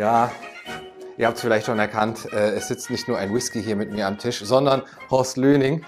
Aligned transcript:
Ja, 0.00 0.32
ihr 1.18 1.26
habt 1.26 1.36
es 1.36 1.42
vielleicht 1.42 1.66
schon 1.66 1.78
erkannt, 1.78 2.26
äh, 2.32 2.52
es 2.54 2.68
sitzt 2.68 2.88
nicht 2.88 3.06
nur 3.06 3.18
ein 3.18 3.34
Whisky 3.34 3.62
hier 3.62 3.76
mit 3.76 3.92
mir 3.92 4.06
am 4.06 4.16
Tisch, 4.16 4.40
sondern 4.42 4.80
Horst 5.10 5.36
Lüning. 5.36 5.84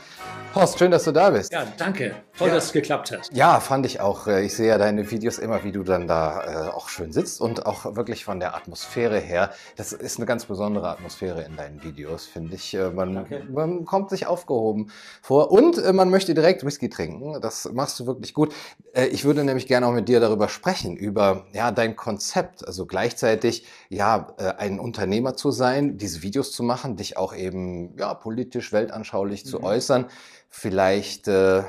Horst, 0.55 0.79
schön, 0.79 0.91
dass 0.91 1.05
du 1.05 1.13
da 1.13 1.31
bist. 1.31 1.51
Ja, 1.51 1.65
danke. 1.79 2.17
Toll, 2.39 2.49
Ja. 2.49 2.55
dass 2.55 2.67
es 2.67 2.73
geklappt 2.73 3.13
hat. 3.13 3.29
Ja, 3.33 3.61
fand 3.61 3.85
ich 3.85 4.01
auch. 4.01 4.27
Äh, 4.27 4.43
Ich 4.45 4.55
sehe 4.55 4.69
ja 4.69 4.79
deine 4.79 5.11
Videos 5.11 5.39
immer, 5.39 5.65
wie 5.65 5.73
du 5.73 5.83
dann 5.83 6.09
da 6.09 6.69
äh, 6.69 6.71
auch 6.71 6.89
schön 6.89 7.13
sitzt 7.13 7.41
und 7.43 7.67
auch 7.67 7.95
wirklich 7.95 8.25
von 8.25 8.41
der 8.41 8.55
Atmosphäre 8.57 9.19
her. 9.21 9.51
Das 9.77 9.93
ist 9.93 10.17
eine 10.17 10.25
ganz 10.25 10.47
besondere 10.47 10.89
Atmosphäre 10.89 11.43
in 11.43 11.57
deinen 11.57 11.83
Videos, 11.83 12.25
finde 12.27 12.55
ich. 12.55 12.73
Äh, 12.75 12.89
Man, 12.91 13.27
man 13.53 13.85
kommt 13.85 14.09
sich 14.11 14.27
aufgehoben 14.27 14.91
vor 15.21 15.53
und 15.53 15.77
äh, 15.77 15.93
man 15.93 16.09
möchte 16.09 16.33
direkt 16.33 16.65
Whisky 16.65 16.89
trinken. 16.89 17.39
Das 17.43 17.71
machst 17.73 18.01
du 18.01 18.07
wirklich 18.07 18.33
gut. 18.33 18.55
Äh, 18.95 19.07
Ich 19.09 19.25
würde 19.25 19.45
nämlich 19.45 19.67
gerne 19.67 19.87
auch 19.87 19.93
mit 19.93 20.09
dir 20.09 20.19
darüber 20.21 20.49
sprechen, 20.49 20.97
über 20.97 21.45
ja, 21.53 21.71
dein 21.71 21.97
Konzept. 21.97 22.67
Also 22.67 22.87
gleichzeitig 22.87 23.67
ja, 23.91 24.29
ein 24.59 24.81
Unternehmer 24.81 25.37
zu 25.37 25.51
sein, 25.51 25.99
diese 25.99 26.23
Videos 26.23 26.51
zu 26.53 26.63
machen, 26.63 26.97
dich 26.97 27.17
auch 27.19 27.35
eben 27.35 27.95
ja, 27.99 28.15
politisch, 28.15 28.73
weltanschaulich 28.73 29.45
zu 29.45 29.59
Mhm. 29.59 29.65
äußern. 29.65 30.07
Vielleicht 30.49 31.29
äh, 31.29 31.63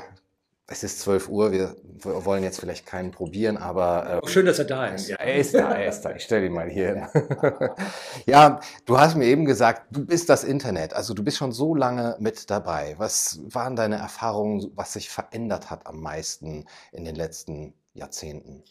es 0.66 0.82
ist 0.82 1.00
12 1.00 1.28
Uhr, 1.28 1.52
wir 1.52 1.76
wollen 2.02 2.42
jetzt 2.42 2.58
vielleicht 2.58 2.86
keinen 2.86 3.10
probieren, 3.10 3.58
aber 3.58 4.22
Auch 4.22 4.28
schön, 4.28 4.46
dass 4.46 4.58
er 4.58 4.64
da 4.64 4.86
ist. 4.86 5.08
ja, 5.08 5.16
er 5.16 5.36
ist 5.36 5.54
da, 5.54 5.74
er 5.74 5.88
ist 5.88 6.00
da. 6.00 6.14
Ich 6.16 6.22
stelle 6.22 6.46
ihn 6.46 6.52
mal 6.52 6.70
hier 6.70 6.94
hin. 6.94 7.22
ja, 8.26 8.60
du 8.86 8.98
hast 8.98 9.14
mir 9.16 9.26
eben 9.26 9.44
gesagt, 9.44 9.86
du 9.90 10.06
bist 10.06 10.30
das 10.30 10.42
Internet, 10.42 10.94
also 10.94 11.12
du 11.12 11.22
bist 11.22 11.36
schon 11.36 11.52
so 11.52 11.74
lange 11.74 12.16
mit 12.18 12.48
dabei. 12.48 12.94
Was 12.96 13.40
waren 13.44 13.76
deine 13.76 13.96
Erfahrungen, 13.96 14.70
was 14.74 14.94
sich 14.94 15.10
verändert 15.10 15.70
hat 15.70 15.86
am 15.86 16.00
meisten 16.00 16.64
in 16.92 17.04
den 17.04 17.14
letzten 17.14 17.74
Jahrzehnten? 17.92 18.62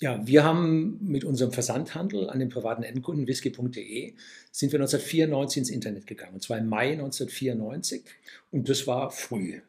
Ja, 0.00 0.26
wir 0.26 0.44
haben 0.44 0.98
mit 1.02 1.24
unserem 1.24 1.52
Versandhandel 1.52 2.28
an 2.28 2.38
den 2.38 2.48
privaten 2.50 2.82
Endkunden 2.82 3.26
whisky.de 3.26 4.14
sind 4.50 4.72
wir 4.72 4.78
1994 4.78 5.58
ins 5.58 5.70
Internet 5.70 6.06
gegangen. 6.06 6.34
Und 6.34 6.42
zwar 6.42 6.58
im 6.58 6.68
Mai 6.68 6.92
1994. 6.92 8.04
Und 8.50 8.68
das 8.68 8.86
war 8.86 9.10
früh. 9.10 9.60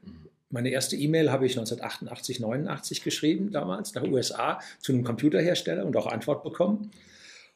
Meine 0.50 0.70
erste 0.70 0.96
E-Mail 0.96 1.32
habe 1.32 1.46
ich 1.46 1.58
1988, 1.58 2.40
89 2.40 3.04
geschrieben, 3.04 3.52
damals 3.52 3.94
nach 3.94 4.04
USA 4.04 4.60
zu 4.80 4.94
einem 4.94 5.04
Computerhersteller 5.04 5.86
und 5.86 5.96
auch 5.98 6.08
Antwort 6.08 6.44
bekommen. 6.44 6.92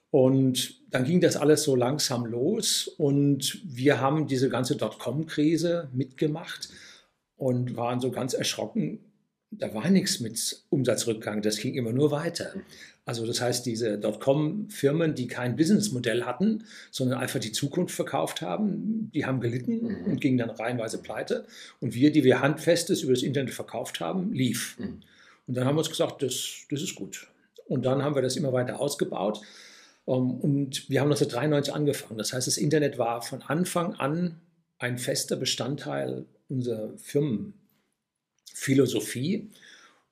Und 0.09 0.81
dann 0.91 1.05
ging 1.05 1.21
das 1.21 1.37
alles 1.37 1.63
so 1.63 1.75
langsam 1.75 2.25
los 2.25 2.89
und 2.89 3.61
wir 3.63 4.01
haben 4.01 4.27
diese 4.27 4.49
ganze 4.49 4.75
Dotcom-Krise 4.75 5.89
mitgemacht 5.93 6.67
und 7.37 7.77
waren 7.77 8.01
so 8.01 8.11
ganz 8.11 8.33
erschrocken. 8.33 8.99
Da 9.51 9.73
war 9.73 9.89
nichts 9.89 10.19
mit 10.19 10.65
Umsatzrückgang, 10.69 11.41
das 11.41 11.57
ging 11.57 11.75
immer 11.75 11.93
nur 11.93 12.11
weiter. 12.11 12.53
Also 13.11 13.27
das 13.27 13.41
heißt, 13.41 13.65
diese 13.65 13.97
Dotcom-Firmen, 13.97 15.15
die 15.15 15.27
kein 15.27 15.57
Businessmodell 15.57 16.23
hatten, 16.23 16.63
sondern 16.91 17.19
einfach 17.19 17.41
die 17.41 17.51
Zukunft 17.51 17.93
verkauft 17.93 18.41
haben, 18.41 19.11
die 19.13 19.25
haben 19.25 19.41
gelitten 19.41 19.83
Mhm. 19.83 20.05
und 20.05 20.21
gingen 20.21 20.37
dann 20.37 20.49
reihenweise 20.49 21.01
pleite. 21.01 21.45
Und 21.81 21.93
wir, 21.93 22.13
die 22.13 22.23
wir 22.23 22.39
Handfestes 22.39 23.01
über 23.01 23.11
das 23.11 23.21
Internet 23.21 23.53
verkauft 23.53 23.99
haben, 23.99 24.31
lief. 24.31 24.79
Mhm. 24.79 25.01
Und 25.45 25.57
dann 25.57 25.65
haben 25.65 25.75
wir 25.75 25.79
uns 25.79 25.89
gesagt, 25.89 26.23
das, 26.23 26.61
das 26.69 26.81
ist 26.81 26.95
gut. 26.95 27.27
Und 27.65 27.85
dann 27.85 28.01
haben 28.01 28.15
wir 28.15 28.21
das 28.21 28.37
immer 28.37 28.53
weiter 28.53 28.79
ausgebaut. 28.79 29.41
Ähm, 30.07 30.31
Und 30.39 30.89
wir 30.89 31.01
haben 31.01 31.09
1993 31.09 31.73
angefangen. 31.73 32.17
Das 32.17 32.31
heißt, 32.31 32.47
das 32.47 32.55
Internet 32.57 32.97
war 32.97 33.21
von 33.21 33.41
Anfang 33.41 33.95
an 33.95 34.39
ein 34.79 34.97
fester 34.97 35.35
Bestandteil 35.35 36.23
unserer 36.47 36.93
Firmenphilosophie. 36.97 39.49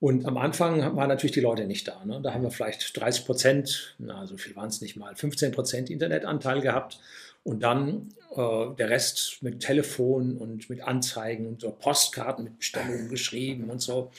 Und 0.00 0.24
am 0.24 0.38
Anfang 0.38 0.96
waren 0.96 1.08
natürlich 1.08 1.32
die 1.32 1.40
Leute 1.40 1.66
nicht 1.66 1.86
da. 1.86 2.02
Ne? 2.06 2.20
Da 2.22 2.32
haben 2.32 2.42
wir 2.42 2.50
vielleicht 2.50 2.98
30 2.98 3.26
Prozent, 3.26 3.94
na, 3.98 4.26
so 4.26 4.38
viel 4.38 4.56
waren 4.56 4.68
es 4.68 4.80
nicht 4.80 4.96
mal, 4.96 5.14
15 5.14 5.52
Prozent 5.52 5.90
Internetanteil 5.90 6.62
gehabt. 6.62 6.98
Und 7.42 7.62
dann 7.62 8.08
äh, 8.34 8.74
der 8.78 8.90
Rest 8.90 9.42
mit 9.42 9.60
Telefon 9.60 10.36
und 10.36 10.68
mit 10.70 10.82
Anzeigen 10.82 11.46
und 11.46 11.60
so 11.60 11.70
Postkarten 11.70 12.44
mit 12.44 12.58
Bestellungen 12.58 13.08
geschrieben 13.08 13.70
und 13.70 13.82
so. 13.82 14.10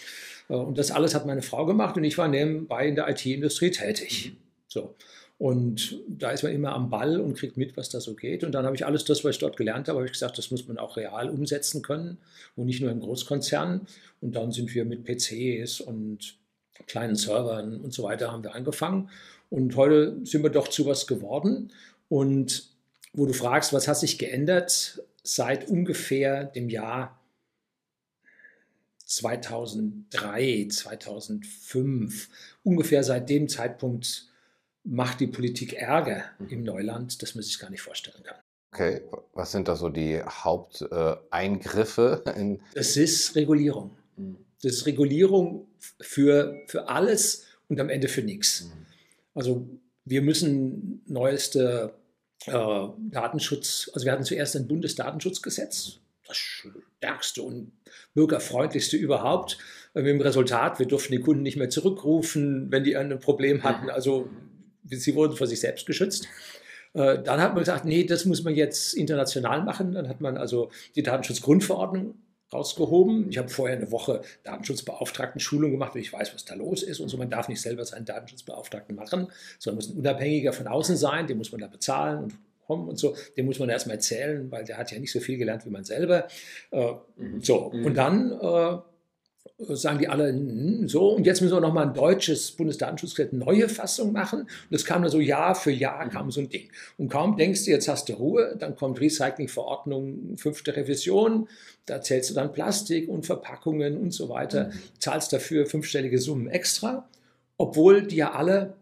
Äh, 0.50 0.54
und 0.54 0.78
das 0.78 0.92
alles 0.92 1.16
hat 1.16 1.26
meine 1.26 1.42
Frau 1.42 1.66
gemacht 1.66 1.98
und 1.98 2.04
ich 2.04 2.18
war 2.18 2.28
nebenbei 2.28 2.88
in 2.88 2.96
der 2.96 3.10
IT-Industrie 3.10 3.72
tätig. 3.72 4.34
So. 4.68 4.96
Und 5.42 6.00
da 6.08 6.30
ist 6.30 6.44
man 6.44 6.52
immer 6.52 6.74
am 6.74 6.92
Ball 6.92 7.20
und 7.20 7.36
kriegt 7.36 7.58
mit, 7.58 7.76
was 7.76 7.90
da 7.90 8.00
so 8.00 8.14
geht. 8.14 8.44
Und 8.44 8.52
dann 8.52 8.64
habe 8.64 8.76
ich 8.76 8.86
alles 8.86 9.06
das, 9.06 9.24
was 9.24 9.32
ich 9.32 9.40
dort 9.40 9.58
gelernt 9.58 9.88
habe, 9.88 9.98
habe 9.98 10.06
ich 10.06 10.12
gesagt, 10.12 10.38
das 10.38 10.52
muss 10.52 10.68
man 10.68 10.78
auch 10.78 10.98
real 10.98 11.32
umsetzen 11.32 11.82
können 11.82 12.20
und 12.56 12.68
nicht 12.68 12.80
nur 12.80 12.92
in 12.92 13.00
Großkonzernen. 13.00 13.88
Und 14.22 14.36
dann 14.36 14.52
sind 14.52 14.76
wir 14.76 14.86
mit 14.86 15.04
PCs 15.04 15.82
und 15.82 16.36
kleinen 16.86 17.16
Servern 17.16 17.82
und 17.82 17.92
so 17.92 18.04
weiter 18.04 18.32
haben 18.32 18.44
wir 18.44 18.54
angefangen. 18.54 19.10
Und 19.50 19.76
heute 19.76 20.16
sind 20.26 20.44
wir 20.44 20.52
doch 20.52 20.68
zu 20.68 20.86
was 20.86 21.08
geworden. 21.08 21.72
Und 22.08 22.70
wo 23.14 23.26
du 23.26 23.34
fragst, 23.34 23.74
was 23.74 23.88
hat 23.88 23.98
sich 23.98 24.20
geändert 24.20 25.02
seit 25.24 25.68
ungefähr 25.68 26.46
dem 26.46 26.70
Jahr 26.70 27.20
2003, 29.08 30.68
2005, 30.70 32.30
ungefähr 32.64 33.04
seit 33.04 33.28
dem 33.28 33.50
Zeitpunkt 33.50 34.28
macht 34.84 35.20
die 35.20 35.28
Politik 35.28 35.74
Ärger 35.74 36.24
im 36.50 36.64
Neuland, 36.64 37.22
dass 37.22 37.36
man 37.36 37.44
sich 37.44 37.60
gar 37.60 37.70
nicht 37.70 37.82
vorstellen 37.82 38.24
kann. 38.24 38.38
Okay, 38.74 39.02
was 39.34 39.52
sind 39.52 39.68
da 39.68 39.76
so 39.76 39.90
die 39.90 40.22
Haupteingriffe? 40.22 42.24
in 42.38 42.62
Es 42.74 42.96
ist 42.96 43.36
Regulierung. 43.36 43.98
Das 44.64 44.74
ist 44.74 44.86
Regulierung 44.86 45.68
für, 46.00 46.56
für 46.68 46.88
alles 46.88 47.46
und 47.68 47.80
am 47.80 47.90
Ende 47.90 48.08
für 48.08 48.22
nichts. 48.22 48.70
Also 49.34 49.68
wir 50.06 50.22
müssen 50.22 51.02
neueste 51.06 51.94
äh, 52.46 52.88
Datenschutz, 53.10 53.90
also 53.94 54.06
wir 54.06 54.12
hatten 54.12 54.24
zuerst 54.24 54.56
ein 54.56 54.68
Bundesdatenschutzgesetz, 54.68 56.00
das 56.26 56.38
stärkste 56.38 57.44
und 57.44 57.72
bürgerfreundlichste 58.14 58.98
überhaupt. 58.98 59.58
Mit 59.94 60.06
dem 60.06 60.22
Resultat, 60.22 60.80
wir 60.80 60.86
durften 60.86 61.12
die 61.12 61.20
Kunden 61.20 61.44
nicht 61.44 61.58
mehr 61.58 61.70
zurückrufen, 61.70 62.72
wenn 62.72 62.84
die 62.84 62.96
ein 62.96 63.20
Problem 63.20 63.64
hatten. 63.64 63.90
Also 63.90 64.30
sie 64.90 65.16
wurden 65.16 65.36
vor 65.36 65.48
sich 65.48 65.60
selbst 65.60 65.86
geschützt. 65.86 66.28
Äh, 66.94 67.20
Dann 67.24 67.40
hat 67.42 67.54
man 67.54 67.60
gesagt, 67.64 67.86
nee, 67.86 68.04
das 68.04 68.26
muss 68.26 68.44
man 68.44 68.56
jetzt 68.56 68.94
international 68.94 69.64
machen. 69.64 69.94
Dann 69.94 70.10
hat 70.10 70.22
man 70.22 70.38
also 70.38 70.70
die 70.96 71.04
Datenschutzgrundverordnung 71.04 72.16
rausgehoben. 72.54 73.30
Ich 73.30 73.38
habe 73.38 73.48
vorher 73.48 73.78
eine 73.78 73.92
Woche 73.92 74.22
Datenschutzbeauftragten-Schulung 74.44 75.72
gemacht, 75.72 75.96
weil 75.96 76.02
ich 76.02 76.12
weiß, 76.12 76.34
was 76.34 76.44
da 76.46 76.54
los 76.56 76.84
ist 76.84 77.00
und 77.00 77.10
so. 77.10 77.18
Man 77.18 77.30
darf 77.30 77.48
nicht 77.48 77.62
selber 77.62 77.86
seinen 77.86 78.06
Datenschutzbeauftragten 78.06 78.96
machen, 78.96 79.28
sondern 79.60 79.78
muss 79.78 79.90
ein 79.90 79.98
Unabhängiger 79.98 80.52
von 80.54 80.68
außen 80.68 80.98
sein, 80.98 81.28
den 81.28 81.38
muss 81.38 81.52
man 81.52 81.62
da 81.62 81.68
bezahlen 81.68 82.24
und 82.26 82.34
kommen 82.68 82.90
und 82.90 82.98
so. 83.00 83.16
Den 83.38 83.46
muss 83.46 83.60
man 83.60 83.70
erstmal 83.70 83.96
erzählen, 83.96 84.52
weil 84.52 84.66
der 84.66 84.78
hat 84.78 84.92
ja 84.92 85.00
nicht 85.00 85.12
so 85.12 85.20
viel 85.22 85.38
gelernt 85.38 85.66
wie 85.66 85.70
man 85.70 85.84
selber. 85.86 86.28
Äh, 86.72 86.94
So, 87.40 87.72
Mhm. 87.74 87.86
und 87.86 87.94
dann 87.96 88.32
äh, 88.34 88.78
sagen 89.70 90.00
die 90.00 90.08
alle 90.08 90.30
"Hm, 90.30 90.88
so 90.88 91.10
und 91.10 91.26
jetzt 91.26 91.42
müssen 91.42 91.56
wir 91.56 91.62
nochmal 91.62 91.88
ein 91.88 91.94
deutsches 91.94 92.52
Bundesdatenschutzgesetz 92.52 93.32
neue 93.34 93.70
Fassung 93.70 94.12
machen. 94.12 94.42
Und 94.42 94.50
das 94.70 94.86
kam 94.86 95.02
dann 95.02 95.12
so 95.12 95.20
Jahr 95.20 95.56
für 95.56 95.72
Jahr 95.72 96.10
kam 96.10 96.32
so 96.32 96.42
ein 96.42 96.50
Ding. 96.50 96.70
Und 96.98 97.10
kaum 97.10 97.38
denkst 97.38 97.66
du, 97.66 97.72
jetzt 97.72 97.88
hast 97.88 98.10
du 98.10 98.14
Ruhe, 98.14 98.56
dann 98.58 98.76
kommt 98.76 99.00
Recyclingverordnung, 99.00 100.38
fünfte 100.38 100.76
Revision, 100.76 101.48
da 101.86 102.02
zählst 102.02 102.30
du 102.30 102.34
dann 102.34 102.52
Plastik 102.54 103.10
und 103.10 103.26
Verpackungen 103.26 103.98
und 103.98 104.12
so 104.12 104.30
weiter, 104.30 104.72
zahlst 105.00 105.34
dafür 105.34 105.66
fünfstellige 105.66 106.20
Summen 106.20 106.48
extra, 106.48 107.08
obwohl 107.58 108.04
die 108.04 108.18
ja 108.18 108.32
alle 108.32 108.74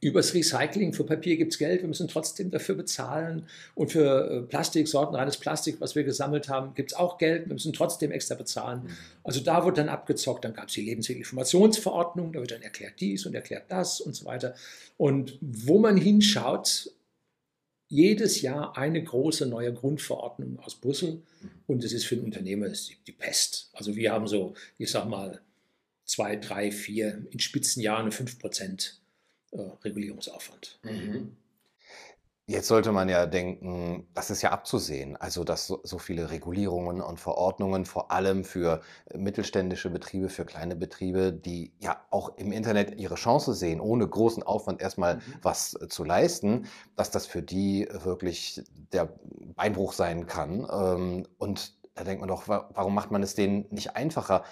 Übers 0.00 0.32
Recycling, 0.34 0.92
für 0.92 1.04
Papier 1.04 1.36
gibt 1.36 1.52
es 1.52 1.58
Geld, 1.58 1.80
wir 1.80 1.88
müssen 1.88 2.08
trotzdem 2.08 2.50
dafür 2.50 2.76
bezahlen. 2.76 3.46
Und 3.74 3.90
für 3.90 4.30
äh, 4.30 4.40
Plastik, 4.42 4.86
sortenreines 4.86 5.36
Plastik, 5.36 5.80
was 5.80 5.94
wir 5.94 6.04
gesammelt 6.04 6.48
haben, 6.48 6.74
gibt 6.74 6.92
es 6.92 6.96
auch 6.96 7.18
Geld, 7.18 7.48
wir 7.48 7.54
müssen 7.54 7.72
trotzdem 7.72 8.12
extra 8.12 8.34
bezahlen. 8.34 8.90
Also 9.24 9.40
da 9.40 9.64
wird 9.64 9.78
dann 9.78 9.88
abgezockt, 9.88 10.44
dann 10.44 10.54
gab 10.54 10.68
es 10.68 10.74
die 10.74 10.82
Lebensmittelinformationsverordnung, 10.82 12.32
da 12.32 12.40
wird 12.40 12.52
dann 12.52 12.62
erklärt 12.62 13.00
dies 13.00 13.26
und 13.26 13.34
erklärt 13.34 13.64
das 13.68 14.00
und 14.00 14.14
so 14.14 14.24
weiter. 14.24 14.54
Und 14.96 15.38
wo 15.40 15.78
man 15.78 15.96
hinschaut, 15.96 16.92
jedes 17.88 18.42
Jahr 18.42 18.76
eine 18.76 19.02
große 19.02 19.46
neue 19.46 19.72
Grundverordnung 19.72 20.58
aus 20.60 20.74
Brüssel 20.74 21.22
und 21.66 21.82
es 21.82 21.92
ist 21.92 22.04
für 22.04 22.16
den 22.16 22.26
Unternehmer 22.26 22.68
die 23.06 23.12
Pest. 23.12 23.70
Also 23.72 23.96
wir 23.96 24.12
haben 24.12 24.28
so, 24.28 24.54
ich 24.76 24.90
sag 24.90 25.08
mal, 25.08 25.40
zwei, 26.04 26.36
drei, 26.36 26.70
vier, 26.70 27.26
in 27.30 27.38
Spitzenjahren 27.38 28.12
fünf 28.12 28.38
Prozent 28.38 29.00
äh, 29.52 29.60
Regulierungsaufwand. 29.84 30.80
Jetzt 32.50 32.68
sollte 32.68 32.92
man 32.92 33.10
ja 33.10 33.26
denken, 33.26 34.08
das 34.14 34.30
ist 34.30 34.40
ja 34.40 34.52
abzusehen, 34.52 35.18
also 35.18 35.44
dass 35.44 35.66
so, 35.66 35.80
so 35.84 35.98
viele 35.98 36.30
Regulierungen 36.30 37.02
und 37.02 37.20
Verordnungen 37.20 37.84
vor 37.84 38.10
allem 38.10 38.42
für 38.42 38.80
mittelständische 39.14 39.90
Betriebe, 39.90 40.30
für 40.30 40.46
kleine 40.46 40.74
Betriebe, 40.74 41.30
die 41.30 41.74
ja 41.78 42.06
auch 42.10 42.38
im 42.38 42.50
Internet 42.52 42.98
ihre 42.98 43.16
Chance 43.16 43.52
sehen, 43.52 43.82
ohne 43.82 44.08
großen 44.08 44.42
Aufwand 44.42 44.80
erstmal 44.80 45.16
Mhm. 45.16 45.40
was 45.42 45.74
äh, 45.78 45.88
zu 45.88 46.04
leisten, 46.04 46.68
dass 46.96 47.10
das 47.10 47.26
für 47.26 47.42
die 47.42 47.86
wirklich 47.92 48.62
der 48.94 49.12
Beinbruch 49.54 49.92
sein 49.92 50.24
kann. 50.26 50.66
Ähm, 50.72 51.26
Und 51.36 51.74
da 51.94 52.04
denkt 52.04 52.20
man 52.20 52.28
doch, 52.30 52.48
wa- 52.48 52.70
warum 52.72 52.94
macht 52.94 53.10
man 53.10 53.22
es 53.22 53.34
denen 53.34 53.66
nicht 53.70 53.94
einfacher? 53.94 54.42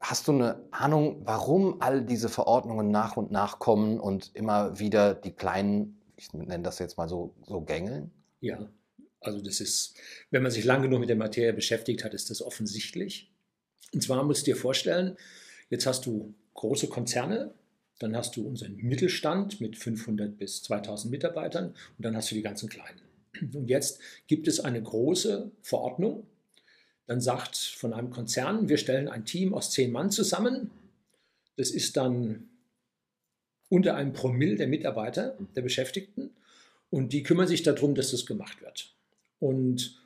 Hast 0.00 0.28
du 0.28 0.32
eine 0.32 0.62
Ahnung, 0.70 1.22
warum 1.24 1.80
all 1.80 2.04
diese 2.04 2.28
Verordnungen 2.28 2.90
nach 2.90 3.16
und 3.16 3.30
nach 3.30 3.58
kommen 3.58 3.98
und 3.98 4.30
immer 4.34 4.78
wieder 4.78 5.14
die 5.14 5.32
kleinen 5.32 5.96
ich 6.16 6.32
nenne 6.32 6.62
das 6.62 6.78
jetzt 6.78 6.96
mal 6.96 7.08
so, 7.08 7.34
so 7.46 7.60
gängeln? 7.60 8.10
Ja, 8.40 8.70
also 9.20 9.40
das 9.40 9.60
ist, 9.60 9.94
wenn 10.30 10.42
man 10.42 10.50
sich 10.50 10.64
lange 10.64 10.84
genug 10.84 11.00
mit 11.00 11.08
der 11.08 11.16
Materie 11.16 11.52
beschäftigt 11.52 12.04
hat, 12.04 12.14
ist 12.14 12.30
das 12.30 12.42
offensichtlich. 12.42 13.30
Und 13.92 14.02
zwar 14.02 14.22
musst 14.24 14.46
du 14.46 14.52
dir 14.52 14.56
vorstellen, 14.56 15.16
jetzt 15.70 15.86
hast 15.86 16.06
du 16.06 16.34
große 16.54 16.88
Konzerne, 16.88 17.54
dann 17.98 18.16
hast 18.16 18.36
du 18.36 18.46
unseren 18.46 18.76
Mittelstand 18.76 19.60
mit 19.60 19.76
500 19.76 20.36
bis 20.36 20.62
2000 20.64 21.10
Mitarbeitern 21.10 21.68
und 21.68 22.04
dann 22.04 22.16
hast 22.16 22.30
du 22.30 22.34
die 22.34 22.42
ganzen 22.42 22.68
kleinen. 22.68 23.00
Und 23.54 23.68
jetzt 23.68 24.00
gibt 24.26 24.48
es 24.48 24.60
eine 24.60 24.82
große 24.82 25.50
Verordnung. 25.62 26.26
Dann 27.06 27.20
sagt 27.20 27.56
von 27.56 27.92
einem 27.92 28.10
Konzern, 28.10 28.68
wir 28.68 28.78
stellen 28.78 29.08
ein 29.08 29.24
Team 29.24 29.54
aus 29.54 29.70
zehn 29.70 29.92
Mann 29.92 30.10
zusammen. 30.10 30.70
Das 31.56 31.70
ist 31.70 31.96
dann 31.96 32.48
unter 33.68 33.94
einem 33.94 34.12
Promille 34.12 34.56
der 34.56 34.66
Mitarbeiter, 34.66 35.36
der 35.54 35.62
Beschäftigten. 35.62 36.30
Und 36.90 37.12
die 37.12 37.22
kümmern 37.22 37.48
sich 37.48 37.62
darum, 37.62 37.94
dass 37.94 38.10
das 38.10 38.26
gemacht 38.26 38.60
wird. 38.62 38.92
Und 39.38 40.00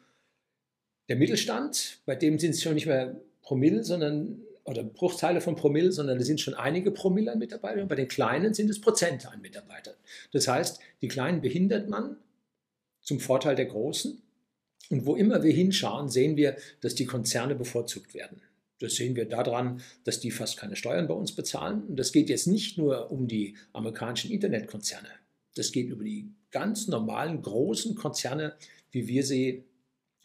der 1.08 1.16
Mittelstand, 1.16 1.98
bei 2.06 2.14
dem 2.14 2.38
sind 2.38 2.50
es 2.50 2.62
schon 2.62 2.74
nicht 2.74 2.86
mehr 2.86 3.16
Promille, 3.42 3.84
sondern 3.84 4.42
oder 4.64 4.84
Bruchteile 4.84 5.40
von 5.40 5.56
Promille, 5.56 5.90
sondern 5.90 6.18
es 6.18 6.26
sind 6.26 6.40
schon 6.40 6.54
einige 6.54 6.90
Promille 6.90 7.32
an 7.32 7.38
Mitarbeitern. 7.38 7.88
Bei 7.88 7.96
den 7.96 8.08
Kleinen 8.08 8.54
sind 8.54 8.70
es 8.70 8.80
Prozente 8.80 9.30
an 9.30 9.40
Mitarbeitern. 9.40 9.94
Das 10.32 10.46
heißt, 10.46 10.80
die 11.02 11.08
Kleinen 11.08 11.40
behindert 11.40 11.88
man 11.88 12.16
zum 13.02 13.18
Vorteil 13.18 13.56
der 13.56 13.66
Großen. 13.66 14.22
Und 14.90 15.06
wo 15.06 15.16
immer 15.16 15.42
wir 15.42 15.52
hinschauen, 15.52 16.08
sehen 16.08 16.36
wir, 16.36 16.56
dass 16.80 16.94
die 16.94 17.06
Konzerne 17.06 17.54
bevorzugt 17.54 18.12
werden. 18.12 18.42
Das 18.80 18.96
sehen 18.96 19.14
wir 19.14 19.26
daran, 19.26 19.82
dass 20.04 20.20
die 20.20 20.30
fast 20.30 20.56
keine 20.56 20.74
Steuern 20.74 21.06
bei 21.06 21.14
uns 21.14 21.32
bezahlen. 21.32 21.82
Und 21.88 21.96
das 21.96 22.12
geht 22.12 22.28
jetzt 22.28 22.46
nicht 22.46 22.76
nur 22.76 23.10
um 23.10 23.28
die 23.28 23.56
amerikanischen 23.72 24.30
Internetkonzerne. 24.30 25.08
Das 25.54 25.70
geht 25.70 25.90
über 25.90 26.04
die 26.04 26.30
ganz 26.50 26.88
normalen 26.88 27.42
großen 27.42 27.94
Konzerne, 27.94 28.54
wie 28.90 29.06
wir 29.06 29.22
sie 29.22 29.64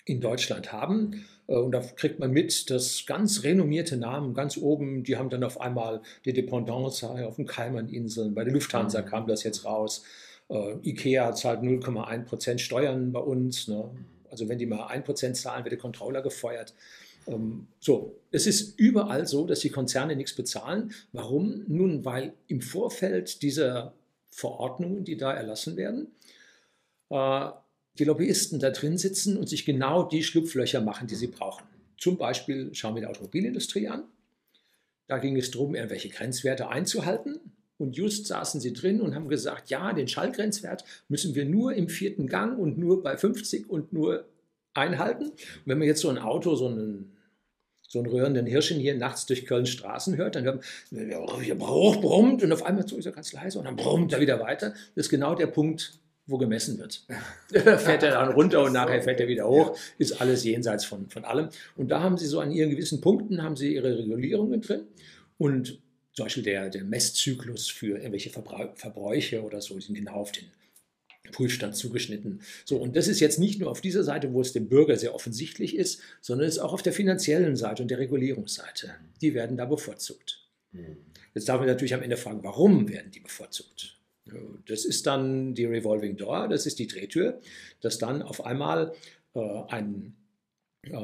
in 0.06 0.22
Deutschland 0.22 0.72
haben. 0.72 1.26
Äh, 1.48 1.56
und 1.56 1.72
da 1.72 1.82
kriegt 1.82 2.20
man 2.20 2.32
mit, 2.32 2.70
dass 2.70 3.06
ganz 3.06 3.44
renommierte 3.44 3.98
Namen 3.98 4.34
ganz 4.34 4.58
oben, 4.58 5.04
die 5.04 5.18
haben 5.18 5.30
dann 5.30 5.44
auf 5.44 5.60
einmal 5.60 6.02
die 6.24 6.34
Dependance 6.34 7.08
auf 7.08 7.36
den 7.36 7.46
Kaimaninseln. 7.46 8.34
Bei 8.34 8.44
der 8.44 8.54
Lufthansa 8.54 9.02
mhm. 9.02 9.06
kam 9.06 9.28
das 9.28 9.44
jetzt 9.44 9.66
raus. 9.66 10.04
Äh, 10.50 10.76
Ikea 10.84 11.34
zahlt 11.34 11.62
0,1% 11.62 12.60
Steuern 12.60 13.12
bei 13.12 13.20
uns. 13.20 13.68
Ne? 13.68 13.90
Also 14.36 14.50
wenn 14.50 14.58
die 14.58 14.66
mal 14.66 14.88
1% 14.88 15.34
zahlen, 15.34 15.64
wird 15.64 15.72
der 15.72 15.80
Controller 15.80 16.22
gefeuert. 16.22 16.74
Ähm, 17.26 17.68
so, 17.80 18.18
es 18.32 18.48
ist 18.48 18.78
überall 18.78 19.26
so, 19.26 19.48
dass 19.48 19.62
die 19.62 19.70
Konzerne 19.70 20.18
nichts 20.18 20.34
bezahlen. 20.34 20.94
Warum? 21.14 21.64
Nun, 21.68 22.04
weil 22.04 22.34
im 22.48 22.62
Vorfeld 22.62 23.42
dieser 23.42 23.94
Verordnungen, 24.30 25.06
die 25.06 25.16
da 25.16 25.32
erlassen 25.34 25.78
werden, 25.78 26.08
äh, 27.10 27.50
die 27.98 28.04
Lobbyisten 28.04 28.60
da 28.60 28.72
drin 28.72 28.98
sitzen 28.98 29.38
und 29.38 29.48
sich 29.48 29.64
genau 29.64 30.04
die 30.04 30.22
Schlupflöcher 30.22 30.82
machen, 30.82 31.08
die 31.08 31.16
sie 31.16 31.28
brauchen. 31.28 31.64
Zum 31.98 32.18
Beispiel 32.18 32.76
schauen 32.76 32.96
wir 32.96 33.02
die 33.02 33.08
Automobilindustrie 33.08 33.88
an. 33.88 34.04
Da 35.08 35.18
ging 35.18 35.38
es 35.38 35.52
darum, 35.52 35.76
irgendwelche 35.76 36.10
Grenzwerte 36.10 36.68
einzuhalten. 36.68 37.40
Und 37.78 37.98
just 37.98 38.28
saßen 38.28 38.62
sie 38.62 38.74
drin 38.74 39.02
und 39.02 39.16
haben 39.16 39.28
gesagt, 39.28 39.70
ja, 39.70 39.92
den 39.92 40.08
Schallgrenzwert 40.08 40.86
müssen 41.10 41.36
wir 41.36 41.46
nur 41.46 41.74
im 41.74 41.90
vierten 41.90 42.28
Gang 42.28 42.58
und 42.58 42.78
nur 42.78 43.04
bei 43.04 43.18
50 43.18 43.70
und 43.70 43.92
nur 43.92 44.26
einhalten. 44.74 45.26
Und 45.26 45.66
wenn 45.66 45.78
man 45.78 45.88
jetzt 45.88 46.02
so 46.02 46.10
ein 46.10 46.18
Auto, 46.18 46.56
so 46.56 46.68
einen 46.68 47.12
so 47.88 48.00
einen 48.00 48.10
rührenden 48.10 48.46
Hirschen 48.46 48.80
hier 48.80 48.96
nachts 48.96 49.26
durch 49.26 49.46
Köln 49.46 49.66
Straßen 49.66 50.18
hört, 50.18 50.36
dann 50.36 50.44
hört 50.44 50.64
man, 50.92 51.10
ja, 51.10 51.56
brummt 51.56 52.44
und 52.44 52.52
auf 52.52 52.64
einmal 52.64 52.88
so 52.88 52.98
ist 52.98 53.06
er 53.06 53.12
ganz 53.12 53.32
leise 53.32 53.60
und 53.60 53.66
dann 53.66 53.76
brummt 53.76 54.12
er 54.12 54.20
wieder 54.20 54.40
weiter. 54.40 54.72
Das 54.96 55.06
ist 55.06 55.10
genau 55.10 55.36
der 55.36 55.48
Punkt, 55.48 56.00
wo 56.28 56.38
gemessen 56.38 56.80
wird. 56.80 57.06
fährt 57.50 58.04
er 58.04 58.12
dann 58.12 58.34
runter 58.34 58.64
und 58.64 58.74
nachher 58.74 59.02
fährt 59.02 59.20
er 59.20 59.28
wieder 59.28 59.48
hoch, 59.48 59.78
ist 59.98 60.20
alles 60.20 60.44
jenseits 60.44 60.84
von, 60.84 61.10
von 61.10 61.24
allem. 61.26 61.50
Und 61.76 61.90
da 61.90 62.02
haben 62.02 62.18
sie 62.18 62.26
so 62.26 62.40
an 62.40 62.52
ihren 62.52 62.72
gewissen 62.72 63.02
Punkten, 63.02 63.44
haben 63.44 63.56
sie 63.56 63.76
ihre 63.76 63.98
Regulierungen 63.98 64.62
drin 64.62 64.88
und 65.38 65.80
zum 66.16 66.26
Beispiel 66.26 66.44
der, 66.44 66.70
der 66.70 66.84
Messzyklus 66.84 67.70
für 67.70 67.98
irgendwelche 67.98 68.30
Verbräuche 68.30 69.44
oder 69.44 69.62
so, 69.62 69.80
sind 69.80 69.96
genau 69.96 70.14
auf 70.14 70.32
den 70.32 70.46
Prüfstand 71.32 71.76
zugeschnitten. 71.76 72.42
So, 72.64 72.78
und 72.78 72.96
das 72.96 73.08
ist 73.08 73.20
jetzt 73.20 73.40
nicht 73.40 73.60
nur 73.60 73.70
auf 73.70 73.82
dieser 73.82 74.04
Seite, 74.04 74.34
wo 74.34 74.42
es 74.42 74.54
dem 74.54 74.70
Bürger 74.70 74.98
sehr 74.98 75.14
offensichtlich 75.14 75.76
ist, 75.76 76.02
sondern 76.22 76.48
es 76.48 76.56
ist 76.56 76.62
auch 76.62 76.74
auf 76.74 76.84
der 76.84 76.94
finanziellen 76.94 77.56
Seite 77.56 77.82
und 77.82 77.90
der 77.90 78.00
Regulierungsseite. 78.00 78.96
Die 79.22 79.34
werden 79.34 79.58
da 79.58 79.66
bevorzugt. 79.66 80.48
Hm. 80.72 80.98
Jetzt 81.34 81.50
darf 81.50 81.60
man 81.60 81.68
natürlich 81.68 81.94
am 81.94 82.02
Ende 82.02 82.18
fragen, 82.18 82.44
warum 82.44 82.88
werden 82.88 83.12
die 83.12 83.20
bevorzugt? 83.20 83.98
Das 84.68 84.86
ist 84.86 85.06
dann 85.06 85.54
die 85.54 85.66
Revolving 85.66 86.18
Door, 86.18 86.48
das 86.48 86.66
ist 86.66 86.80
die 86.80 86.88
Drehtür, 86.88 87.42
dass 87.82 88.00
dann 88.00 88.22
auf 88.22 88.44
einmal 88.46 88.94
äh, 89.36 89.62
ein, 89.68 90.16
äh, 90.84 90.96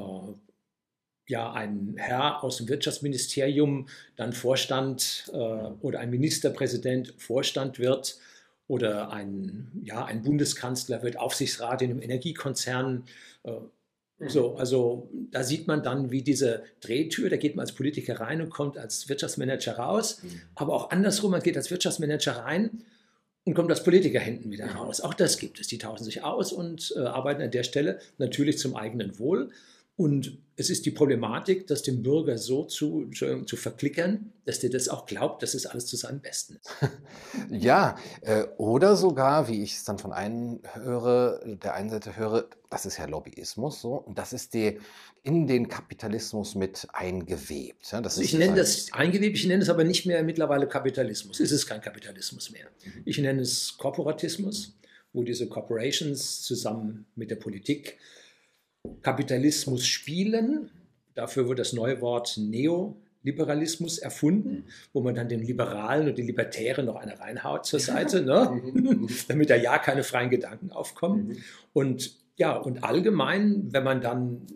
ja, 1.31 1.53
ein 1.53 1.95
Herr 1.97 2.43
aus 2.43 2.57
dem 2.57 2.67
Wirtschaftsministerium 2.67 3.87
dann 4.17 4.33
Vorstand 4.33 5.31
äh, 5.33 5.37
oder 5.37 6.01
ein 6.01 6.09
Ministerpräsident 6.09 7.13
Vorstand 7.17 7.79
wird 7.79 8.17
oder 8.67 9.11
ein, 9.11 9.71
ja, 9.85 10.03
ein 10.03 10.23
Bundeskanzler 10.23 11.03
wird 11.03 11.17
Aufsichtsrat 11.17 11.81
in 11.81 11.91
einem 11.91 12.01
Energiekonzern. 12.01 13.05
Äh, 13.43 13.53
so, 14.27 14.55
also 14.55 15.09
da 15.31 15.43
sieht 15.43 15.67
man 15.67 15.81
dann, 15.81 16.11
wie 16.11 16.21
diese 16.21 16.63
Drehtür, 16.81 17.29
da 17.29 17.37
geht 17.37 17.55
man 17.55 17.63
als 17.63 17.71
Politiker 17.71 18.19
rein 18.19 18.41
und 18.41 18.49
kommt 18.49 18.77
als 18.77 19.09
Wirtschaftsmanager 19.09 19.77
raus, 19.77 20.21
mhm. 20.21 20.41
aber 20.53 20.73
auch 20.73 20.91
andersrum, 20.91 21.31
man 21.31 21.41
geht 21.41 21.57
als 21.57 21.71
Wirtschaftsmanager 21.71 22.33
rein 22.33 22.83
und 23.45 23.53
kommt 23.55 23.71
als 23.71 23.83
Politiker 23.83 24.19
hinten 24.19 24.51
wieder 24.51 24.67
raus. 24.67 24.99
Auch 24.99 25.13
das 25.13 25.39
gibt 25.39 25.59
es. 25.59 25.67
Die 25.67 25.79
tauschen 25.79 26.03
sich 26.03 26.23
aus 26.23 26.51
und 26.51 26.93
äh, 26.97 26.99
arbeiten 26.99 27.41
an 27.41 27.51
der 27.51 27.63
Stelle 27.63 27.99
natürlich 28.17 28.59
zum 28.59 28.75
eigenen 28.75 29.17
Wohl. 29.17 29.49
Und 30.01 30.39
es 30.55 30.71
ist 30.71 30.87
die 30.87 30.91
Problematik, 30.91 31.67
das 31.67 31.83
dem 31.83 32.01
Bürger 32.01 32.39
so 32.39 32.63
zu, 32.63 33.11
zu 33.11 33.55
verklickern, 33.55 34.33
dass 34.45 34.59
der 34.59 34.71
das 34.71 34.89
auch 34.89 35.05
glaubt, 35.05 35.43
dass 35.43 35.53
es 35.53 35.67
alles 35.67 35.85
zu 35.85 35.95
seinem 35.95 36.21
Besten 36.21 36.55
ist. 36.55 36.71
ja, 37.51 37.95
äh, 38.21 38.45
oder 38.57 38.95
sogar, 38.95 39.47
wie 39.47 39.61
ich 39.61 39.75
es 39.75 39.83
dann 39.83 39.99
von 39.99 40.11
einem 40.11 40.59
höre, 40.73 41.39
der 41.45 41.75
einen 41.75 41.91
Seite 41.91 42.17
höre, 42.17 42.49
das 42.71 42.87
ist 42.87 42.97
ja 42.97 43.05
Lobbyismus 43.05 43.79
so, 43.79 43.93
und 43.93 44.17
das 44.17 44.33
ist 44.33 44.55
die 44.55 44.79
in 45.21 45.45
den 45.45 45.69
Kapitalismus 45.69 46.55
mit 46.55 46.87
eingewebt. 46.93 47.91
Ja, 47.91 48.01
das 48.01 48.17
ich 48.17 48.33
nenne 48.33 48.55
das 48.55 48.91
eingewebt, 48.93 49.37
ich 49.37 49.45
nenne 49.45 49.61
es 49.61 49.69
aber 49.69 49.83
nicht 49.83 50.07
mehr 50.07 50.23
mittlerweile 50.23 50.67
Kapitalismus. 50.67 51.39
Es 51.39 51.51
ist 51.51 51.67
kein 51.67 51.81
Kapitalismus 51.81 52.49
mehr. 52.49 52.65
Mhm. 52.83 53.03
Ich 53.05 53.19
nenne 53.19 53.43
es 53.43 53.77
Korporatismus, 53.77 54.73
wo 55.13 55.21
diese 55.21 55.47
Corporations 55.47 56.41
zusammen 56.41 57.05
mit 57.15 57.29
der 57.29 57.35
Politik 57.35 57.99
Kapitalismus 59.01 59.85
spielen. 59.85 60.69
Dafür 61.13 61.47
wird 61.47 61.59
das 61.59 61.73
neue 61.73 62.01
Wort 62.01 62.37
Neoliberalismus 62.37 63.99
erfunden, 63.99 64.65
wo 64.93 65.01
man 65.01 65.15
dann 65.15 65.27
den 65.27 65.41
Liberalen 65.41 66.07
und 66.07 66.17
den 66.17 66.27
Libertären 66.27 66.85
noch 66.85 66.95
eine 66.95 67.19
reinhaut 67.19 67.65
zur 67.65 67.79
Seite, 67.79 68.21
ne? 68.21 68.61
damit 69.27 69.49
da 69.49 69.55
ja 69.55 69.77
keine 69.77 70.03
freien 70.03 70.29
Gedanken 70.29 70.71
aufkommen. 70.71 71.27
Mhm. 71.27 71.37
Und 71.73 72.15
ja, 72.37 72.55
und 72.55 72.83
allgemein, 72.83 73.73
wenn 73.73 73.83
man 73.83 74.01
dann 74.01 74.47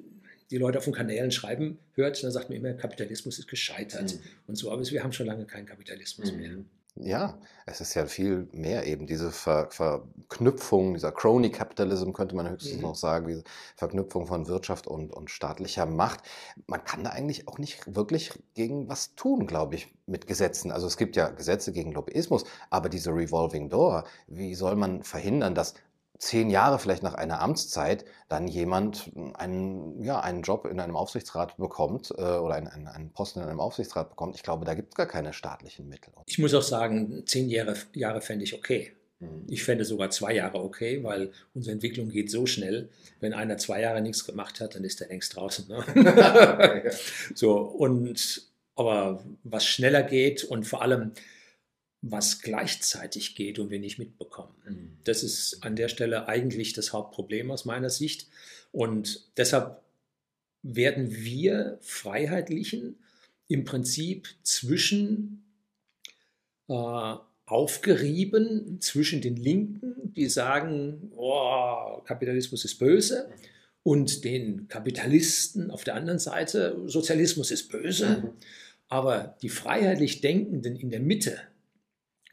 die 0.52 0.58
Leute 0.58 0.78
auf 0.78 0.86
den 0.86 0.94
Kanälen 0.94 1.32
schreiben 1.32 1.80
hört, 1.94 2.24
dann 2.24 2.32
sagt 2.32 2.50
man 2.50 2.58
immer, 2.58 2.74
Kapitalismus 2.74 3.40
ist 3.40 3.48
gescheitert 3.48 4.14
mhm. 4.14 4.20
und 4.48 4.56
so. 4.56 4.72
Aber 4.72 4.84
wir 4.90 5.04
haben 5.04 5.12
schon 5.12 5.26
lange 5.26 5.46
keinen 5.46 5.66
Kapitalismus 5.66 6.32
mhm. 6.32 6.40
mehr. 6.40 6.58
Ja, 6.98 7.38
es 7.66 7.82
ist 7.82 7.94
ja 7.94 8.06
viel 8.06 8.48
mehr 8.54 8.88
eben 8.88 9.06
diese 9.06 9.30
Ver 9.30 9.70
Verknüpfung, 9.70 10.94
dieser 10.94 11.12
Crony 11.12 11.52
Capitalism 11.52 12.14
könnte 12.14 12.38
man 12.38 12.50
höchstens 12.50 12.78
mhm. 12.78 12.84
noch 12.84 12.96
sagen, 12.96 13.28
diese 13.28 13.44
Verknüpfung 13.76 14.28
von 14.28 14.48
Wirtschaft 14.48 14.88
und, 14.88 15.12
und 15.12 15.30
staatlicher 15.30 15.86
Macht. 15.86 16.22
Man 16.68 16.86
kann 16.86 17.04
da 17.04 17.10
eigentlich 17.10 17.50
auch 17.50 17.58
nicht 17.58 17.96
wirklich 17.96 18.32
gegen 18.54 18.88
was 18.88 19.14
tun, 19.16 19.46
glaube 19.46 19.76
ich, 19.76 19.94
mit 20.06 20.26
Gesetzen. 20.26 20.72
Also 20.72 20.88
es 20.88 20.96
gibt 20.96 21.18
ja 21.18 21.30
Gesetze 21.32 21.74
gegen 21.74 21.92
Lobbyismus, 21.92 22.46
aber 22.70 22.88
diese 22.88 23.12
Revolving 23.12 23.70
Door, 23.70 24.06
wie 24.28 24.56
soll 24.56 24.78
man 24.78 25.04
verhindern, 25.04 25.54
dass 25.54 25.74
zehn 26.18 26.50
Jahre 26.50 26.80
vielleicht 26.80 27.04
nach 27.04 27.14
einer 27.14 27.42
Amtszeit 27.42 28.06
dann 28.30 28.48
jemand 28.48 29.12
einen, 29.34 30.04
ja, 30.04 30.20
einen 30.20 30.42
Job 30.42 30.66
in 30.66 30.80
einem 30.80 30.96
Aufsichtsrat 30.96 31.58
bekommt 31.58 32.12
äh, 32.12 32.22
oder 32.22 32.56
einen, 32.56 32.68
einen, 32.68 32.88
einen, 32.88 33.12
Posten 33.12 33.40
in 33.40 33.46
einem 33.46 33.60
Aufsichtsrat 33.60 34.10
bekommt. 34.10 34.36
Ich 34.36 34.44
glaube, 34.44 34.66
da 34.66 34.74
gibt 34.74 34.90
es 34.90 34.96
gar 34.96 35.08
keine 35.08 35.34
staatlichen 35.34 35.88
Mittel. 35.88 36.14
Ich 36.26 36.40
muss 36.40 36.54
auch 36.54 36.62
sagen, 36.62 37.24
zehn 37.26 37.50
Jahre, 37.50 37.76
Jahre 37.94 38.22
fände 38.22 38.44
ich 38.44 38.54
okay. 38.54 38.94
Mhm. 39.20 39.46
Ich 39.48 39.64
fände 39.64 39.86
sogar 39.86 40.10
zwei 40.10 40.34
Jahre 40.34 40.60
okay, 40.60 41.04
weil 41.04 41.32
unsere 41.54 41.74
Entwicklung 41.74 42.10
geht 42.10 42.32
so 42.32 42.46
schnell. 42.46 42.90
Wenn 43.20 43.34
einer 43.34 43.58
zwei 43.58 43.82
Jahre 43.82 44.02
nichts 44.02 44.26
gemacht 44.26 44.60
hat, 44.60 44.76
dann 44.76 44.84
ist 44.84 45.02
er 45.02 45.08
längst 45.08 45.36
draußen. 45.36 45.68
Ne? 45.68 46.92
so, 47.36 47.58
und 47.58 48.50
aber 48.76 49.24
was 49.44 49.66
schneller 49.66 50.04
geht 50.04 50.44
und 50.44 50.66
vor 50.66 50.82
allem 50.82 51.14
was 52.08 52.42
gleichzeitig 52.42 53.36
geht 53.36 53.58
und 53.58 53.72
wir 53.72 53.80
nicht 53.80 53.98
mitbekommen. 53.98 54.54
Mhm. 54.68 54.98
Das 55.06 55.24
ist 55.24 55.64
an 55.64 55.76
der 55.76 55.88
Stelle 55.88 56.28
eigentlich 56.28 56.74
das 56.74 56.94
Hauptproblem 56.94 57.50
aus 57.50 57.66
meiner 57.66 57.90
Sicht. 57.90 58.28
Und 58.72 59.28
deshalb 59.38 59.82
werden 60.62 61.16
wir 61.16 61.80
Freiheitlichen 61.82 63.00
im 63.48 63.66
Prinzip 63.66 64.28
zwischen 64.44 65.44
äh, 66.68 67.16
aufgerieben 67.48 68.78
zwischen 68.82 69.22
den 69.22 69.36
Linken, 69.36 70.14
die 70.16 70.28
sagen, 70.28 71.12
oh, 71.16 72.02
Kapitalismus 72.06 72.66
ist 72.66 72.80
böse 72.80 73.30
und 73.84 74.24
den 74.24 74.68
Kapitalisten 74.68 75.70
auf 75.72 75.84
der 75.84 75.96
anderen 75.96 76.20
Seite, 76.20 76.82
Sozialismus 76.86 77.52
ist 77.52 77.70
böse. 77.70 78.34
Aber 78.88 79.36
die 79.42 79.50
freiheitlich 79.50 80.22
Denkenden 80.22 80.76
in 80.76 80.92
der 80.92 81.00
Mitte, 81.00 81.40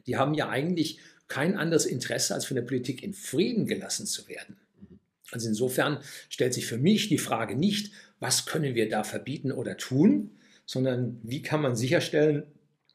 die 0.07 0.17
haben 0.17 0.33
ja 0.33 0.49
eigentlich 0.49 0.99
kein 1.27 1.55
anderes 1.55 1.85
Interesse, 1.85 2.33
als 2.33 2.45
von 2.45 2.55
der 2.55 2.63
Politik 2.63 3.03
in 3.03 3.13
Frieden 3.13 3.65
gelassen 3.65 4.05
zu 4.05 4.27
werden. 4.27 4.57
Also 5.31 5.47
insofern 5.47 5.99
stellt 6.29 6.53
sich 6.53 6.67
für 6.67 6.77
mich 6.77 7.09
die 7.09 7.17
Frage 7.17 7.55
nicht, 7.55 7.91
was 8.19 8.45
können 8.45 8.75
wir 8.75 8.87
da 8.87 9.03
verbieten 9.03 9.51
oder 9.51 9.77
tun, 9.77 10.31
sondern 10.65 11.19
wie 11.23 11.41
kann 11.41 11.61
man 11.61 11.75
sicherstellen, 11.75 12.43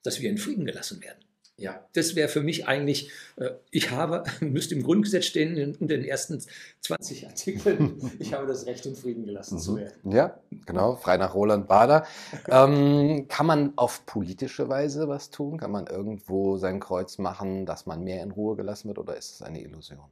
dass 0.03 0.21
wir 0.21 0.31
in 0.31 0.39
Frieden 0.39 0.65
gelassen 0.65 1.03
werden. 1.03 1.19
Ja. 1.59 1.85
Das 1.93 2.15
wäre 2.15 2.29
für 2.29 2.41
mich 2.41 2.69
eigentlich, 2.69 3.11
äh, 3.37 3.51
ich 3.73 3.91
habe, 3.91 4.23
müsste 4.41 4.77
im 4.77 4.83
Grundgesetz 4.85 5.27
stehen, 5.27 5.57
in, 5.57 5.75
unter 5.75 5.97
den 5.97 6.05
ersten 6.05 6.41
20 6.81 7.27
Artikeln, 7.27 8.13
ich 8.21 8.33
habe 8.33 8.47
das 8.47 8.67
Recht, 8.67 8.87
in 8.87 8.95
Frieden 8.95 9.27
gelassen 9.27 9.57
mhm. 9.57 9.61
zu 9.61 9.77
werden. 9.77 10.11
Ja, 10.11 10.41
genau, 10.67 10.95
frei 10.95 11.17
nach 11.17 11.35
Roland 11.35 11.67
Bader. 11.67 12.07
ähm, 12.49 13.27
kann 13.29 13.47
man 13.47 13.73
auf 13.77 14.07
politische 14.07 14.69
Weise 14.69 15.09
was 15.09 15.31
tun? 15.31 15.59
Kann 15.59 15.73
man 15.73 15.89
irgendwo 15.89 16.59
sein 16.59 16.79
Kreuz 16.79 17.19
machen, 17.19 17.67
dass 17.67 17.87
man 17.87 18.05
mehr 18.05 18.23
in 18.23 18.31
Ruhe 18.31 18.55
gelassen 18.55 18.87
wird 18.89 18.99
oder 18.99 19.17
ist 19.17 19.35
es 19.35 19.43
eine 19.43 19.61
Illusion? 19.61 20.09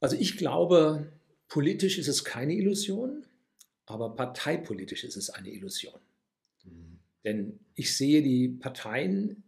Also 0.00 0.16
ich 0.16 0.38
glaube, 0.38 1.12
politisch 1.48 1.98
ist 1.98 2.08
es 2.08 2.24
keine 2.24 2.54
Illusion, 2.54 3.26
aber 3.84 4.16
parteipolitisch 4.16 5.04
ist 5.04 5.16
es 5.16 5.28
eine 5.28 5.50
Illusion. 5.50 6.00
Mhm. 6.64 6.98
Denn 7.24 7.60
ich 7.74 7.94
sehe 7.94 8.22
die 8.22 8.48
Parteien 8.48 9.44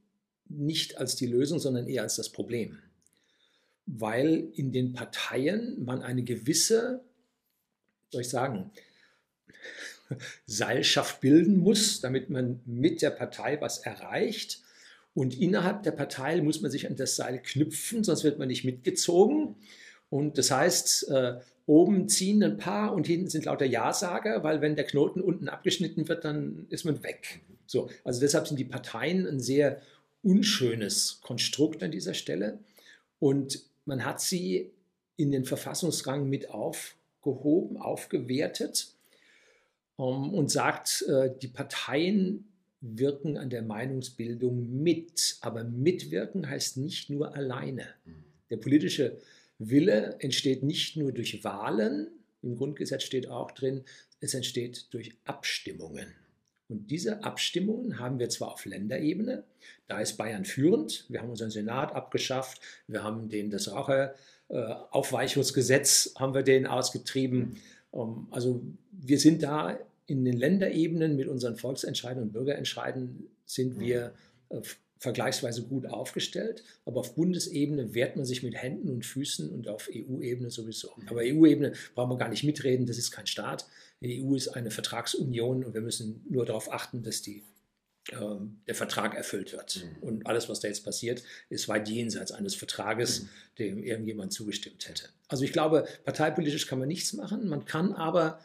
nicht 0.58 0.98
als 0.98 1.16
die 1.16 1.26
Lösung, 1.26 1.58
sondern 1.58 1.86
eher 1.86 2.02
als 2.02 2.16
das 2.16 2.30
Problem. 2.30 2.78
Weil 3.86 4.48
in 4.54 4.72
den 4.72 4.92
Parteien 4.92 5.84
man 5.84 6.02
eine 6.02 6.22
gewisse, 6.22 7.02
soll 8.10 8.22
ich 8.22 8.28
sagen, 8.28 8.70
Seilschaft 10.46 11.20
bilden 11.20 11.58
muss, 11.58 12.00
damit 12.00 12.30
man 12.30 12.60
mit 12.66 13.02
der 13.02 13.10
Partei 13.10 13.60
was 13.60 13.78
erreicht. 13.78 14.62
Und 15.14 15.38
innerhalb 15.38 15.82
der 15.82 15.92
Partei 15.92 16.40
muss 16.40 16.60
man 16.60 16.70
sich 16.70 16.88
an 16.88 16.96
das 16.96 17.16
Seil 17.16 17.40
knüpfen, 17.40 18.04
sonst 18.04 18.24
wird 18.24 18.38
man 18.38 18.48
nicht 18.48 18.64
mitgezogen. 18.64 19.56
Und 20.10 20.38
das 20.38 20.50
heißt, 20.50 21.08
äh, 21.08 21.40
oben 21.66 22.08
ziehen 22.08 22.42
ein 22.42 22.56
paar 22.56 22.92
und 22.92 23.06
hinten 23.06 23.28
sind 23.28 23.46
lauter 23.46 23.64
Ja-Sager, 23.64 24.42
weil 24.42 24.60
wenn 24.60 24.76
der 24.76 24.84
Knoten 24.84 25.20
unten 25.20 25.48
abgeschnitten 25.48 26.08
wird, 26.08 26.24
dann 26.24 26.66
ist 26.68 26.84
man 26.84 27.02
weg. 27.02 27.40
So, 27.66 27.88
also 28.04 28.20
deshalb 28.20 28.46
sind 28.46 28.58
die 28.58 28.64
Parteien 28.64 29.26
ein 29.26 29.40
sehr 29.40 29.80
unschönes 30.24 31.20
Konstrukt 31.20 31.82
an 31.82 31.92
dieser 31.92 32.14
Stelle. 32.14 32.58
Und 33.18 33.64
man 33.84 34.04
hat 34.04 34.20
sie 34.20 34.70
in 35.16 35.30
den 35.30 35.44
Verfassungsrang 35.44 36.28
mit 36.28 36.50
aufgehoben, 36.50 37.76
aufgewertet 37.76 38.88
um, 39.96 40.24
ähm, 40.24 40.34
und 40.34 40.50
sagt, 40.50 41.02
äh, 41.02 41.30
die 41.40 41.48
Parteien 41.48 42.48
wirken 42.80 43.38
an 43.38 43.50
der 43.50 43.62
Meinungsbildung 43.62 44.82
mit. 44.82 45.36
Aber 45.40 45.64
mitwirken 45.64 46.48
heißt 46.48 46.76
nicht 46.76 47.10
nur 47.10 47.34
alleine. 47.34 47.86
Der 48.50 48.56
politische 48.56 49.16
Wille 49.58 50.16
entsteht 50.18 50.62
nicht 50.62 50.96
nur 50.96 51.12
durch 51.12 51.44
Wahlen, 51.44 52.08
im 52.42 52.56
Grundgesetz 52.56 53.04
steht 53.04 53.28
auch 53.28 53.52
drin, 53.52 53.84
es 54.20 54.34
entsteht 54.34 54.92
durch 54.92 55.16
Abstimmungen. 55.24 56.14
Und 56.68 56.90
diese 56.90 57.22
Abstimmungen 57.24 57.98
haben 57.98 58.18
wir 58.18 58.30
zwar 58.30 58.52
auf 58.52 58.64
Länderebene, 58.64 59.44
da 59.86 60.00
ist 60.00 60.16
Bayern 60.16 60.46
führend, 60.46 61.04
wir 61.08 61.20
haben 61.20 61.30
unseren 61.30 61.50
Senat 61.50 61.94
abgeschafft, 61.94 62.60
wir 62.86 63.02
haben 63.02 63.28
den, 63.28 63.50
das 63.50 63.70
Raucheraufweichungsgesetz 63.70 66.14
haben 66.18 66.34
wir 66.34 66.42
den 66.42 66.66
ausgetrieben. 66.66 67.58
Ähm, 67.92 68.28
also 68.30 68.62
wir 68.92 69.18
sind 69.18 69.42
da 69.42 69.78
in 70.06 70.24
den 70.24 70.36
Länderebenen 70.36 71.16
mit 71.16 71.28
unseren 71.28 71.56
Volksentscheiden 71.56 72.22
und 72.22 72.32
Bürgerentscheiden 72.32 73.28
sind 73.44 73.78
wir 73.78 74.14
äh, 74.48 74.62
vergleichsweise 74.98 75.62
gut 75.64 75.86
aufgestellt, 75.86 76.64
aber 76.84 77.00
auf 77.00 77.14
Bundesebene 77.14 77.94
wehrt 77.94 78.16
man 78.16 78.24
sich 78.24 78.42
mit 78.42 78.54
Händen 78.54 78.88
und 78.88 79.04
Füßen 79.04 79.50
und 79.50 79.68
auf 79.68 79.90
EU-Ebene 79.92 80.50
sowieso. 80.50 80.92
Aber 81.06 81.20
EU-Ebene 81.20 81.72
brauchen 81.94 82.10
wir 82.10 82.16
gar 82.16 82.28
nicht 82.28 82.44
mitreden, 82.44 82.86
das 82.86 82.98
ist 82.98 83.10
kein 83.10 83.26
Staat. 83.26 83.66
Die 84.00 84.22
EU 84.24 84.34
ist 84.34 84.48
eine 84.48 84.70
Vertragsunion 84.70 85.64
und 85.64 85.74
wir 85.74 85.80
müssen 85.80 86.24
nur 86.28 86.44
darauf 86.46 86.72
achten, 86.72 87.02
dass 87.02 87.22
die, 87.22 87.42
äh, 88.10 88.16
der 88.66 88.74
Vertrag 88.74 89.14
erfüllt 89.14 89.52
wird. 89.52 89.84
Mhm. 89.84 90.02
Und 90.02 90.26
alles, 90.26 90.48
was 90.48 90.60
da 90.60 90.68
jetzt 90.68 90.84
passiert, 90.84 91.22
ist 91.48 91.68
weit 91.68 91.88
jenseits 91.88 92.32
eines 92.32 92.54
Vertrages, 92.54 93.22
mhm. 93.22 93.28
dem 93.58 93.84
irgendjemand 93.84 94.32
zugestimmt 94.32 94.88
hätte. 94.88 95.08
Also 95.28 95.44
ich 95.44 95.52
glaube, 95.52 95.86
parteipolitisch 96.04 96.66
kann 96.66 96.78
man 96.78 96.88
nichts 96.88 97.12
machen. 97.12 97.48
Man 97.48 97.64
kann 97.64 97.92
aber, 97.92 98.40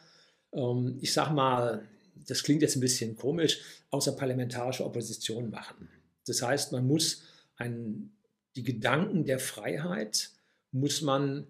ähm, 0.53 0.97
ich 1.01 1.13
sage 1.13 1.33
mal, 1.33 1.87
das 2.27 2.43
klingt 2.43 2.61
jetzt 2.61 2.75
ein 2.75 2.81
bisschen 2.81 3.15
komisch, 3.15 3.61
außerparlamentarische 3.91 4.85
Opposition 4.85 5.49
machen. 5.49 5.89
Das 6.29 6.41
heißt, 6.41 6.71
man 6.71 6.87
muss 6.87 7.23
ein, 7.57 8.11
die 8.55 8.63
Gedanken 8.63 9.25
der 9.25 9.39
Freiheit 9.39 10.31
muss 10.71 11.01
man 11.01 11.47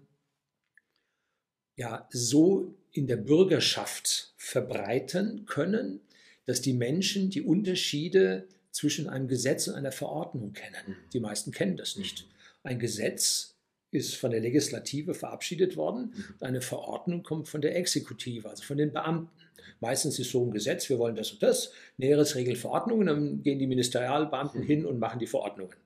ja 1.76 2.08
so 2.10 2.74
in 2.92 3.06
der 3.06 3.16
Bürgerschaft 3.16 4.34
verbreiten 4.36 5.46
können, 5.46 6.00
dass 6.46 6.60
die 6.60 6.72
Menschen 6.72 7.30
die 7.30 7.42
Unterschiede 7.42 8.48
zwischen 8.72 9.08
einem 9.08 9.28
Gesetz 9.28 9.68
und 9.68 9.74
einer 9.74 9.92
Verordnung 9.92 10.52
kennen. 10.52 10.76
Mhm. 10.86 10.96
Die 11.12 11.20
meisten 11.20 11.52
kennen 11.52 11.76
das 11.76 11.96
nicht. 11.96 12.24
Mhm. 12.24 12.30
Ein 12.62 12.78
Gesetz 12.78 13.54
ist 13.90 14.16
von 14.16 14.30
der 14.30 14.40
Legislative 14.40 15.14
verabschiedet 15.14 15.76
worden, 15.76 16.12
mhm. 16.14 16.34
eine 16.40 16.60
Verordnung 16.60 17.22
kommt 17.22 17.48
von 17.48 17.60
der 17.60 17.76
Exekutive, 17.76 18.48
also 18.48 18.62
von 18.62 18.76
den 18.76 18.92
Beamten. 18.92 19.30
Meistens 19.80 20.18
ist 20.18 20.30
so 20.30 20.44
ein 20.44 20.50
Gesetz, 20.50 20.88
wir 20.88 20.98
wollen 20.98 21.16
das 21.16 21.32
und 21.32 21.42
das, 21.42 21.72
Näheres 21.96 22.34
regelt 22.34 22.58
Verordnungen, 22.58 23.06
dann 23.06 23.42
gehen 23.42 23.58
die 23.58 23.66
Ministerialbeamten 23.66 24.62
hin 24.62 24.84
und 24.84 24.98
machen 24.98 25.18
die 25.18 25.26
Verordnungen. 25.26 25.76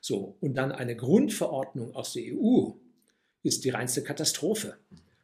So, 0.00 0.36
und 0.40 0.54
dann 0.54 0.72
eine 0.72 0.96
Grundverordnung 0.96 1.94
aus 1.94 2.12
der 2.14 2.24
EU 2.34 2.70
ist 3.42 3.64
die 3.64 3.70
reinste 3.70 4.02
Katastrophe 4.02 4.76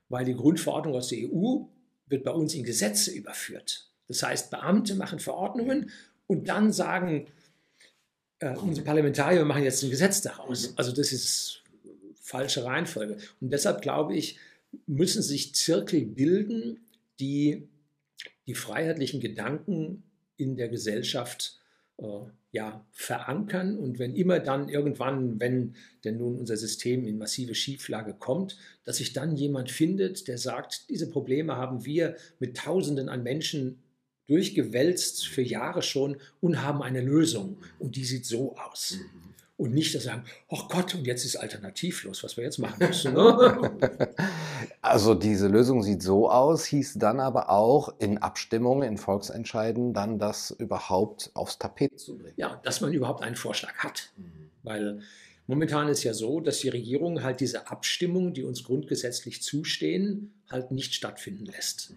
weil 0.08 0.24
die 0.24 0.34
Grundverordnung 0.34 0.94
aus 0.94 1.08
der 1.08 1.18
EU 1.30 1.64
wird 2.06 2.24
bei 2.24 2.30
uns 2.30 2.54
in 2.54 2.64
Gesetze 2.64 3.10
überführt. 3.12 3.90
Das 4.06 4.22
heißt, 4.22 4.50
Beamte 4.50 4.94
machen 4.94 5.18
Verordnungen 5.18 5.90
und 6.26 6.48
dann 6.48 6.72
sagen 6.72 7.26
äh, 8.38 8.54
unsere 8.56 8.84
Parlamentarier, 8.84 9.38
wir 9.38 9.44
machen 9.44 9.64
jetzt 9.64 9.82
ein 9.82 9.90
Gesetz 9.90 10.22
daraus. 10.22 10.70
Mhm. 10.70 10.74
Also 10.76 10.92
das 10.92 11.12
ist 11.12 11.62
falsche 12.20 12.64
Reihenfolge. 12.64 13.18
Und 13.40 13.52
deshalb 13.52 13.82
glaube 13.82 14.16
ich, 14.16 14.38
müssen 14.86 15.22
sich 15.22 15.54
Zirkel 15.54 16.04
bilden, 16.06 16.80
die 17.20 17.68
die 18.48 18.54
freiheitlichen 18.54 19.20
Gedanken 19.20 20.02
in 20.36 20.56
der 20.56 20.68
Gesellschaft 20.68 21.60
äh, 21.98 22.04
ja, 22.50 22.84
verankern 22.92 23.78
und 23.78 23.98
wenn 23.98 24.14
immer 24.14 24.40
dann 24.40 24.68
irgendwann, 24.68 25.38
wenn 25.38 25.76
denn 26.04 26.16
nun 26.16 26.36
unser 26.36 26.56
System 26.56 27.04
in 27.04 27.18
massive 27.18 27.54
Schieflage 27.54 28.14
kommt, 28.14 28.56
dass 28.84 28.96
sich 28.96 29.12
dann 29.12 29.36
jemand 29.36 29.70
findet, 29.70 30.26
der 30.28 30.38
sagt, 30.38 30.88
diese 30.88 31.10
Probleme 31.10 31.56
haben 31.56 31.84
wir 31.84 32.16
mit 32.40 32.56
Tausenden 32.56 33.08
an 33.08 33.22
Menschen 33.22 33.82
durchgewälzt 34.26 35.26
für 35.26 35.42
Jahre 35.42 35.82
schon 35.82 36.16
und 36.40 36.62
haben 36.62 36.82
eine 36.82 37.02
Lösung 37.02 37.58
und 37.78 37.96
die 37.96 38.04
sieht 38.04 38.26
so 38.26 38.56
aus. 38.56 38.98
Mhm 38.98 39.28
und 39.58 39.74
nicht 39.74 39.94
dass 39.94 40.04
sagen, 40.04 40.24
oh 40.48 40.62
Gott, 40.68 40.94
und 40.94 41.06
jetzt 41.06 41.24
ist 41.24 41.36
alternativlos, 41.36 42.22
was 42.22 42.36
wir 42.36 42.44
jetzt 42.44 42.58
machen 42.58 42.86
müssen. 42.86 43.12
Ne? 43.18 44.08
Also 44.88 45.14
diese 45.14 45.48
Lösung 45.48 45.82
sieht 45.82 46.02
so 46.02 46.30
aus, 46.30 46.64
hieß 46.66 46.94
dann 46.94 47.20
aber 47.20 47.50
auch 47.50 47.94
in 47.98 48.18
Abstimmungen, 48.18 48.88
in 48.88 48.98
Volksentscheiden 48.98 49.92
dann 49.92 50.18
das 50.18 50.50
überhaupt 50.50 51.30
aufs 51.34 51.58
Tapet 51.58 51.98
zu 51.98 52.18
bringen. 52.18 52.34
Ja, 52.36 52.60
dass 52.64 52.80
man 52.80 52.92
überhaupt 52.92 53.22
einen 53.22 53.36
Vorschlag 53.36 53.74
hat. 53.78 54.10
Mhm. 54.16 54.50
Weil 54.62 55.00
momentan 55.46 55.88
ist 55.88 56.02
ja 56.04 56.14
so, 56.14 56.40
dass 56.40 56.58
die 56.58 56.68
Regierung 56.68 57.22
halt 57.22 57.40
diese 57.40 57.70
Abstimmungen, 57.70 58.34
die 58.34 58.44
uns 58.44 58.64
grundgesetzlich 58.64 59.42
zustehen, 59.42 60.34
halt 60.50 60.70
nicht 60.70 60.94
stattfinden 60.94 61.46
lässt. 61.46 61.90
Mhm. 61.90 61.96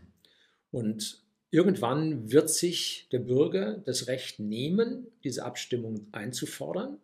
Und 0.71 1.23
irgendwann 1.49 2.31
wird 2.31 2.49
sich 2.49 3.07
der 3.11 3.19
Bürger 3.19 3.77
das 3.77 4.07
Recht 4.07 4.39
nehmen, 4.39 5.07
diese 5.23 5.45
Abstimmung 5.45 6.07
einzufordern 6.11 6.97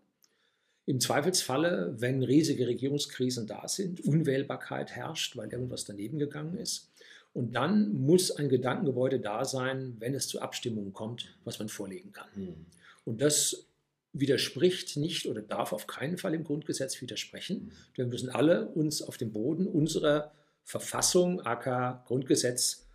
im 0.88 1.02
Zweifelsfalle, 1.02 1.96
wenn 1.98 2.24
riesige 2.24 2.66
Regierungskrisen 2.66 3.46
da 3.46 3.68
sind, 3.68 4.00
Unwählbarkeit 4.06 4.92
herrscht, 4.92 5.36
weil 5.36 5.52
irgendwas 5.52 5.84
daneben 5.84 6.18
gegangen 6.18 6.58
ist. 6.58 6.90
Und 7.34 7.54
dann 7.56 7.94
muss 7.94 8.32
ein 8.32 8.48
Gedankengebäude 8.48 9.20
da 9.20 9.44
sein, 9.44 9.98
wenn 10.00 10.16
es 10.16 10.30
zu 10.30 10.42
Abstimmungen 10.42 10.94
kommt, 10.94 11.38
was 11.44 11.60
man 11.60 11.68
vorlegen 11.68 12.14
kann. 12.14 12.30
Mhm. 12.36 12.66
Und 13.04 13.22
das 13.22 13.68
widerspricht 14.14 14.96
nicht 14.96 15.28
oder 15.28 15.42
darf 15.42 15.74
auf 15.74 15.88
keinen 15.88 16.18
Fall 16.18 16.34
im 16.34 16.46
Grundgesetz 16.46 17.02
widersprechen. 17.02 17.66
Mhm. 17.66 17.72
Wir 17.96 18.06
müssen 18.06 18.30
alle 18.30 18.70
uns 18.70 19.02
auf 19.02 19.18
dem 19.18 19.34
Boden 19.34 19.68
unserer 19.68 20.32
Verfassung, 20.64 21.42
aka 21.42 22.02
Grundgesetz, 22.08 22.88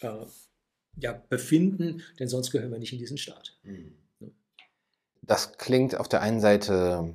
äh, 0.00 0.26
ja, 0.98 1.20
befinden, 1.28 2.02
denn 2.20 2.28
sonst 2.28 2.52
gehören 2.52 2.70
wir 2.70 2.78
nicht 2.78 2.92
in 2.92 3.00
diesen 3.00 3.18
Staat. 3.18 3.58
Mhm 3.64 3.94
das 5.26 5.58
klingt 5.58 5.98
auf 5.98 6.08
der 6.08 6.22
einen 6.22 6.40
Seite 6.40 7.14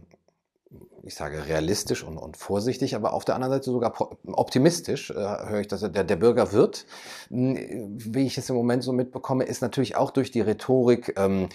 ich 1.04 1.16
sage 1.16 1.46
realistisch 1.48 2.04
und, 2.04 2.18
und 2.18 2.38
vorsichtig, 2.38 2.96
aber 2.96 3.14
auf 3.14 3.26
der 3.26 3.36
anderen 3.36 3.54
Seite 3.54 3.72
sogar 3.72 3.94
optimistisch, 4.28 5.10
äh, 5.12 5.14
höre 5.16 5.62
ich, 5.62 5.68
dass 5.68 5.82
der, 5.82 6.04
der 6.04 6.16
Bürger 6.16 6.52
wird. 6.52 6.86
Hm, 7.30 7.58
wie 7.98 8.26
ich 8.26 8.38
es 8.38 8.50
im 8.50 8.56
Moment 8.56 8.84
so 8.84 8.94
mitbekomme, 8.94 9.46
ist 9.46 9.62
natürlich 9.62 9.96
auch 9.96 10.12
durch 10.12 10.32
die 10.32 10.42
Rhetorik, 10.42 11.16
ähm, 11.18 11.50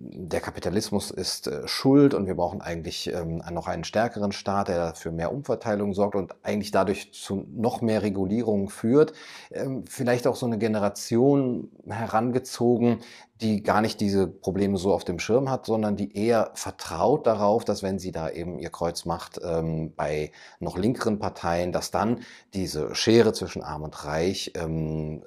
der 0.00 0.40
Kapitalismus 0.40 1.10
ist 1.10 1.48
äh, 1.48 1.66
schuld 1.66 2.14
und 2.14 2.26
wir 2.26 2.36
brauchen 2.36 2.60
eigentlich 2.60 3.12
ähm, 3.12 3.42
noch 3.50 3.66
einen 3.66 3.84
stärkeren 3.84 4.32
Staat, 4.32 4.68
der 4.68 4.94
für 4.94 5.10
mehr 5.10 5.32
Umverteilung 5.32 5.92
sorgt 5.92 6.14
und 6.14 6.34
eigentlich 6.42 6.70
dadurch 6.70 7.12
zu 7.12 7.46
noch 7.54 7.80
mehr 7.80 8.02
Regulierung 8.02 8.68
führt. 8.70 9.12
Ähm, 9.50 9.84
vielleicht 9.88 10.26
auch 10.26 10.36
so 10.36 10.46
eine 10.46 10.58
Generation 10.58 11.70
herangezogen, 11.88 13.00
die 13.40 13.62
gar 13.62 13.80
nicht 13.80 14.00
diese 14.00 14.26
Probleme 14.26 14.78
so 14.78 14.92
auf 14.92 15.04
dem 15.04 15.18
Schirm 15.18 15.48
hat, 15.48 15.66
sondern 15.66 15.96
die 15.96 16.16
eher 16.16 16.50
vertraut 16.54 17.26
darauf, 17.26 17.64
dass 17.64 17.82
wenn 17.82 17.98
sie 17.98 18.10
da 18.10 18.30
eben 18.30 18.58
ihr 18.58 18.70
Kreuz 18.70 19.04
macht 19.04 19.40
ähm, 19.42 19.92
bei 19.94 20.32
noch 20.58 20.76
linkeren 20.76 21.18
Parteien, 21.18 21.70
dass 21.70 21.90
dann 21.92 22.20
diese 22.52 22.94
Schere 22.94 23.32
zwischen 23.32 23.62
Arm 23.62 23.82
und 23.82 24.04
Reich 24.04 24.52
ähm, 24.56 25.22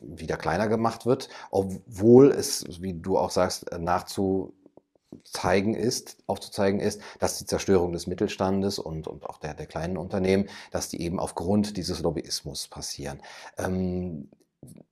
wieder 0.00 0.36
kleiner 0.36 0.68
gemacht 0.68 1.06
wird, 1.06 1.28
obwohl 1.50 2.30
es, 2.30 2.82
wie 2.82 2.92
du 2.92 3.16
auch 3.16 3.30
sagst, 3.30 3.66
nachzuzeigen 4.06 5.74
ist, 5.74 6.18
aufzuzeigen 6.26 6.80
ist, 6.80 7.00
dass 7.18 7.38
die 7.38 7.46
Zerstörung 7.46 7.92
des 7.92 8.06
Mittelstandes 8.06 8.78
und, 8.78 9.06
und 9.08 9.24
auch 9.24 9.38
der, 9.38 9.54
der 9.54 9.66
kleinen 9.66 9.96
Unternehmen, 9.96 10.48
dass 10.70 10.88
die 10.88 11.00
eben 11.00 11.18
aufgrund 11.18 11.76
dieses 11.76 12.00
Lobbyismus 12.00 12.68
passieren. 12.68 13.20
Ähm, 13.58 14.28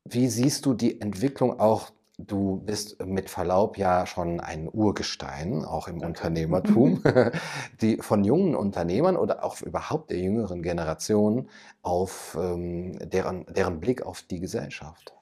wie 0.05 0.29
siehst 0.29 0.67
du 0.67 0.75
die 0.75 1.01
Entwicklung 1.01 1.59
auch 1.61 1.91
Du 2.17 2.63
bist 2.65 3.05
mit 3.05 3.29
Verlaub 3.29 3.77
ja 3.77 4.07
schon 4.07 4.39
ein 4.39 4.69
Urgestein, 4.73 5.65
auch 5.65 5.89
im 5.89 5.99
Danke. 5.99 6.07
Unternehmertum, 6.07 7.03
die 7.81 7.97
von 7.97 8.23
jungen 8.23 8.55
Unternehmern 8.55 9.17
oder 9.17 9.43
auch 9.43 9.61
überhaupt 9.63 10.11
der 10.11 10.21
jüngeren 10.21 10.63
Generation 10.63 11.51
auf 11.83 12.39
ähm, 12.41 12.97
deren, 13.01 13.47
deren 13.47 13.81
Blick 13.81 14.03
auf 14.03 14.23
die 14.23 14.39
Gesellschaft. 14.39 15.13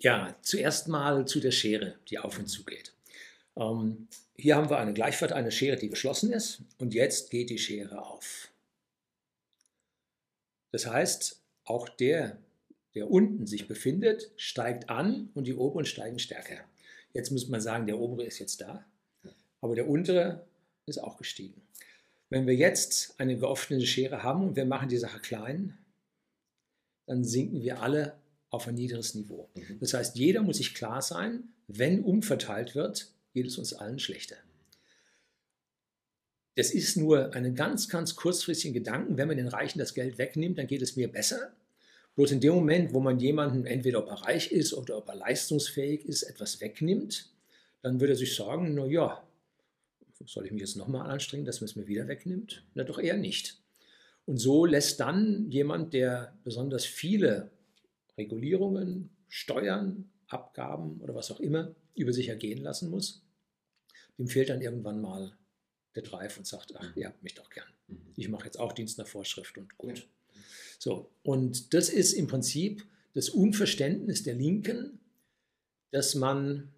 Ja, 0.00 0.34
zuerst 0.42 0.88
mal 0.88 1.26
zu 1.26 1.38
der 1.38 1.52
Schere, 1.52 1.94
die 2.08 2.18
auf 2.18 2.38
und 2.38 2.48
zu 2.48 2.64
geht. 2.64 2.92
Ähm, 3.56 4.08
hier 4.36 4.56
haben 4.56 4.70
wir 4.70 4.78
eine 4.78 4.94
Gleichfahrt, 4.94 5.32
eine 5.32 5.50
Schere, 5.50 5.76
die 5.76 5.88
geschlossen 5.88 6.32
ist 6.32 6.62
und 6.78 6.94
jetzt 6.94 7.30
geht 7.30 7.50
die 7.50 7.58
Schere 7.58 8.02
auf. 8.02 8.50
Das 10.72 10.86
heißt, 10.86 11.40
auch 11.64 11.88
der, 11.88 12.38
der 12.94 13.10
unten 13.10 13.46
sich 13.46 13.68
befindet, 13.68 14.32
steigt 14.36 14.88
an 14.88 15.30
und 15.34 15.46
die 15.46 15.54
oberen 15.54 15.84
steigen 15.84 16.18
stärker. 16.18 16.64
Jetzt 17.12 17.30
muss 17.30 17.48
man 17.48 17.60
sagen, 17.60 17.86
der 17.86 17.98
obere 17.98 18.24
ist 18.24 18.38
jetzt 18.38 18.60
da, 18.60 18.84
aber 19.60 19.74
der 19.74 19.88
untere 19.88 20.46
ist 20.86 20.98
auch 20.98 21.16
gestiegen. 21.16 21.60
Wenn 22.28 22.46
wir 22.46 22.54
jetzt 22.54 23.18
eine 23.18 23.36
geöffnete 23.36 23.86
Schere 23.86 24.22
haben 24.22 24.46
und 24.46 24.56
wir 24.56 24.64
machen 24.64 24.88
die 24.88 24.96
Sache 24.96 25.18
klein, 25.18 25.76
dann 27.06 27.24
sinken 27.24 27.62
wir 27.62 27.82
alle 27.82 28.14
auf 28.50 28.68
ein 28.68 28.74
niederes 28.74 29.14
Niveau. 29.14 29.48
Mhm. 29.54 29.78
Das 29.80 29.94
heißt, 29.94 30.16
jeder 30.16 30.42
muss 30.42 30.58
sich 30.58 30.74
klar 30.74 31.02
sein, 31.02 31.52
wenn 31.66 32.04
umverteilt 32.04 32.76
wird, 32.76 33.12
geht 33.32 33.46
es 33.46 33.58
uns 33.58 33.72
allen 33.72 33.98
schlechter. 33.98 34.36
Das 36.56 36.72
ist 36.72 36.96
nur 36.96 37.32
einen 37.34 37.54
ganz, 37.54 37.88
ganz 37.88 38.16
kurzfristigen 38.16 38.74
Gedanken. 38.74 39.16
Wenn 39.16 39.28
man 39.28 39.36
den 39.36 39.48
Reichen 39.48 39.78
das 39.78 39.94
Geld 39.94 40.18
wegnimmt, 40.18 40.58
dann 40.58 40.66
geht 40.66 40.82
es 40.82 40.96
mir 40.96 41.10
besser. 41.10 41.52
Bloß 42.16 42.32
in 42.32 42.40
dem 42.40 42.54
Moment, 42.54 42.92
wo 42.92 43.00
man 43.00 43.18
jemanden, 43.18 43.66
entweder 43.66 44.00
ob 44.00 44.08
er 44.08 44.26
reich 44.26 44.50
ist 44.50 44.74
oder 44.74 44.98
ob 44.98 45.08
er 45.08 45.14
leistungsfähig 45.14 46.04
ist, 46.04 46.24
etwas 46.24 46.60
wegnimmt, 46.60 47.30
dann 47.82 48.00
würde 48.00 48.14
er 48.14 48.16
sich 48.16 48.34
sagen, 48.34 48.74
na 48.74 48.84
ja, 48.86 49.22
soll 50.26 50.46
ich 50.46 50.52
mich 50.52 50.60
jetzt 50.60 50.76
nochmal 50.76 51.08
anstrengen, 51.08 51.46
dass 51.46 51.60
man 51.60 51.66
es 51.66 51.76
mir 51.76 51.86
wieder 51.86 52.08
wegnimmt? 52.08 52.64
Na 52.74 52.84
doch 52.84 52.98
eher 52.98 53.16
nicht. 53.16 53.58
Und 54.26 54.36
so 54.36 54.66
lässt 54.66 55.00
dann 55.00 55.50
jemand, 55.50 55.94
der 55.94 56.36
besonders 56.44 56.84
viele 56.84 57.50
Regulierungen, 58.18 59.10
Steuern, 59.28 60.10
Abgaben 60.26 61.00
oder 61.00 61.14
was 61.14 61.30
auch 61.30 61.40
immer 61.40 61.74
über 61.94 62.12
sich 62.12 62.28
ergehen 62.28 62.62
lassen 62.62 62.90
muss, 62.90 63.22
dem 64.18 64.28
fehlt 64.28 64.48
dann 64.48 64.60
irgendwann 64.60 65.00
mal 65.00 65.36
der 65.94 66.02
Drive 66.02 66.38
und 66.38 66.46
sagt, 66.46 66.74
ach, 66.76 66.96
ihr 66.96 67.06
habt 67.06 67.22
mich 67.22 67.34
doch 67.34 67.50
gern. 67.50 67.68
Mhm. 67.88 68.12
Ich 68.16 68.28
mache 68.28 68.44
jetzt 68.44 68.58
auch 68.58 68.72
Dienst 68.72 68.98
nach 68.98 69.06
Vorschrift 69.06 69.58
und 69.58 69.76
gut. 69.76 70.06
So, 70.78 71.10
und 71.22 71.74
das 71.74 71.88
ist 71.88 72.12
im 72.12 72.26
Prinzip 72.26 72.86
das 73.14 73.28
Unverständnis 73.28 74.22
der 74.22 74.34
Linken, 74.34 75.00
dass 75.90 76.14
man 76.14 76.72